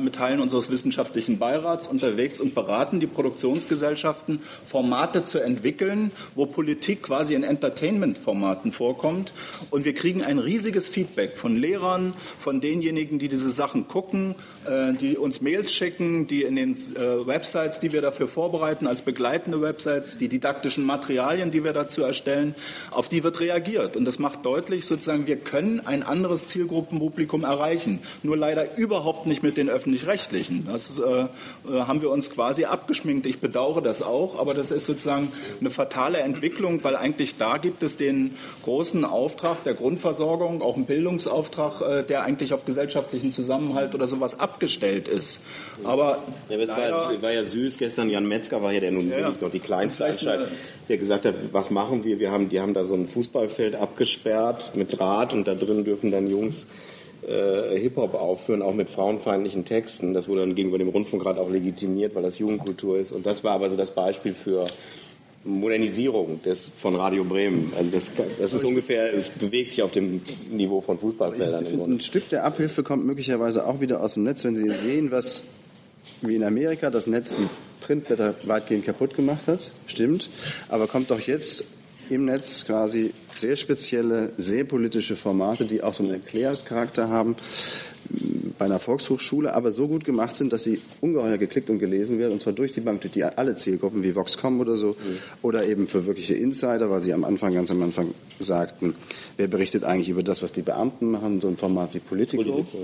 mit 0.00 0.16
Teilen 0.16 0.40
unseres 0.40 0.70
wissenschaftlichen 0.70 1.38
Beirats 1.38 1.86
unterwegs 1.86 2.40
und 2.40 2.56
beraten 2.56 2.98
die 2.98 3.06
Produktionsgesellschaften, 3.06 4.40
Formate 4.66 5.22
zu 5.22 5.38
entwickeln, 5.38 6.10
wo 6.34 6.46
Politik 6.46 7.04
quasi 7.04 7.34
in 7.34 7.44
Entertainment-Formaten 7.44 8.72
vorkommt. 8.72 9.32
Und 9.70 9.84
wir 9.84 9.94
kriegen 9.94 10.24
ein 10.24 10.38
riesiges 10.48 10.88
Feedback 10.88 11.36
von 11.36 11.56
Lehrern, 11.56 12.14
von 12.38 12.62
denjenigen, 12.62 13.18
die 13.18 13.28
diese 13.28 13.50
Sachen 13.50 13.86
gucken, 13.86 14.34
die 15.00 15.16
uns 15.16 15.40
Mails 15.40 15.72
schicken, 15.72 16.26
die 16.26 16.42
in 16.42 16.56
den 16.56 16.72
äh, 16.72 17.26
Websites, 17.26 17.80
die 17.80 17.92
wir 17.92 18.02
dafür 18.02 18.28
vorbereiten, 18.28 18.86
als 18.86 19.02
begleitende 19.02 19.60
Websites, 19.60 20.18
die 20.18 20.28
didaktischen 20.28 20.84
Materialien, 20.84 21.50
die 21.50 21.64
wir 21.64 21.72
dazu 21.72 22.02
erstellen, 22.02 22.54
auf 22.90 23.08
die 23.08 23.24
wird 23.24 23.40
reagiert. 23.40 23.96
Und 23.96 24.04
das 24.04 24.18
macht 24.18 24.44
deutlich, 24.44 24.86
sozusagen, 24.86 25.26
wir 25.26 25.36
können 25.36 25.80
ein 25.86 26.02
anderes 26.02 26.46
Zielgruppenpublikum 26.46 27.44
erreichen. 27.44 28.00
Nur 28.22 28.36
leider 28.36 28.76
überhaupt 28.76 29.26
nicht 29.26 29.42
mit 29.42 29.56
den 29.56 29.68
öffentlich-rechtlichen. 29.68 30.66
Das 30.66 30.98
äh, 30.98 31.26
haben 31.70 32.02
wir 32.02 32.10
uns 32.10 32.30
quasi 32.30 32.64
abgeschminkt. 32.64 33.26
Ich 33.26 33.40
bedauere 33.40 33.82
das 33.82 34.02
auch, 34.02 34.38
aber 34.38 34.54
das 34.54 34.70
ist 34.70 34.86
sozusagen 34.86 35.32
eine 35.60 35.70
fatale 35.70 36.18
Entwicklung, 36.18 36.82
weil 36.84 36.96
eigentlich 36.96 37.36
da 37.36 37.58
gibt 37.58 37.82
es 37.82 37.96
den 37.96 38.36
großen 38.62 39.04
Auftrag 39.04 39.64
der 39.64 39.74
Grundversorgung, 39.74 40.62
auch 40.62 40.76
einen 40.76 40.86
Bildungsauftrag, 40.86 41.80
äh, 41.80 42.02
der 42.04 42.22
eigentlich 42.22 42.52
auf 42.52 42.64
gesellschaftlichen 42.64 43.32
Zusammenhalt 43.32 43.94
oder 43.94 44.06
sowas 44.06 44.38
abgestellt 44.48 45.08
ist. 45.08 45.40
Aber 45.84 46.22
ja, 46.48 46.56
es 46.56 46.70
war, 46.70 47.22
war, 47.22 47.32
ja 47.32 47.44
süß. 47.44 47.78
Gestern 47.78 48.10
Jan 48.10 48.26
Metzger 48.26 48.62
war 48.62 48.72
ja 48.72 48.80
der 48.80 48.90
nun 48.90 49.10
ja, 49.10 49.30
noch 49.40 49.50
die 49.50 49.60
kleinste 49.60 50.06
Anstalt, 50.06 50.48
der 50.88 50.98
gesagt 50.98 51.24
hat, 51.24 51.34
was 51.52 51.70
machen 51.70 52.04
wir? 52.04 52.18
Wir 52.18 52.30
haben, 52.30 52.48
die 52.48 52.60
haben 52.60 52.74
da 52.74 52.84
so 52.84 52.94
ein 52.94 53.06
Fußballfeld 53.06 53.74
abgesperrt 53.76 54.72
mit 54.74 54.98
Rad 55.00 55.32
und 55.34 55.46
da 55.46 55.54
drin 55.54 55.84
dürfen 55.84 56.10
dann 56.10 56.28
Jungs 56.28 56.66
äh, 57.26 57.78
Hip-Hop 57.78 58.14
aufführen, 58.14 58.62
auch 58.62 58.74
mit 58.74 58.90
frauenfeindlichen 58.90 59.64
Texten. 59.64 60.14
Das 60.14 60.28
wurde 60.28 60.40
dann 60.40 60.54
gegenüber 60.54 60.78
dem 60.78 60.88
Rundfunkrat 60.88 61.38
auch 61.38 61.50
legitimiert, 61.50 62.14
weil 62.14 62.22
das 62.22 62.38
Jugendkultur 62.38 62.98
ist. 62.98 63.12
Und 63.12 63.26
das 63.26 63.44
war 63.44 63.52
aber 63.52 63.70
so 63.70 63.76
das 63.76 63.92
Beispiel 63.92 64.34
für 64.34 64.64
Modernisierung 65.48 66.42
des, 66.42 66.70
von 66.78 66.94
Radio 66.96 67.24
Bremen. 67.24 67.72
Also 67.76 67.90
das, 67.90 68.12
das 68.38 68.52
ist 68.52 68.64
ungefähr, 68.64 69.12
es 69.12 69.28
bewegt 69.28 69.72
sich 69.72 69.82
auf 69.82 69.90
dem 69.90 70.20
Niveau 70.50 70.80
von 70.80 70.98
Fußballfeldern. 70.98 71.66
Ich, 71.66 71.72
ein 71.72 72.00
Stück 72.00 72.28
der 72.28 72.44
Abhilfe 72.44 72.82
kommt 72.82 73.04
möglicherweise 73.04 73.66
auch 73.66 73.80
wieder 73.80 74.02
aus 74.02 74.14
dem 74.14 74.24
Netz, 74.24 74.44
wenn 74.44 74.56
Sie 74.56 74.70
sehen, 74.70 75.10
was 75.10 75.44
wie 76.22 76.36
in 76.36 76.44
Amerika 76.44 76.90
das 76.90 77.06
Netz 77.06 77.34
die 77.34 77.46
Printblätter 77.80 78.34
weitgehend 78.44 78.84
kaputt 78.84 79.14
gemacht 79.14 79.46
hat. 79.46 79.70
Stimmt. 79.86 80.30
Aber 80.68 80.86
kommt 80.86 81.10
doch 81.10 81.20
jetzt 81.20 81.64
im 82.08 82.24
Netz 82.24 82.64
quasi 82.66 83.12
sehr 83.34 83.56
spezielle, 83.56 84.32
sehr 84.36 84.64
politische 84.64 85.16
Formate, 85.16 85.64
die 85.64 85.82
auch 85.82 85.94
so 85.94 86.02
einen 86.02 86.14
Erklärcharakter 86.14 87.08
haben 87.08 87.36
bei 88.58 88.64
einer 88.64 88.78
Volkshochschule, 88.78 89.54
aber 89.54 89.70
so 89.70 89.86
gut 89.88 90.04
gemacht 90.04 90.34
sind, 90.34 90.52
dass 90.52 90.64
sie 90.64 90.80
ungeheuer 91.00 91.38
geklickt 91.38 91.70
und 91.70 91.78
gelesen 91.78 92.18
werden, 92.18 92.32
und 92.32 92.40
zwar 92.40 92.52
durch 92.52 92.72
die 92.72 92.80
Bank, 92.80 93.02
durch 93.02 93.12
die 93.12 93.24
alle 93.24 93.56
Zielgruppen 93.56 94.02
wie 94.02 94.14
Vox.com 94.14 94.60
oder 94.60 94.76
so, 94.76 94.90
mhm. 94.90 95.18
oder 95.42 95.66
eben 95.66 95.86
für 95.86 96.06
wirkliche 96.06 96.34
Insider, 96.34 96.90
weil 96.90 97.02
sie 97.02 97.12
am 97.12 97.24
Anfang, 97.24 97.54
ganz 97.54 97.70
am 97.70 97.82
Anfang 97.82 98.14
sagten, 98.38 98.94
wer 99.36 99.48
berichtet 99.48 99.84
eigentlich 99.84 100.08
über 100.08 100.22
das, 100.22 100.42
was 100.42 100.52
die 100.52 100.62
Beamten 100.62 101.10
machen, 101.10 101.40
so 101.40 101.48
ein 101.48 101.56
Format 101.56 101.94
wie 101.94 102.00
Politico. 102.00 102.42
Politico 102.42 102.78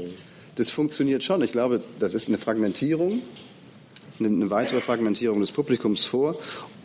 Das 0.54 0.70
funktioniert 0.70 1.24
schon. 1.24 1.42
Ich 1.42 1.52
glaube, 1.52 1.82
das 1.98 2.14
ist 2.14 2.28
eine 2.28 2.38
Fragmentierung, 2.38 3.22
eine 4.20 4.50
weitere 4.50 4.80
Fragmentierung 4.80 5.40
des 5.40 5.50
Publikums 5.50 6.04
vor, 6.04 6.38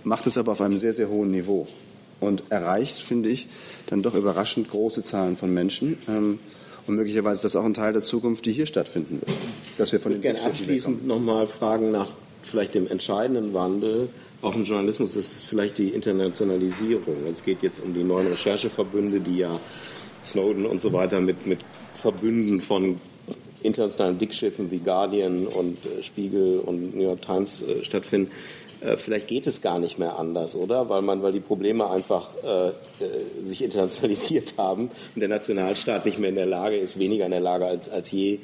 macht 0.04 0.26
es 0.28 0.38
aber 0.38 0.54
auf 0.54 0.62
einem 0.62 0.78
sehr, 0.78 0.94
sehr 0.94 1.10
hohen 1.10 1.32
Niveau 1.32 1.68
und 2.20 2.44
erreicht, 2.50 3.02
finde 3.02 3.30
ich, 3.30 3.48
dann 3.88 4.02
doch 4.02 4.16
überraschend 4.16 4.70
große 4.70 5.04
Zahlen 5.04 5.38
von 5.38 5.54
Menschen. 5.54 5.98
Ähm, 6.08 6.40
und 6.90 6.96
möglicherweise 6.96 7.36
ist 7.36 7.44
das 7.44 7.56
auch 7.56 7.66
ein 7.66 7.76
Teil 7.76 7.94
der 7.94 8.02
Zukunft, 8.02 8.46
die 8.46 8.52
hier 8.52 8.66
stattfinden 8.66 9.22
wird. 9.22 9.38
Dass 9.78 9.92
wir 9.92 10.00
von 10.00 10.12
ich 10.12 10.18
würde 10.18 10.34
gerne 10.34 10.44
abschließend 10.44 11.06
nochmal 11.06 11.46
fragen 11.46 11.92
nach 11.92 12.10
vielleicht 12.42 12.74
dem 12.74 12.88
entscheidenden 12.88 13.54
Wandel, 13.54 14.10
auch 14.42 14.56
im 14.56 14.64
Journalismus, 14.64 15.14
das 15.14 15.32
ist 15.32 15.44
vielleicht 15.44 15.78
die 15.78 15.90
Internationalisierung. 15.90 17.28
Es 17.30 17.44
geht 17.44 17.62
jetzt 17.62 17.80
um 17.84 17.94
die 17.94 18.04
neuen 18.04 18.28
Rechercheverbünde, 18.28 19.20
die 19.20 19.38
ja 19.38 19.60
Snowden 20.26 20.66
und 20.66 20.82
so 20.82 20.92
weiter 20.92 21.22
mit, 21.22 21.46
mit 21.46 21.60
Verbünden 21.94 22.60
von 22.60 23.00
internationalen 23.62 24.18
Dickschiffen 24.18 24.72
wie 24.72 24.80
Guardian 24.80 25.46
und 25.46 25.78
äh, 25.86 26.02
Spiegel 26.02 26.60
und 26.60 26.96
New 26.96 27.04
York 27.04 27.22
Times 27.22 27.62
äh, 27.62 27.84
stattfinden. 27.84 28.32
Äh, 28.82 28.98
vielleicht 28.98 29.28
geht 29.28 29.48
es 29.48 29.62
gar 29.62 29.80
nicht 29.80 30.00
mehr 30.00 30.18
anders, 30.18 30.56
oder? 30.56 30.90
Weil 30.90 31.02
man, 31.02 31.22
weil 31.22 31.34
die 31.34 31.40
Probleme 31.40 31.90
einfach 31.90 32.30
äh, 32.44 32.70
äh, 32.70 32.74
sich 33.44 33.62
internationalisiert 33.62 34.54
haben 34.58 34.90
und 35.16 35.20
der 35.20 35.30
Nationalstaat 35.30 36.06
nicht 36.06 36.20
mehr 36.20 36.30
in 36.30 36.36
der 36.36 36.46
Lage 36.46 36.78
ist, 36.78 36.98
weniger 36.98 37.26
in 37.26 37.32
der 37.32 37.42
Lage 37.42 37.66
als, 37.66 37.90
als 37.90 38.12
je, 38.12 38.40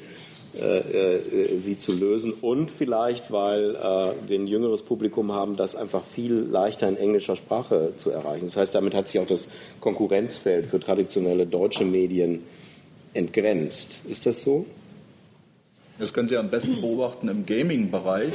äh, 0.54 1.58
sie 1.58 1.76
zu 1.76 1.92
lösen. 1.92 2.32
Und 2.32 2.70
vielleicht, 2.70 3.30
weil 3.30 3.74
wir 3.74 4.38
ein 4.38 4.46
jüngeres 4.46 4.80
Publikum 4.80 5.32
haben, 5.32 5.56
das 5.56 5.76
einfach 5.76 6.02
viel 6.02 6.32
leichter 6.32 6.88
in 6.88 6.96
englischer 6.96 7.36
Sprache 7.36 7.92
zu 7.98 8.10
erreichen. 8.10 8.46
Das 8.46 8.56
heißt, 8.56 8.74
damit 8.74 8.94
hat 8.94 9.08
sich 9.08 9.20
auch 9.20 9.26
das 9.26 9.48
Konkurrenzfeld 9.80 10.64
für 10.64 10.80
traditionelle 10.80 11.46
deutsche 11.46 11.84
Medien 11.84 12.42
entgrenzt. 13.12 14.00
Ist 14.08 14.24
das 14.24 14.40
so? 14.40 14.64
Das 15.98 16.14
können 16.14 16.28
Sie 16.28 16.38
am 16.38 16.48
besten 16.48 16.80
beobachten 16.80 17.28
im 17.28 17.44
Gaming-Bereich. 17.44 18.32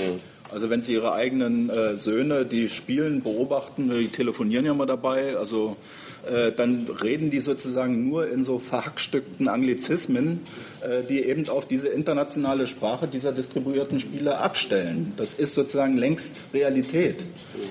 Also 0.52 0.70
wenn 0.70 0.82
Sie 0.82 0.94
Ihre 0.94 1.14
eigenen 1.14 1.70
äh, 1.70 1.96
Söhne, 1.96 2.46
die 2.46 2.68
spielen, 2.68 3.22
beobachten, 3.22 3.90
die 3.90 4.10
telefonieren 4.10 4.66
ja 4.66 4.74
mal 4.74 4.86
dabei, 4.86 5.38
also 5.38 5.78
äh, 6.30 6.52
dann 6.52 6.88
reden 7.02 7.32
die 7.32 7.40
sozusagen 7.40 8.08
nur 8.10 8.30
in 8.30 8.44
so 8.44 8.60
verhackstückten 8.60 9.48
Anglizismen, 9.48 10.42
äh, 10.82 11.04
die 11.04 11.24
eben 11.24 11.48
auf 11.50 11.66
diese 11.66 11.88
internationale 11.88 12.68
Sprache 12.68 13.08
dieser 13.08 13.32
distribuierten 13.32 14.00
Spiele 14.00 14.38
abstellen. 14.38 15.14
Das 15.18 15.34
ist 15.34 15.56
sozusagen 15.56 15.98
längst 15.98 16.38
Realität, 16.54 17.26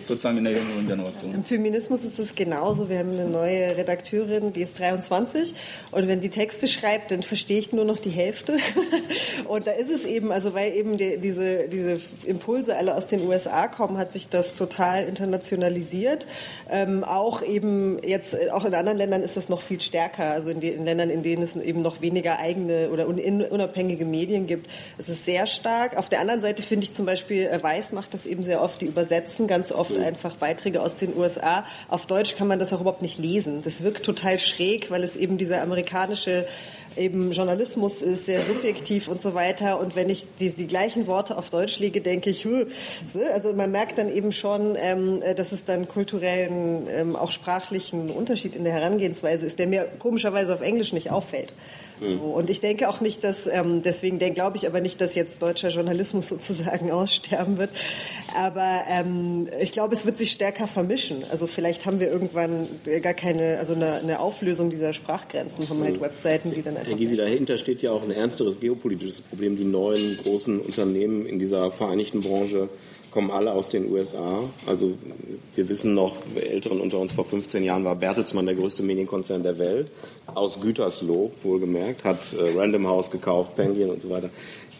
sozusagen 0.05 0.39
in 0.39 0.45
der 0.45 0.55
jüngeren 0.55 0.87
Generation. 0.87 1.35
Im 1.35 1.45
Feminismus 1.45 2.05
ist 2.05 2.19
es 2.19 2.35
genauso. 2.35 2.89
Wir 2.89 2.99
haben 2.99 3.13
eine 3.13 3.27
neue 3.27 3.77
Redakteurin, 3.77 4.53
die 4.53 4.63
ist 4.63 4.79
23 4.79 5.55
und 5.93 6.09
wenn 6.09 6.21
die 6.21 6.31
Texte 6.31 6.67
schreibt, 6.67 7.13
dann 7.13 7.23
verstehe 7.23 7.61
ich 7.61 7.73
nur 7.73 7.85
noch 7.85 8.01
die 8.01 8.11
Hälfte. 8.11 8.57
und 9.49 9.67
da 9.67 9.73
ist 9.73 9.91
es 9.91 10.05
eben, 10.05 10.33
also 10.33 10.55
weil 10.55 10.75
eben 10.75 10.97
die, 10.97 11.19
diese, 11.19 11.69
diese 11.69 12.01
Impulse 12.25 12.77
alle 12.77 12.97
aus 12.97 13.07
den 13.07 13.27
USA 13.27 13.69
kommen, 13.69 13.97
hat 13.97 14.13
sich 14.13 14.29
das 14.29 14.55
total 14.55 15.05
internationalisiert. 15.05 16.27
Ähm, 16.69 17.05
auch 17.05 17.43
eben 17.43 18.03
jetzt 18.03 18.40
auch 18.53 18.65
in 18.65 18.75
anderen 18.75 18.99
Ländern 18.99 19.23
ist 19.23 19.37
das 19.37 19.49
noch 19.49 19.61
viel 19.61 19.81
stärker. 19.81 20.31
Also 20.31 20.51
in, 20.51 20.61
den, 20.61 20.79
in 20.79 20.85
Ländern, 20.85 21.11
in 21.11 21.23
denen 21.23 21.43
es 21.43 21.57
eben 21.57 21.83
noch 21.83 22.01
weniger 22.01 22.39
eigene 22.39 22.91
oder 22.91 23.07
unabhängige 23.07 24.05
Medien 24.05 24.47
gibt, 24.47 24.71
ist 24.99 25.09
es 25.09 25.25
sehr 25.25 25.47
stark. 25.47 25.97
Auf 25.97 26.09
der 26.09 26.21
anderen 26.21 26.41
Seite 26.41 26.63
finde 26.63 26.85
ich 26.85 26.95
zum 26.95 27.07
Beispiel, 27.07 27.47
äh, 27.47 27.63
Weiß 27.63 27.93
macht 27.93 28.15
das 28.15 28.27
eben 28.27 28.43
sehr 28.43 28.63
oft, 28.63 28.81
die 28.81 28.87
übersetzen 28.87 29.47
ganz 29.47 29.73
oft 29.73 29.97
mhm. 29.97 30.05
einfach 30.05 30.37
Beiträge 30.37 30.83
aus 30.83 30.95
den 30.95 31.17
USA. 31.17 31.65
Auf 31.89 32.07
Deutsch 32.07 32.37
kann 32.37 32.49
man 32.49 32.59
das 32.59 32.73
auch 32.73 32.81
überhaupt 32.81 33.03
nicht 33.03 33.19
lesen. 33.19 33.63
Das 33.63 33.83
wirkt 33.83 34.05
total 34.05 34.39
schräg, 34.39 34.91
weil 34.91 35.05
es 35.05 35.17
eben 35.17 35.39
dieser 35.39 35.63
amerikanische 35.63 36.47
eben 36.97 37.33
Journalismus 37.33 38.03
ist 38.03 38.27
sehr 38.27 38.43
subjektiv 38.43 39.09
und 39.09 39.21
so 39.21 39.35
weiter. 39.35 39.81
Und 39.81 39.97
wenn 39.97 40.11
ich 40.11 40.27
die, 40.39 40.51
die 40.51 40.67
gleichen 40.67 41.07
Worte 41.07 41.37
auf 41.37 41.51
Deutsch 41.51 41.79
lege, 41.79 42.01
denke 42.01 42.31
ich, 42.31 42.47
also 43.33 43.53
man 43.53 43.71
merkt 43.71 43.99
dann 43.99 44.13
eben 44.13 44.33
schon, 44.33 44.77
ähm, 44.81 45.23
dass 45.37 45.53
es 45.53 45.65
dann 45.65 45.89
kulturellen, 45.89 46.87
ähm, 46.89 47.17
auch 47.17 47.31
sprachlichen 47.31 48.11
Unterschied 48.11 48.57
in 48.57 48.65
der 48.65 48.73
Herangehensweise 48.73 49.47
ist, 49.47 49.59
der 49.59 49.67
mir 49.67 49.87
komischerweise 49.99 50.55
auf 50.55 50.61
Englisch 50.61 50.93
nicht 50.93 51.11
auffällt. 51.11 51.55
So, 52.01 52.07
hm. 52.07 52.21
und 52.21 52.51
ich 52.51 52.61
denke 52.61 52.89
auch 52.89 53.01
nicht, 53.01 53.25
dass, 53.25 53.47
ähm, 53.47 53.83
deswegen 53.83 54.19
glaube 54.19 54.57
ich 54.57 54.67
aber 54.67 54.81
nicht, 54.81 55.01
dass 55.01 55.15
jetzt 55.15 55.43
deutscher 55.43 55.69
Journalismus 55.69 56.29
sozusagen 56.31 56.91
aussterben 56.91 57.59
wird. 57.59 57.71
Aber 58.37 58.85
ähm, 58.89 59.49
ich 59.61 59.71
glaube, 59.71 59.95
es 59.95 60.07
wird 60.07 60.19
sich 60.19 60.31
stärker 60.31 60.67
vermischen. 60.67 61.25
Also 61.31 61.47
vielleicht 61.47 61.85
haben 61.85 62.01
wir 62.01 62.11
irgendwann 62.11 62.69
gar 63.03 63.15
keine, 63.15 63.59
also 63.59 63.75
eine, 63.75 63.95
eine 63.95 64.21
Auflösung 64.21 64.71
dieser 64.71 64.93
Sprachgrenzen, 64.93 65.69
haben 65.69 65.83
halt 65.83 65.97
hm. 65.97 66.03
Webseiten, 66.03 66.53
die 66.53 66.63
dann. 66.63 66.77
Herr 66.85 66.97
Gysi, 66.97 67.17
dahinter 67.17 67.59
steht 67.59 67.83
ja 67.83 67.93
auch 67.93 68.03
ein 68.03 68.11
ernsteres 68.11 68.61
geopolitisches 68.61 69.21
Problem. 69.21 69.57
Die 69.57 69.65
neuen 69.65 70.19
großen 70.23 70.61
Unternehmen 70.61 71.27
in 71.27 71.39
dieser 71.39 71.71
vereinigten 71.71 72.21
Branche 72.21 72.69
kommen 73.11 73.31
alle 73.31 73.53
aus 73.53 73.69
den 73.69 73.91
USA. 73.91 74.45
Also 74.67 74.95
wir 75.55 75.69
wissen 75.69 75.95
noch, 75.95 76.17
Älteren 76.35 76.81
unter 76.81 76.99
uns 76.99 77.13
vor 77.13 77.25
15 77.25 77.65
Jahren 77.65 77.85
war 77.85 77.97
Bertelsmann 77.97 78.47
der 78.47 78.55
größte 78.55 78.83
Medienkonzern 78.83 79.43
der 79.43 79.59
Welt. 79.59 79.89
Aus 80.35 80.61
Gütersloh, 80.61 81.33
wohlgemerkt, 81.43 82.05
hat 82.05 82.19
äh, 82.33 82.57
Random 82.57 82.87
House 82.87 83.11
gekauft, 83.11 83.57
Penguin 83.57 83.91
und 83.91 84.03
so 84.03 84.11
weiter. 84.11 84.31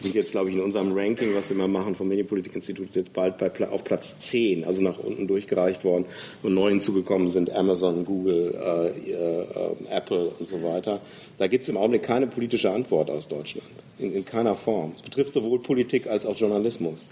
Sind 0.01 0.15
jetzt, 0.15 0.31
glaube 0.31 0.49
ich, 0.49 0.55
in 0.55 0.61
unserem 0.61 0.93
Ranking, 0.93 1.35
was 1.35 1.49
wir 1.49 1.55
mal 1.55 1.67
machen 1.67 1.95
vom 1.95 2.07
Medienpolitikinstitut, 2.07 2.95
jetzt 2.95 3.13
bald 3.13 3.37
bei, 3.37 3.51
auf 3.69 3.83
Platz 3.83 4.17
10, 4.19 4.63
also 4.63 4.81
nach 4.81 4.97
unten 4.97 5.27
durchgereicht 5.27 5.83
worden. 5.83 6.05
Und 6.41 6.55
neu 6.55 6.71
hinzugekommen 6.71 7.29
sind 7.29 7.51
Amazon, 7.51 8.03
Google, 8.03 8.55
äh, 8.55 9.11
äh, 9.11 9.95
Apple 9.95 10.31
und 10.39 10.49
so 10.49 10.63
weiter. 10.63 11.01
Da 11.37 11.45
gibt 11.45 11.63
es 11.63 11.69
im 11.69 11.77
Augenblick 11.77 12.03
keine 12.03 12.25
politische 12.25 12.71
Antwort 12.71 13.11
aus 13.11 13.27
Deutschland. 13.27 13.69
In, 13.99 14.13
in 14.13 14.25
keiner 14.25 14.55
Form. 14.55 14.93
Es 14.95 15.03
betrifft 15.03 15.33
sowohl 15.33 15.59
Politik 15.59 16.07
als 16.07 16.25
auch 16.25 16.35
Journalismus. 16.35 17.05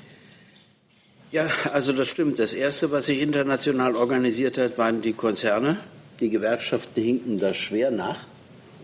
Ja, 1.31 1.47
also 1.73 1.93
das 1.93 2.07
stimmt. 2.07 2.39
Das 2.39 2.53
Erste, 2.53 2.91
was 2.91 3.05
sich 3.05 3.21
international 3.21 3.95
organisiert 3.95 4.57
hat, 4.57 4.79
waren 4.79 5.01
die 5.01 5.13
Konzerne. 5.13 5.77
Die 6.19 6.29
Gewerkschaften 6.29 7.03
hinken 7.03 7.37
da 7.37 7.53
schwer 7.53 7.91
nach 7.91 8.25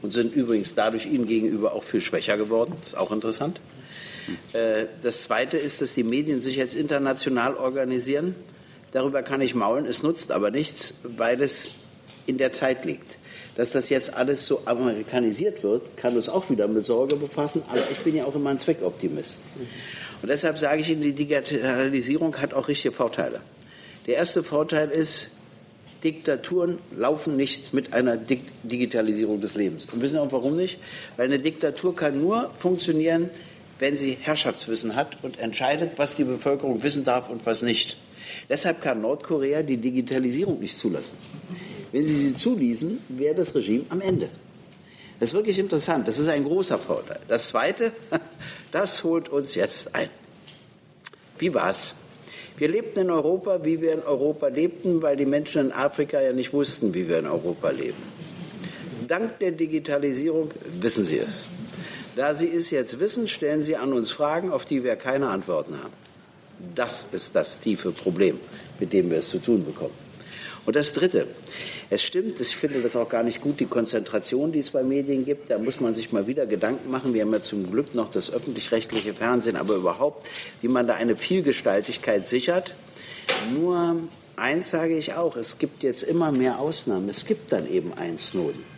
und 0.04 0.12
sind 0.12 0.36
übrigens 0.36 0.76
dadurch 0.76 1.08
ihnen 1.08 1.26
gegenüber 1.26 1.74
auch 1.74 1.84
viel 1.84 2.02
schwächer 2.02 2.38
geworden. 2.38 2.74
Das 2.80 2.90
ist 2.90 2.98
auch 2.98 3.12
interessant. 3.12 3.60
Äh, 4.54 4.86
das 5.02 5.24
Zweite 5.24 5.58
ist, 5.58 5.82
dass 5.82 5.94
die 5.94 6.04
Medien 6.04 6.42
sich 6.42 6.56
jetzt 6.56 6.76
international 6.76 7.56
organisieren. 7.56 8.36
Darüber 8.92 9.24
kann 9.24 9.42
ich 9.42 9.56
maulen, 9.56 9.86
es 9.86 10.04
nutzt 10.04 10.32
aber 10.32 10.52
nichts, 10.52 11.02
weil 11.04 11.42
es 11.42 11.70
in 12.28 12.38
der 12.38 12.52
Zeit 12.52 12.86
liegt. 12.86 13.18
Dass 13.56 13.72
das 13.72 13.90
jetzt 13.90 14.14
alles 14.14 14.48
so 14.48 14.64
amerikanisiert 14.66 15.64
wird, 15.64 15.96
kann 15.96 16.16
uns 16.16 16.28
auch 16.28 16.50
wieder 16.50 16.68
mit 16.68 16.86
Sorge 16.86 17.16
befassen, 17.16 17.64
aber 17.70 17.82
ich 17.92 18.00
bin 18.00 18.16
ja 18.16 18.26
auch 18.26 18.36
immer 18.36 18.50
ein 18.50 18.60
Zweckoptimist. 18.60 19.40
Und 20.22 20.30
deshalb 20.30 20.60
sage 20.60 20.82
ich 20.82 20.90
Ihnen, 20.90 21.02
die 21.02 21.14
Digitalisierung 21.14 22.36
hat 22.38 22.54
auch 22.54 22.68
richtige 22.68 22.94
Vorteile. 22.94 23.40
Der 24.08 24.16
erste 24.16 24.44
Vorteil 24.44 24.90
ist, 24.92 25.32
Diktaturen 26.04 26.78
laufen 26.96 27.36
nicht 27.36 27.74
mit 27.74 27.94
einer 27.94 28.18
Digitalisierung 28.18 29.42
des 29.42 29.56
Lebens. 29.56 29.88
Und 29.92 30.02
wissen 30.02 30.18
auch 30.20 30.32
warum 30.32 30.56
nicht? 30.56 30.78
Weil 31.18 31.26
eine 31.26 31.40
Diktatur 31.40 31.96
kann 31.96 32.22
nur 32.22 32.52
funktionieren, 32.54 33.30
wenn 33.80 33.98
sie 33.98 34.18
Herrschaftswissen 34.20 34.96
hat 34.96 35.24
und 35.24 35.40
entscheidet, 35.40 35.98
was 35.98 36.16
die 36.16 36.24
Bevölkerung 36.24 36.82
wissen 36.84 37.04
darf 37.04 37.30
und 37.30 37.46
was 37.46 37.62
nicht. 37.62 37.98
Deshalb 38.50 38.82
kann 38.82 39.02
Nordkorea 39.02 39.62
die 39.62 39.78
Digitalisierung 39.78 40.60
nicht 40.60 40.78
zulassen. 40.78 41.18
Wenn 41.92 42.06
sie 42.08 42.16
sie 42.16 42.36
zuließen, 42.36 43.00
wäre 43.10 43.36
das 43.36 43.54
Regime 43.56 43.86
am 43.90 44.02
Ende. 44.02 44.30
Das 45.20 45.30
ist 45.30 45.34
wirklich 45.34 45.60
interessant. 45.60 46.08
Das 46.08 46.20
ist 46.20 46.28
ein 46.28 46.44
großer 46.44 46.78
Vorteil. 46.78 47.20
Das 47.28 47.50
Zweite, 47.50 47.92
das 48.72 49.04
holt 49.04 49.30
uns 49.30 49.56
jetzt 49.56 49.96
ein. 49.96 50.10
Wie 51.38 51.54
war's? 51.54 51.96
Wir 52.58 52.70
lebten 52.70 53.02
in 53.02 53.10
Europa, 53.10 53.64
wie 53.64 53.82
wir 53.82 53.94
in 53.94 54.02
Europa 54.02 54.48
lebten, 54.48 55.02
weil 55.02 55.18
die 55.18 55.26
Menschen 55.26 55.68
in 55.68 55.72
Afrika 55.74 56.22
ja 56.22 56.32
nicht 56.32 56.54
wussten, 56.54 56.94
wie 56.94 57.08
wir 57.08 57.20
in 57.20 57.28
Europa 57.28 57.70
leben. 57.70 58.02
Dank 59.08 59.40
der 59.40 59.52
Digitalisierung 59.52 60.52
wissen 60.80 61.06
sie 61.06 61.20
es. 61.20 61.46
Da 62.16 62.34
sie 62.34 62.50
es 62.50 62.72
jetzt 62.72 63.00
wissen, 63.00 63.28
stellen 63.28 63.62
sie 63.62 63.76
an 63.76 63.92
uns 63.92 64.10
Fragen, 64.10 64.52
auf 64.52 64.66
die 64.66 64.84
wir 64.84 64.96
keine 64.96 65.28
Antworten 65.28 65.76
haben. 65.76 65.94
Das 66.74 67.08
ist 67.12 67.36
das 67.36 67.60
tiefe 67.60 67.92
Problem, 67.92 68.40
mit 68.80 68.94
dem 68.94 69.10
wir 69.10 69.18
es 69.18 69.30
zu 69.30 69.40
tun 69.40 69.66
bekommen. 69.66 69.94
Und 70.66 70.76
das 70.76 70.94
Dritte, 70.94 71.28
es 71.90 72.02
stimmt, 72.02 72.40
ich 72.40 72.56
finde 72.56 72.82
das 72.82 72.96
auch 72.96 73.10
gar 73.10 73.22
nicht 73.22 73.42
gut, 73.42 73.60
die 73.60 73.68
Konzentration, 73.68 74.52
die 74.52 74.60
es 74.60 74.72
bei 74.72 74.82
Medien 74.82 75.26
gibt. 75.26 75.52
Da 75.52 75.60
muss 75.60 75.80
man 75.80 75.94
sich 75.94 76.12
mal 76.12 76.26
wieder 76.26 76.48
Gedanken 76.48 76.90
machen. 76.90 77.14
Wir 77.14 77.22
haben 77.22 77.34
ja 77.34 77.42
zum 77.42 77.70
Glück 77.70 77.94
noch 77.94 78.10
das 78.10 78.32
öffentlich-rechtliche 78.32 79.14
Fernsehen, 79.14 79.58
aber 79.58 79.76
überhaupt, 79.76 80.28
wie 80.62 80.68
man 80.68 80.88
da 80.88 80.96
eine 80.96 81.18
Vielgestaltigkeit 81.18 82.26
sichert. 82.26 82.74
Nur 83.54 83.98
eins 84.38 84.72
sage 84.72 84.98
ich 84.98 85.14
auch, 85.14 85.36
es 85.38 85.60
gibt 85.60 85.84
jetzt 85.84 86.02
immer 86.02 86.32
mehr 86.32 86.60
Ausnahmen. 86.60 87.10
Es 87.10 87.26
gibt 87.26 87.52
dann 87.52 87.70
eben 87.70 87.94
einen 87.94 88.18
Snowden. 88.18 88.75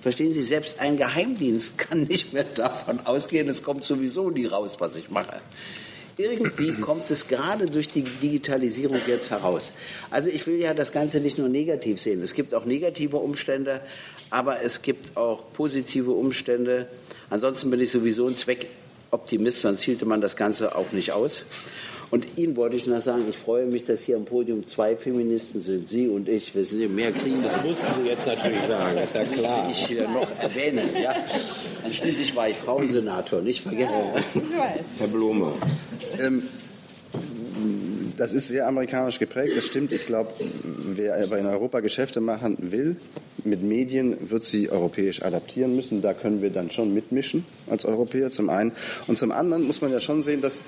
Verstehen 0.00 0.32
Sie, 0.32 0.42
selbst 0.42 0.80
ein 0.80 0.96
Geheimdienst 0.96 1.78
kann 1.78 2.04
nicht 2.04 2.32
mehr 2.32 2.44
davon 2.44 3.00
ausgehen, 3.00 3.48
es 3.48 3.62
kommt 3.62 3.84
sowieso 3.84 4.30
nie 4.30 4.46
raus, 4.46 4.76
was 4.80 4.96
ich 4.96 5.10
mache 5.10 5.40
irgendwie 6.18 6.72
kommt 6.72 7.10
es 7.10 7.28
gerade 7.28 7.66
durch 7.66 7.88
die 7.88 8.02
Digitalisierung 8.02 9.00
jetzt 9.06 9.30
heraus. 9.30 9.72
Also 10.10 10.28
ich 10.28 10.46
will 10.46 10.60
ja 10.60 10.74
das 10.74 10.92
Ganze 10.92 11.20
nicht 11.20 11.38
nur 11.38 11.48
negativ 11.48 12.00
sehen. 12.00 12.22
Es 12.22 12.34
gibt 12.34 12.54
auch 12.54 12.64
negative 12.64 13.16
Umstände, 13.18 13.80
aber 14.30 14.62
es 14.62 14.82
gibt 14.82 15.16
auch 15.16 15.52
positive 15.52 16.10
Umstände. 16.10 16.88
Ansonsten 17.30 17.70
bin 17.70 17.80
ich 17.80 17.90
sowieso 17.90 18.26
ein 18.26 18.34
Zweckoptimist, 18.34 19.60
sonst 19.60 19.82
hielte 19.82 20.06
man 20.06 20.20
das 20.20 20.36
Ganze 20.36 20.74
auch 20.74 20.90
nicht 20.90 21.12
aus. 21.12 21.44
Und 22.10 22.38
Ihnen 22.38 22.56
wollte 22.56 22.76
ich 22.76 22.86
noch 22.86 23.00
sagen, 23.00 23.24
ich 23.28 23.36
freue 23.36 23.66
mich, 23.66 23.84
dass 23.84 24.02
hier 24.02 24.16
am 24.16 24.24
Podium 24.24 24.66
zwei 24.66 24.96
Feministen 24.96 25.60
sind, 25.60 25.88
Sie 25.88 26.08
und 26.08 26.28
ich. 26.28 26.54
Wir 26.54 26.64
sind 26.64 26.94
mehr 26.94 27.12
kriegen. 27.12 27.42
Das 27.42 27.62
mussten 27.62 28.02
Sie 28.02 28.08
jetzt 28.08 28.26
natürlich 28.26 28.62
sagen, 28.62 28.96
das 28.96 29.10
ist 29.10 29.14
ja 29.14 29.24
klar. 29.24 29.68
Ich 29.70 29.98
äh, 29.98 30.02
noch 30.04 30.30
erwähnen. 30.40 30.88
Ja. 31.02 31.14
Schließlich 31.90 32.34
war 32.34 32.48
ich 32.48 32.56
Frauensenator, 32.56 33.42
nicht 33.42 33.62
vergessen. 33.62 33.98
Ich 34.34 34.34
weiß. 34.34 34.86
Herr 34.98 35.08
Blume. 35.08 35.52
Ähm, 36.18 36.44
das 38.16 38.32
ist 38.34 38.48
sehr 38.48 38.66
amerikanisch 38.66 39.18
geprägt, 39.18 39.56
das 39.56 39.66
stimmt. 39.66 39.92
Ich 39.92 40.06
glaube, 40.06 40.32
wer 40.64 41.22
aber 41.22 41.38
in 41.38 41.46
Europa 41.46 41.80
Geschäfte 41.80 42.20
machen 42.20 42.56
will, 42.58 42.96
mit 43.44 43.62
Medien 43.62 44.30
wird 44.30 44.44
sie 44.44 44.70
europäisch 44.70 45.22
adaptieren 45.22 45.76
müssen. 45.76 46.02
Da 46.02 46.14
können 46.14 46.42
wir 46.42 46.50
dann 46.50 46.70
schon 46.70 46.92
mitmischen 46.92 47.44
als 47.68 47.84
Europäer 47.84 48.30
zum 48.30 48.50
einen. 48.50 48.72
Und 49.06 49.16
zum 49.18 49.30
anderen 49.30 49.66
muss 49.66 49.80
man 49.80 49.92
ja 49.92 50.00
schon 50.00 50.22
sehen, 50.22 50.40
dass 50.40 50.62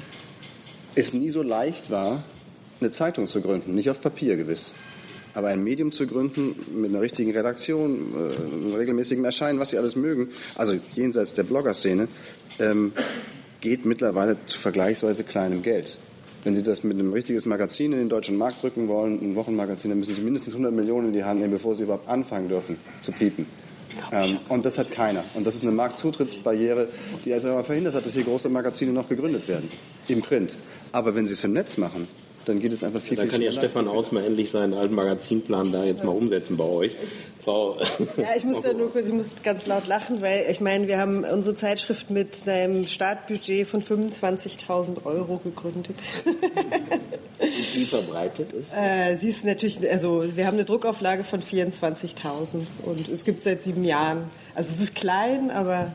es 1.00 1.14
nie 1.14 1.28
so 1.28 1.42
leicht 1.42 1.90
war, 1.90 2.22
eine 2.80 2.90
Zeitung 2.90 3.26
zu 3.26 3.40
gründen. 3.40 3.74
Nicht 3.74 3.90
auf 3.90 4.00
Papier 4.00 4.36
gewiss. 4.36 4.72
Aber 5.34 5.48
ein 5.48 5.62
Medium 5.62 5.92
zu 5.92 6.06
gründen 6.06 6.56
mit 6.74 6.90
einer 6.90 7.00
richtigen 7.00 7.30
Redaktion, 7.30 8.14
äh, 8.14 8.76
regelmäßigem 8.76 9.24
Erscheinen, 9.24 9.60
was 9.60 9.70
Sie 9.70 9.78
alles 9.78 9.94
mögen, 9.94 10.28
also 10.56 10.74
jenseits 10.92 11.34
der 11.34 11.44
Blogger-Szene, 11.44 12.08
ähm, 12.58 12.92
geht 13.60 13.84
mittlerweile 13.84 14.36
zu 14.46 14.58
vergleichsweise 14.58 15.22
kleinem 15.22 15.62
Geld. 15.62 15.98
Wenn 16.42 16.56
Sie 16.56 16.62
das 16.62 16.82
mit 16.82 16.98
einem 16.98 17.12
richtigen 17.12 17.40
Magazin 17.48 17.92
in 17.92 17.98
den 17.98 18.08
deutschen 18.08 18.36
Markt 18.36 18.62
drücken 18.62 18.88
wollen, 18.88 19.20
ein 19.20 19.34
Wochenmagazin, 19.36 19.90
dann 19.90 19.98
müssen 19.98 20.14
Sie 20.14 20.22
mindestens 20.22 20.54
100 20.54 20.72
Millionen 20.72 21.08
in 21.08 21.12
die 21.12 21.22
Hand 21.22 21.40
nehmen, 21.40 21.52
bevor 21.52 21.76
Sie 21.76 21.82
überhaupt 21.82 22.08
anfangen 22.08 22.48
dürfen 22.48 22.76
zu 23.00 23.12
piepen. 23.12 23.46
Ähm, 24.12 24.38
und 24.48 24.64
das 24.64 24.78
hat 24.78 24.90
keiner. 24.90 25.24
Und 25.34 25.46
das 25.46 25.54
ist 25.54 25.62
eine 25.62 25.72
Marktzutrittsbarriere, 25.72 26.88
die 27.24 27.32
also 27.32 27.50
aber 27.50 27.64
verhindert 27.64 27.94
hat, 27.94 28.06
dass 28.06 28.14
hier 28.14 28.24
große 28.24 28.48
Magazine 28.48 28.92
noch 28.92 29.08
gegründet 29.08 29.46
werden. 29.48 29.68
Im 30.08 30.22
Print. 30.22 30.56
Aber 30.92 31.14
wenn 31.14 31.26
Sie 31.26 31.34
es 31.34 31.44
im 31.44 31.52
Netz 31.52 31.76
machen, 31.76 32.08
dann 32.46 32.60
geht 32.60 32.72
es 32.72 32.82
einfach 32.82 33.00
viel, 33.00 33.16
ja, 33.16 33.24
dann 33.24 33.30
viel 33.30 33.38
kann 33.38 33.42
ja 33.42 33.52
Stefan 33.52 33.86
Ausmer 33.86 34.24
endlich 34.24 34.50
seinen 34.50 34.74
alten 34.74 34.94
Magazinplan 34.94 35.72
da 35.72 35.84
jetzt 35.84 36.04
mal 36.04 36.12
umsetzen 36.12 36.56
bei 36.56 36.64
euch. 36.64 36.96
Frau. 37.42 37.76
Ja, 38.16 38.28
ich 38.36 38.44
muss 38.44 38.60
da 38.62 38.72
nur 38.72 38.90
kurz, 38.90 39.06
ich 39.06 39.12
muss 39.12 39.28
ganz 39.42 39.66
laut 39.66 39.86
lachen, 39.86 40.20
weil 40.20 40.46
ich 40.50 40.60
meine, 40.60 40.88
wir 40.88 40.98
haben 40.98 41.24
unsere 41.24 41.54
Zeitschrift 41.54 42.10
mit 42.10 42.48
einem 42.48 42.86
Startbudget 42.86 43.66
von 43.66 43.82
25.000 43.82 45.04
Euro 45.04 45.38
gegründet. 45.38 45.96
Und 47.38 47.74
wie 47.74 47.84
verbreitet 47.84 48.52
ist? 48.52 48.72
Äh, 48.80 49.16
sie 49.16 49.28
ist 49.28 49.44
natürlich, 49.44 49.78
also 49.90 50.24
wir 50.34 50.46
haben 50.46 50.54
eine 50.54 50.64
Druckauflage 50.64 51.24
von 51.24 51.42
24.000 51.42 52.66
und 52.84 53.08
es 53.08 53.24
gibt 53.24 53.42
seit 53.42 53.62
sieben 53.62 53.84
Jahren. 53.84 54.30
Also 54.54 54.70
es 54.70 54.80
ist 54.80 54.94
klein, 54.94 55.50
aber 55.50 55.92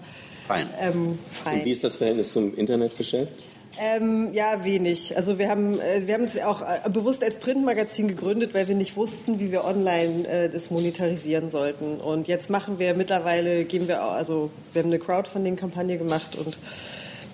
fein. 0.47 0.69
Ähm, 0.79 1.17
fein. 1.31 1.59
Und 1.59 1.65
wie 1.65 1.71
ist 1.71 1.83
das 1.83 1.95
Verhältnis 1.95 2.31
zum 2.31 2.55
Internetgeschäft? 2.55 3.33
Ähm, 3.79 4.33
ja, 4.33 4.63
wenig. 4.63 5.17
Also 5.17 5.37
wir 5.37 5.49
haben 5.49 5.79
äh, 5.79 6.05
wir 6.05 6.13
haben 6.13 6.23
es 6.23 6.39
auch 6.39 6.61
äh, 6.61 6.89
bewusst 6.89 7.23
als 7.23 7.37
Printmagazin 7.37 8.07
gegründet, 8.07 8.53
weil 8.53 8.67
wir 8.67 8.75
nicht 8.75 8.95
wussten, 8.95 9.39
wie 9.39 9.51
wir 9.51 9.65
online 9.65 10.27
äh, 10.27 10.49
das 10.49 10.71
monetarisieren 10.71 11.49
sollten. 11.49 11.99
Und 11.99 12.27
jetzt 12.27 12.49
machen 12.49 12.79
wir 12.79 12.93
mittlerweile 12.93 13.65
gehen 13.65 13.87
wir 13.87 14.05
auch, 14.05 14.13
also 14.13 14.49
wir 14.73 14.81
haben 14.81 14.89
eine 14.89 14.99
Crowdfunding-Kampagne 14.99 15.97
gemacht 15.97 16.37
und 16.37 16.57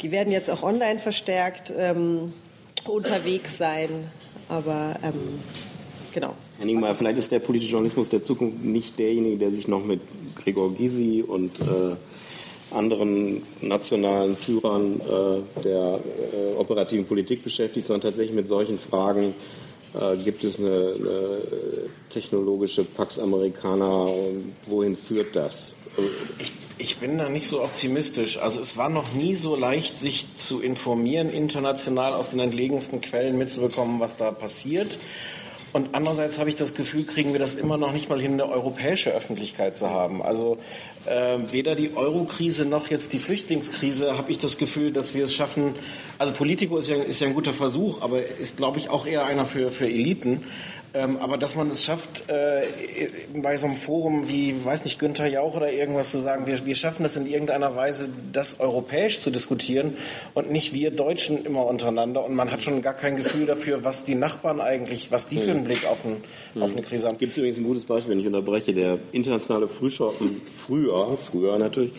die 0.01 0.11
werden 0.11 0.31
jetzt 0.31 0.49
auch 0.49 0.63
online 0.63 0.99
verstärkt 0.99 1.71
ähm, 1.77 2.33
unterwegs 2.87 3.57
sein. 3.57 3.89
Aber 4.49 4.97
ähm, 5.03 5.39
genau. 6.13 6.33
Herr 6.57 6.65
Ningmeier, 6.65 6.95
vielleicht 6.95 7.17
ist 7.17 7.31
der 7.31 7.39
politische 7.39 7.71
Journalismus 7.71 8.09
der 8.09 8.23
Zukunft 8.23 8.63
nicht 8.63 8.97
derjenige, 8.97 9.37
der 9.37 9.51
sich 9.51 9.67
noch 9.67 9.85
mit 9.85 10.01
Gregor 10.35 10.73
Gysi 10.73 11.23
und 11.25 11.59
äh, 11.59 11.95
anderen 12.72 13.43
nationalen 13.61 14.36
Führern 14.36 14.99
äh, 14.99 15.61
der 15.61 15.99
äh, 15.99 16.55
operativen 16.57 17.05
Politik 17.05 17.43
beschäftigt, 17.43 17.88
sondern 17.88 18.11
tatsächlich 18.11 18.36
mit 18.36 18.47
solchen 18.47 18.80
Fragen 18.80 19.34
äh, 19.93 20.17
gibt 20.17 20.43
es 20.43 20.57
eine, 20.57 20.95
eine, 20.97 21.38
technologische 22.09 22.84
Pax 22.84 23.19
Americana 23.19 24.03
und 24.03 24.53
wohin 24.65 24.97
führt 24.97 25.36
das? 25.36 25.76
Ich, 26.39 26.51
ich 26.78 26.97
bin 26.97 27.17
da 27.17 27.30
nicht 27.30 27.47
so 27.47 27.61
optimistisch. 27.61 28.38
Also 28.38 28.59
es 28.59 28.78
war 28.78 28.89
noch 28.89 29.13
nie 29.13 29.36
so 29.36 29.55
leicht, 29.55 29.97
sich 29.97 30.36
zu 30.36 30.61
informieren, 30.61 31.30
international 31.30 32.13
aus 32.13 32.32
den 32.32 32.39
entlegensten 32.39 33.01
Quellen 33.01 33.38
mitzubekommen, 33.38 33.99
was 33.99 34.17
da 34.17 34.32
passiert. 34.32 34.99
Und 35.74 35.89
andererseits 35.93 36.38
habe 36.38 36.49
ich 36.49 36.55
das 36.55 36.74
Gefühl, 36.74 37.05
kriegen 37.05 37.32
wir 37.32 37.39
das 37.39 37.55
immer 37.55 37.78
noch 37.78 37.93
nicht 37.93 38.09
mal 38.09 38.19
hin, 38.19 38.34
eine 38.34 38.49
europäische 38.49 39.11
Öffentlichkeit 39.11 39.78
zu 39.78 39.89
haben. 39.89 40.22
Also 40.22 40.57
äh, 41.05 41.38
weder 41.49 41.76
die 41.76 41.95
Euro-Krise 41.95 42.65
noch 42.65 42.89
jetzt 42.89 43.13
die 43.13 43.19
Flüchtlingskrise 43.19 44.17
habe 44.17 44.32
ich 44.32 44.38
das 44.38 44.57
Gefühl, 44.57 44.91
dass 44.91 45.13
wir 45.13 45.24
es 45.24 45.34
schaffen. 45.34 45.74
Also 46.17 46.34
Politico 46.34 46.78
ist 46.78 46.89
ja, 46.89 46.95
ist 46.95 47.22
ja 47.22 47.28
ein 47.28 47.34
guter 47.34 47.53
Versuch, 47.53 48.01
aber 48.01 48.26
ist, 48.26 48.57
glaube 48.57 48.80
ich, 48.80 48.89
auch 48.89 49.05
eher 49.05 49.26
einer 49.26 49.45
für, 49.45 49.72
für 49.72 49.88
Eliten. 49.88 50.43
Ähm, 50.93 51.17
aber 51.17 51.37
dass 51.37 51.55
man 51.55 51.69
es 51.69 51.85
schafft, 51.85 52.29
äh, 52.29 52.63
bei 53.33 53.55
so 53.55 53.67
einem 53.67 53.77
Forum 53.77 54.27
wie, 54.27 54.63
weiß 54.63 54.83
nicht, 54.83 54.99
Günther 54.99 55.27
Jauch 55.27 55.55
oder 55.55 55.71
irgendwas 55.71 56.11
zu 56.11 56.17
sagen, 56.17 56.47
wir, 56.47 56.65
wir 56.65 56.75
schaffen 56.75 57.05
es 57.05 57.15
in 57.15 57.27
irgendeiner 57.27 57.75
Weise, 57.77 58.09
das 58.33 58.59
europäisch 58.59 59.21
zu 59.21 59.31
diskutieren 59.31 59.95
und 60.33 60.51
nicht 60.51 60.73
wir 60.73 60.91
Deutschen 60.91 61.45
immer 61.45 61.65
untereinander. 61.65 62.25
Und 62.25 62.35
man 62.35 62.51
hat 62.51 62.61
schon 62.61 62.81
gar 62.81 62.93
kein 62.93 63.15
Gefühl 63.15 63.45
dafür, 63.45 63.85
was 63.85 64.03
die 64.03 64.15
Nachbarn 64.15 64.59
eigentlich, 64.59 65.11
was 65.11 65.27
die 65.29 65.37
für 65.37 65.51
einen 65.51 65.63
Blick 65.63 65.85
auf, 65.85 66.03
ein, 66.03 66.17
mhm. 66.55 66.63
auf 66.63 66.71
eine 66.71 66.81
Krise 66.81 67.07
haben. 67.07 67.17
Gibt 67.17 67.31
es 67.31 67.37
übrigens 67.37 67.57
ein 67.57 67.63
gutes 67.63 67.85
Beispiel, 67.85 68.11
wenn 68.11 68.19
ich 68.19 68.27
unterbreche. 68.27 68.73
Der 68.73 68.97
internationale 69.13 69.69
Frühschoppen, 69.69 70.41
früher, 70.57 71.17
früher 71.17 71.57
natürlich, 71.57 71.91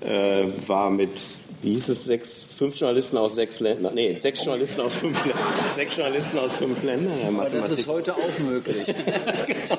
äh, 0.00 0.46
war 0.66 0.90
mit 0.90 1.20
wie 1.64 1.74
hieß 1.74 1.88
es, 1.88 2.04
sechs, 2.04 2.44
fünf 2.56 2.76
Journalisten 2.76 3.16
aus 3.16 3.34
sechs 3.34 3.60
Ländern, 3.60 3.94
nee, 3.94 4.18
sechs 4.20 4.44
Journalisten 4.44 4.82
aus 4.82 4.94
fünf 4.94 5.24
Ländern, 5.24 5.44
sechs 5.74 5.96
Journalisten 5.96 6.38
aus 6.38 6.54
fünf 6.54 6.82
Ländern. 6.82 7.12
Aber 7.26 7.48
das 7.48 7.70
ist 7.70 7.88
heute 7.88 8.14
auch 8.14 8.38
möglich. 8.38 8.84
genau. 9.46 9.76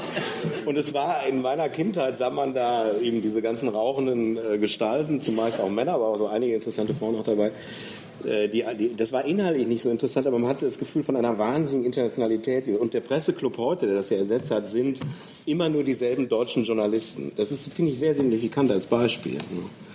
Und 0.66 0.78
es 0.78 0.94
war 0.94 1.26
in 1.28 1.42
meiner 1.42 1.70
Kindheit, 1.70 2.18
sah 2.18 2.32
man 2.32 2.56
da 2.56 2.92
eben 3.00 3.22
diese 3.22 3.42
ganzen 3.42 3.70
rauchenden 3.70 4.38
äh, 4.38 4.58
Gestalten, 4.58 5.22
zumeist 5.22 5.60
auch 5.60 5.70
Männer, 5.70 5.94
aber 5.94 6.08
auch 6.08 6.18
so 6.18 6.28
einige 6.28 6.56
interessante 6.56 6.96
Frauen 6.96 7.16
auch 7.16 7.24
dabei. 7.24 7.52
Äh, 8.26 8.50
die, 8.50 8.64
die, 8.78 8.96
das 8.96 9.12
war 9.12 9.26
inhaltlich 9.26 9.68
nicht 9.68 9.82
so 9.82 9.90
interessant, 9.90 10.28
aber 10.28 10.40
man 10.40 10.50
hatte 10.50 10.66
das 10.66 10.80
Gefühl 10.80 11.04
von 11.04 11.16
einer 11.16 11.38
wahnsinnigen 11.38 11.86
Internationalität. 11.86 12.68
Und 12.68 12.94
der 12.94 13.02
Presseclub 13.02 13.58
heute, 13.58 13.86
der 13.86 13.96
das 13.96 14.10
ja 14.10 14.18
ersetzt 14.18 14.52
hat, 14.52 14.70
sind 14.70 15.00
immer 15.46 15.70
nur 15.70 15.84
dieselben 15.84 16.28
deutschen 16.28 16.64
Journalisten. 16.64 17.32
Das 17.36 17.52
ist, 17.52 17.72
finde 17.72 17.92
ich, 17.92 18.00
sehr 18.00 18.16
signifikant 18.16 18.72
als 18.72 18.88
Beispiel. 18.88 19.38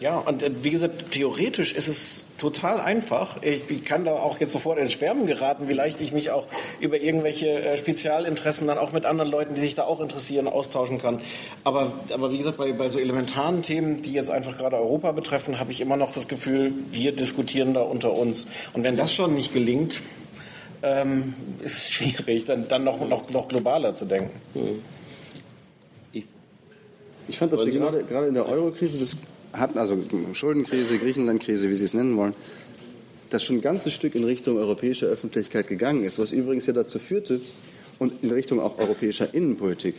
Ja, 0.00 0.18
und 0.18 0.42
äh, 0.42 0.50
wie 0.62 0.70
gesagt, 0.70 1.10
theoretisch 1.10 1.74
ist 1.74 1.88
es 1.88 2.28
total 2.38 2.80
einfach. 2.80 3.42
Ich, 3.42 3.68
ich 3.68 3.84
kann 3.84 4.04
da 4.04 4.12
auch 4.12 4.38
jetzt 4.40 4.52
sofort 4.52 4.78
ins 4.78 4.92
Schwärmen 4.92 5.26
geraten, 5.26 5.68
wie 5.68 5.72
leicht 5.72 6.00
ich 6.00 6.12
mich 6.12 6.30
auch 6.30 6.46
über 6.80 7.00
irgendwelche 7.00 7.48
äh, 7.48 7.76
Spezialinteressen 7.76 8.66
dann 8.66 8.78
auch 8.78 8.92
mit 8.92 9.04
anderen 9.04 9.30
Leuten, 9.30 9.54
die 9.54 9.60
sich 9.60 9.74
da 9.74 9.84
auch 9.84 10.00
interessieren, 10.00 10.46
austauschen 10.46 10.98
kann. 10.98 11.20
Aber, 11.64 11.92
aber 12.12 12.32
wie 12.32 12.38
gesagt, 12.38 12.56
bei, 12.56 12.72
bei 12.72 12.88
so 12.88 12.98
elementaren 12.98 13.62
Themen, 13.62 14.02
die 14.02 14.12
jetzt 14.12 14.30
einfach 14.30 14.56
gerade 14.56 14.76
Europa 14.76 15.12
betreffen, 15.12 15.58
habe 15.58 15.72
ich 15.72 15.80
immer 15.80 15.96
noch 15.96 16.12
das 16.12 16.28
Gefühl, 16.28 16.72
wir 16.90 17.12
diskutieren 17.12 17.74
da 17.74 17.82
unter 17.82 18.12
uns. 18.12 18.19
Und 18.20 18.84
wenn 18.84 18.96
das 18.96 19.14
schon 19.14 19.34
nicht 19.34 19.52
gelingt, 19.52 20.02
ähm, 20.82 21.34
ist 21.62 21.76
es 21.76 21.90
schwierig, 21.90 22.44
dann, 22.44 22.68
dann 22.68 22.84
noch, 22.84 23.06
noch, 23.08 23.30
noch 23.30 23.48
globaler 23.48 23.94
zu 23.94 24.04
denken. 24.04 24.30
Ich, 26.12 26.24
ich 27.28 27.38
fand, 27.38 27.52
dass 27.52 27.64
wir 27.64 27.72
gerade, 27.72 28.04
gerade 28.04 28.26
in 28.26 28.34
der 28.34 28.48
Euro-Krise 28.48 28.98
das 28.98 29.16
hatten, 29.52 29.78
also 29.78 29.98
Schuldenkrise, 30.32 30.98
Griechenland-Krise, 30.98 31.70
wie 31.70 31.74
Sie 31.74 31.84
es 31.84 31.94
nennen 31.94 32.16
wollen, 32.16 32.34
das 33.30 33.44
schon 33.44 33.56
ein 33.56 33.62
ganzes 33.62 33.94
Stück 33.94 34.14
in 34.14 34.24
Richtung 34.24 34.56
europäischer 34.56 35.06
Öffentlichkeit 35.06 35.68
gegangen 35.68 36.04
ist, 36.04 36.18
was 36.18 36.32
übrigens 36.32 36.66
ja 36.66 36.72
dazu 36.72 36.98
führte 36.98 37.40
und 37.98 38.22
in 38.22 38.30
Richtung 38.30 38.60
auch 38.60 38.78
europäischer 38.78 39.32
Innenpolitik, 39.34 39.94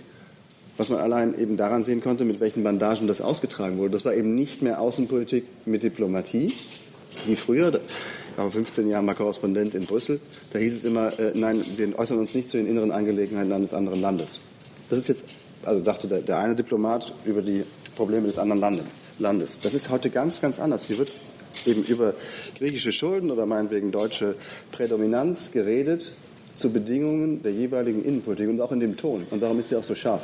was 0.77 0.89
man 0.89 0.99
allein 0.99 1.37
eben 1.37 1.57
daran 1.57 1.83
sehen 1.83 2.01
konnte, 2.01 2.25
mit 2.25 2.39
welchen 2.39 2.63
Bandagen 2.63 3.07
das 3.07 3.21
ausgetragen 3.21 3.77
wurde. 3.77 3.91
Das 3.91 4.05
war 4.05 4.13
eben 4.13 4.35
nicht 4.35 4.61
mehr 4.61 4.81
Außenpolitik 4.81 5.45
mit 5.65 5.83
Diplomatie, 5.83 6.51
wie 7.25 7.35
früher. 7.35 7.73
Ich 8.31 8.37
war 8.37 8.49
15 8.49 8.87
Jahre 8.87 9.03
mal 9.03 9.13
Korrespondent 9.13 9.75
in 9.75 9.85
Brüssel. 9.85 10.19
Da 10.51 10.59
hieß 10.59 10.77
es 10.77 10.83
immer, 10.85 11.17
äh, 11.19 11.31
nein, 11.33 11.63
wir 11.75 11.97
äußern 11.97 12.17
uns 12.17 12.33
nicht 12.33 12.49
zu 12.49 12.57
den 12.57 12.67
inneren 12.67 12.91
Angelegenheiten 12.91 13.51
eines 13.51 13.73
anderen 13.73 14.01
Landes. 14.01 14.39
Das 14.89 14.99
ist 14.99 15.07
jetzt, 15.09 15.25
also 15.63 15.83
sagte 15.83 16.07
der, 16.07 16.21
der 16.21 16.39
eine 16.39 16.55
Diplomat 16.55 17.13
über 17.25 17.41
die 17.41 17.63
Probleme 17.95 18.27
des 18.27 18.37
anderen 18.37 18.61
Landes. 18.61 18.85
Landes. 19.19 19.59
Das 19.59 19.73
ist 19.73 19.89
heute 19.89 20.09
ganz, 20.09 20.41
ganz 20.41 20.59
anders. 20.59 20.85
Hier 20.85 20.97
wird 20.97 21.11
eben 21.65 21.83
über 21.83 22.13
griechische 22.57 22.91
Schulden 22.91 23.31
oder 23.31 23.45
meinetwegen 23.45 23.91
deutsche 23.91 24.35
Prädominanz 24.71 25.51
geredet 25.51 26.13
zu 26.55 26.71
Bedingungen 26.71 27.41
der 27.43 27.51
jeweiligen 27.51 28.03
Innenpolitik 28.03 28.49
und 28.49 28.61
auch 28.61 28.71
in 28.71 28.79
dem 28.79 28.97
Ton. 28.97 29.25
Und 29.29 29.41
darum 29.41 29.59
ist 29.59 29.69
sie 29.69 29.75
auch 29.75 29.83
so 29.83 29.95
scharf. 29.95 30.23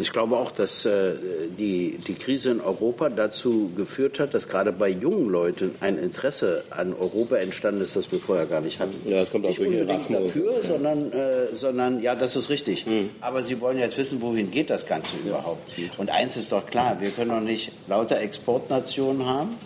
Ich 0.00 0.12
glaube 0.12 0.36
auch, 0.36 0.50
dass 0.50 0.84
äh, 0.84 1.14
die, 1.58 1.98
die 2.06 2.14
Krise 2.14 2.50
in 2.50 2.60
Europa 2.60 3.08
dazu 3.08 3.70
geführt 3.76 4.18
hat, 4.18 4.34
dass 4.34 4.48
gerade 4.48 4.72
bei 4.72 4.88
jungen 4.88 5.28
Leuten 5.28 5.74
ein 5.80 5.98
Interesse 5.98 6.64
an 6.70 6.94
Europa 6.94 7.36
entstanden 7.36 7.80
ist, 7.80 7.96
das 7.96 8.10
wir 8.10 8.20
vorher 8.20 8.46
gar 8.46 8.60
nicht 8.60 8.80
hatten. 8.80 8.96
Ja, 9.06 9.20
das 9.20 9.30
kommt 9.30 9.44
auch 9.44 9.50
nicht 9.50 9.60
durch 9.60 9.74
Erasmus. 9.74 10.34
dafür, 10.34 10.52
ja. 10.54 10.62
sondern, 10.62 11.12
äh, 11.12 11.54
sondern 11.54 12.02
ja, 12.02 12.14
das 12.14 12.36
ist 12.36 12.50
richtig. 12.50 12.86
Mhm. 12.86 13.10
Aber 13.20 13.42
Sie 13.42 13.60
wollen 13.60 13.78
jetzt 13.78 13.98
wissen, 13.98 14.22
wohin 14.22 14.50
geht 14.50 14.70
das 14.70 14.86
Ganze 14.86 15.16
ja. 15.24 15.30
überhaupt? 15.30 15.60
Und 15.98 16.10
eins 16.10 16.36
ist 16.36 16.52
doch 16.52 16.66
klar, 16.66 17.00
wir 17.00 17.10
können 17.10 17.30
doch 17.30 17.40
nicht 17.40 17.72
lauter 17.86 18.20
Exportnationen 18.20 19.26
haben. 19.26 19.58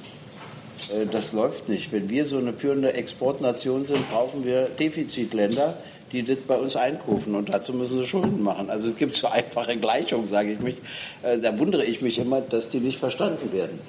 Äh, 0.93 1.07
das 1.07 1.32
läuft 1.32 1.68
nicht. 1.68 1.93
Wenn 1.93 2.09
wir 2.09 2.24
so 2.24 2.39
eine 2.39 2.53
führende 2.53 2.95
Exportnation 2.95 3.87
sind, 3.87 4.11
brauchen 4.11 4.45
wir 4.45 4.62
Defizitländer, 4.64 5.78
die 6.14 6.22
das 6.22 6.38
bei 6.46 6.56
uns 6.56 6.76
einkaufen 6.76 7.34
und 7.34 7.52
dazu 7.52 7.72
müssen 7.72 8.00
sie 8.00 8.06
Schulden 8.06 8.42
machen. 8.42 8.70
Also 8.70 8.88
es 8.88 8.96
gibt 8.96 9.16
so 9.16 9.28
einfache 9.28 9.76
Gleichungen, 9.76 10.28
sage 10.28 10.52
ich 10.52 10.60
mich. 10.60 10.76
Äh, 11.22 11.38
da 11.38 11.58
wundere 11.58 11.84
ich 11.84 12.00
mich 12.00 12.18
immer, 12.18 12.40
dass 12.40 12.70
die 12.70 12.78
nicht 12.78 12.98
verstanden 12.98 13.52
werden. 13.52 13.80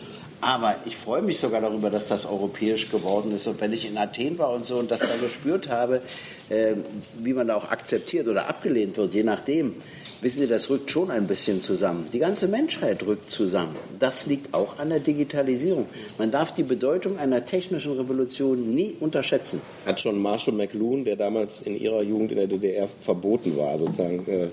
Aber 0.41 0.76
ich 0.86 0.97
freue 0.97 1.21
mich 1.21 1.39
sogar 1.39 1.61
darüber, 1.61 1.89
dass 1.89 2.07
das 2.07 2.26
europäisch 2.26 2.89
geworden 2.89 3.34
ist. 3.34 3.47
Und 3.47 3.61
wenn 3.61 3.73
ich 3.73 3.88
in 3.88 3.97
Athen 3.97 4.38
war 4.38 4.51
und 4.51 4.63
so 4.63 4.78
und 4.78 4.91
das 4.91 5.01
da 5.01 5.15
gespürt 5.21 5.69
habe, 5.69 6.01
wie 6.50 7.34
man 7.34 7.48
da 7.48 7.56
auch 7.56 7.72
akzeptiert 7.72 8.28
oder 8.28 8.48
abgelehnt 8.48 8.98
wird, 8.98 9.14
je 9.14 9.24
nachdem, 9.24 9.76
wissen 10.22 10.39
Sie, 10.39 10.48
das 10.48 10.70
rückt 10.70 10.91
schon 10.91 11.12
ein 11.12 11.28
bisschen 11.28 11.60
zusammen. 11.60 12.08
Die 12.14 12.20
ganze 12.20 12.48
Menschheit 12.48 13.06
rückt 13.06 13.32
zusammen. 13.32 13.76
Das 14.00 14.26
liegt 14.26 14.54
auch 14.54 14.80
an 14.80 14.89
der 14.89 15.00
Digitalisierung. 15.00 15.88
Man 16.18 16.32
darf 16.32 16.52
die 16.52 16.64
Bedeutung 16.64 17.18
einer 17.18 17.43
technischen 17.46 17.93
Revolution 17.93 18.74
nie 18.74 18.96
unterschätzen. 19.00 19.62
Hat 19.86 20.00
schon 20.02 20.22
Marshall 20.22 20.54
McLuhan, 20.54 21.06
der 21.06 21.16
damals 21.16 21.62
in 21.62 21.80
ihrer 21.80 22.02
Jugend 22.02 22.32
in 22.32 22.38
der 22.38 22.48
DDR 22.48 22.88
verboten 23.02 23.58
war, 23.58 23.78
sozusagen, 23.80 24.26
äh, 24.28 24.48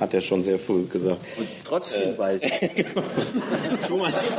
hat 0.00 0.14
er 0.14 0.20
schon 0.20 0.42
sehr 0.42 0.58
früh 0.58 0.84
gesagt. 0.84 1.20
Und 1.38 1.48
trotzdem 1.64 2.14
äh, 2.14 2.18
weiß 2.18 2.42
ich. 2.42 2.84
Thomas, 3.86 4.32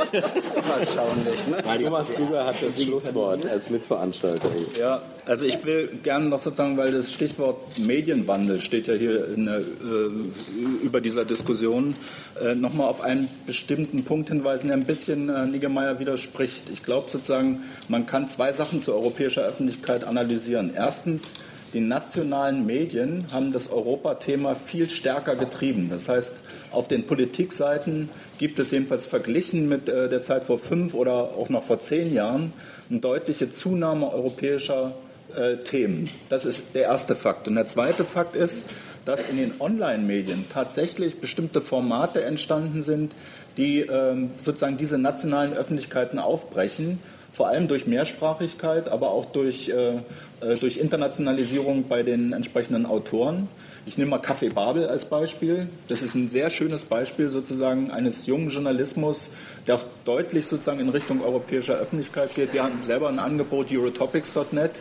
ne? 1.46 1.82
Thomas 1.82 2.12
Krüger 2.12 2.46
hat 2.46 2.56
das 2.62 2.82
Schlusswort 2.82 3.46
als 3.46 3.70
Mitveranstalter. 3.70 4.50
Ja, 4.78 5.02
also 5.26 5.44
ich 5.44 5.64
will 5.64 5.88
gerne 6.02 6.26
noch 6.26 6.38
sozusagen, 6.38 6.76
weil 6.76 6.92
das 6.98 7.12
Stichwort 7.12 7.78
Medienwandel 7.78 8.60
steht 8.60 8.88
ja 8.88 8.94
hier 8.94 9.28
der, 9.36 9.58
äh, 9.58 10.82
über 10.82 11.00
dieser 11.00 11.24
Diskussion, 11.24 11.94
äh, 12.42 12.56
nochmal 12.56 12.88
auf 12.88 13.00
einen 13.00 13.28
bestimmten 13.46 14.02
Punkt 14.02 14.30
hinweisen, 14.30 14.66
der 14.66 14.76
ein 14.76 14.84
bisschen 14.84 15.28
äh, 15.28 15.46
Niggemeier 15.46 16.00
widerspricht. 16.00 16.70
Ich 16.72 16.82
glaube 16.82 17.08
sozusagen, 17.08 17.62
man 17.88 18.06
kann 18.06 18.26
zwei 18.26 18.52
Sachen 18.52 18.80
zur 18.80 18.96
europäischen 18.96 19.44
Öffentlichkeit 19.44 20.02
analysieren. 20.02 20.72
Erstens, 20.74 21.34
die 21.72 21.80
nationalen 21.80 22.66
Medien 22.66 23.26
haben 23.30 23.52
das 23.52 23.70
Europathema 23.70 24.56
viel 24.56 24.90
stärker 24.90 25.36
getrieben. 25.36 25.90
Das 25.90 26.08
heißt, 26.08 26.34
auf 26.72 26.88
den 26.88 27.06
Politikseiten 27.06 28.08
gibt 28.38 28.58
es 28.58 28.72
jedenfalls 28.72 29.06
verglichen 29.06 29.68
mit 29.68 29.88
äh, 29.88 30.08
der 30.08 30.22
Zeit 30.22 30.44
vor 30.44 30.58
fünf 30.58 30.94
oder 30.94 31.12
auch 31.12 31.48
noch 31.48 31.62
vor 31.62 31.78
zehn 31.78 32.12
Jahren 32.12 32.52
eine 32.90 32.98
deutliche 32.98 33.50
Zunahme 33.50 34.12
europäischer 34.12 34.94
äh, 35.36 35.56
Themen. 35.58 36.08
Das 36.28 36.44
ist 36.44 36.74
der 36.74 36.82
erste 36.82 37.14
Fakt. 37.14 37.48
Und 37.48 37.54
der 37.54 37.66
zweite 37.66 38.04
Fakt 38.04 38.36
ist, 38.36 38.68
dass 39.04 39.24
in 39.24 39.38
den 39.38 39.60
Online-Medien 39.60 40.46
tatsächlich 40.50 41.18
bestimmte 41.20 41.60
Formate 41.60 42.22
entstanden 42.24 42.82
sind, 42.82 43.14
die 43.56 43.80
ähm, 43.80 44.30
sozusagen 44.38 44.76
diese 44.76 44.98
nationalen 44.98 45.54
Öffentlichkeiten 45.54 46.18
aufbrechen, 46.18 47.00
vor 47.32 47.48
allem 47.48 47.68
durch 47.68 47.86
Mehrsprachigkeit, 47.86 48.88
aber 48.88 49.10
auch 49.10 49.26
durch, 49.26 49.68
äh, 49.68 49.96
äh 50.40 50.56
durch 50.60 50.76
Internationalisierung 50.78 51.88
bei 51.88 52.02
den 52.02 52.32
entsprechenden 52.32 52.86
Autoren. 52.86 53.48
Ich 53.86 53.96
nehme 53.96 54.10
mal 54.10 54.20
Café 54.20 54.52
Babel 54.52 54.86
als 54.86 55.06
Beispiel. 55.06 55.68
Das 55.88 56.02
ist 56.02 56.14
ein 56.14 56.28
sehr 56.28 56.50
schönes 56.50 56.84
Beispiel 56.84 57.30
sozusagen 57.30 57.90
eines 57.90 58.26
jungen 58.26 58.50
Journalismus, 58.50 59.30
der 59.66 59.76
auch 59.76 59.84
deutlich 60.04 60.46
sozusagen 60.46 60.80
in 60.80 60.90
Richtung 60.90 61.22
europäischer 61.22 61.74
Öffentlichkeit 61.74 62.34
geht. 62.34 62.52
Wir 62.52 62.64
haben 62.64 62.82
selber 62.82 63.08
ein 63.08 63.18
Angebot, 63.18 63.72
eurotopics.net, 63.72 64.72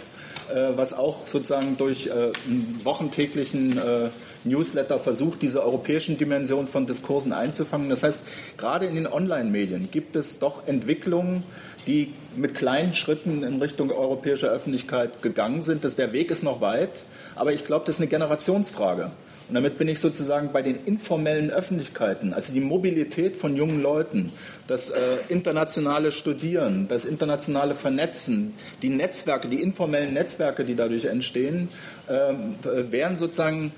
was 0.75 0.93
auch 0.93 1.27
sozusagen 1.27 1.77
durch 1.77 2.07
äh, 2.07 2.11
einen 2.45 2.79
wochentäglichen 2.83 3.77
äh, 3.77 4.09
Newsletter 4.43 4.99
versucht, 4.99 5.41
diese 5.41 5.63
europäischen 5.63 6.17
Dimensionen 6.17 6.67
von 6.67 6.85
Diskursen 6.85 7.33
einzufangen. 7.33 7.89
Das 7.89 8.03
heißt, 8.03 8.21
gerade 8.57 8.85
in 8.85 8.95
den 8.95 9.07
Online-Medien 9.07 9.89
gibt 9.91 10.15
es 10.15 10.39
doch 10.39 10.67
Entwicklungen, 10.67 11.43
die 11.85 12.13
mit 12.35 12.55
kleinen 12.55 12.93
Schritten 12.93 13.43
in 13.43 13.61
Richtung 13.61 13.91
europäischer 13.91 14.49
Öffentlichkeit 14.49 15.21
gegangen 15.21 15.61
sind. 15.61 15.83
Der 15.97 16.13
Weg 16.13 16.31
ist 16.31 16.43
noch 16.43 16.61
weit, 16.61 17.03
aber 17.35 17.53
ich 17.53 17.65
glaube, 17.65 17.85
das 17.85 17.95
ist 17.95 18.01
eine 18.01 18.09
Generationsfrage. 18.09 19.11
Und 19.47 19.55
damit 19.55 19.77
bin 19.77 19.87
ich 19.87 20.01
sozusagen 20.01 20.51
bei 20.51 20.61
den 20.61 20.75
informellen 20.83 21.51
Öffentlichkeiten, 21.51 22.33
also 22.33 22.53
die 22.53 22.59
Mobilität 22.59 23.37
von 23.37 23.55
jungen 23.55 23.81
Leuten, 23.81 24.33
das 24.67 24.89
äh, 24.89 25.17
internationale 25.29 26.11
Studieren, 26.11 26.89
das 26.89 27.05
internationale 27.05 27.73
Vernetzen, 27.73 28.53
die 28.81 28.89
Netzwerke, 28.89 29.47
die 29.47 29.61
informellen 29.61 30.13
Netzwerke, 30.13 30.65
die 30.65 30.75
dadurch 30.75 31.05
entstehen, 31.05 31.69
äh, 32.07 32.91
werden 32.91 33.15
sozusagen 33.15 33.71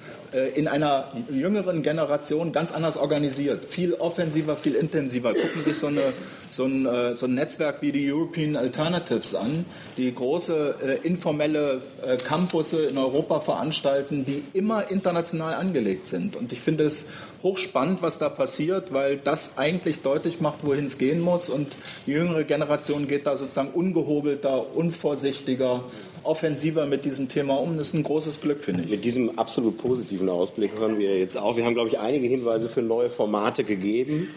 in 0.55 0.67
einer 0.67 1.11
jüngeren 1.29 1.83
Generation 1.83 2.51
ganz 2.51 2.71
anders 2.71 2.97
organisiert, 2.97 3.65
viel 3.65 3.93
offensiver, 3.95 4.55
viel 4.55 4.75
intensiver. 4.75 5.33
Gucken 5.33 5.61
sich 5.63 5.77
so, 5.77 5.87
eine, 5.87 6.13
so, 6.51 6.65
ein, 6.65 6.85
äh, 6.85 7.15
so 7.15 7.25
ein 7.25 7.33
Netzwerk 7.33 7.81
wie 7.81 7.91
die 7.91 8.11
European 8.11 8.55
Alternatives 8.55 9.35
an, 9.35 9.65
die 9.97 10.13
große 10.13 10.75
äh, 10.81 11.07
informelle 11.07 11.81
äh, 12.05 12.17
Campusse 12.17 12.85
in 12.85 12.97
Europa 12.97 13.39
veranstalten, 13.39 14.25
die 14.25 14.43
immer 14.53 14.89
international 14.91 15.55
angelegt 15.55 16.07
sind. 16.07 16.35
Und 16.35 16.53
ich 16.53 16.59
finde 16.59 16.85
es 16.85 17.05
hochspannend, 17.43 18.01
was 18.01 18.19
da 18.19 18.29
passiert, 18.29 18.93
weil 18.93 19.17
das 19.17 19.57
eigentlich 19.57 20.01
deutlich 20.01 20.41
macht, 20.41 20.59
wohin 20.63 20.85
es 20.85 20.97
gehen 20.97 21.21
muss. 21.21 21.49
Und 21.49 21.75
die 22.05 22.11
jüngere 22.11 22.43
Generation 22.43 23.07
geht 23.07 23.27
da 23.27 23.37
sozusagen 23.37 23.69
ungehobelter, 23.69 24.75
unvorsichtiger, 24.75 25.83
offensiver 26.29 26.85
mit 26.85 27.05
diesem 27.05 27.27
Thema 27.27 27.55
um. 27.55 27.77
Das 27.77 27.87
ist 27.87 27.93
ein 27.95 28.03
großes 28.03 28.39
Glück, 28.39 28.63
finde 28.63 28.83
ich. 28.83 28.91
Mit 28.91 29.03
diesem 29.03 29.39
absolut 29.39 29.77
positiven 29.77 30.29
Ausblick 30.29 30.79
hören 30.79 30.99
wir 30.99 31.17
jetzt 31.17 31.37
auch. 31.37 31.57
Wir 31.57 31.65
haben, 31.65 31.73
glaube 31.73 31.89
ich, 31.89 31.99
einige 31.99 32.27
Hinweise 32.27 32.69
für 32.69 32.83
neue 32.83 33.09
Formate 33.09 33.63
gegeben, 33.63 34.29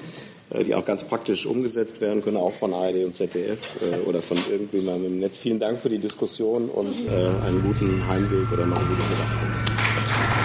äh, 0.50 0.64
die 0.64 0.74
auch 0.74 0.84
ganz 0.84 1.04
praktisch 1.04 1.44
umgesetzt 1.44 2.00
werden 2.00 2.22
können, 2.22 2.38
auch 2.38 2.54
von 2.54 2.72
ARD 2.72 3.04
und 3.04 3.14
ZDF 3.14 3.76
äh, 3.82 4.00
oder 4.08 4.22
von 4.22 4.38
irgendjemandem 4.50 5.12
im 5.12 5.20
Netz. 5.20 5.36
Vielen 5.36 5.60
Dank 5.60 5.78
für 5.80 5.90
die 5.90 5.98
Diskussion 5.98 6.70
und 6.70 6.94
äh, 7.06 7.46
einen 7.46 7.62
guten 7.62 8.08
Heimweg 8.08 8.50
oder 8.50 8.66
noch 8.66 8.78
eine 8.78 8.86
gute 8.86 9.02
Mittagspause. 9.02 10.41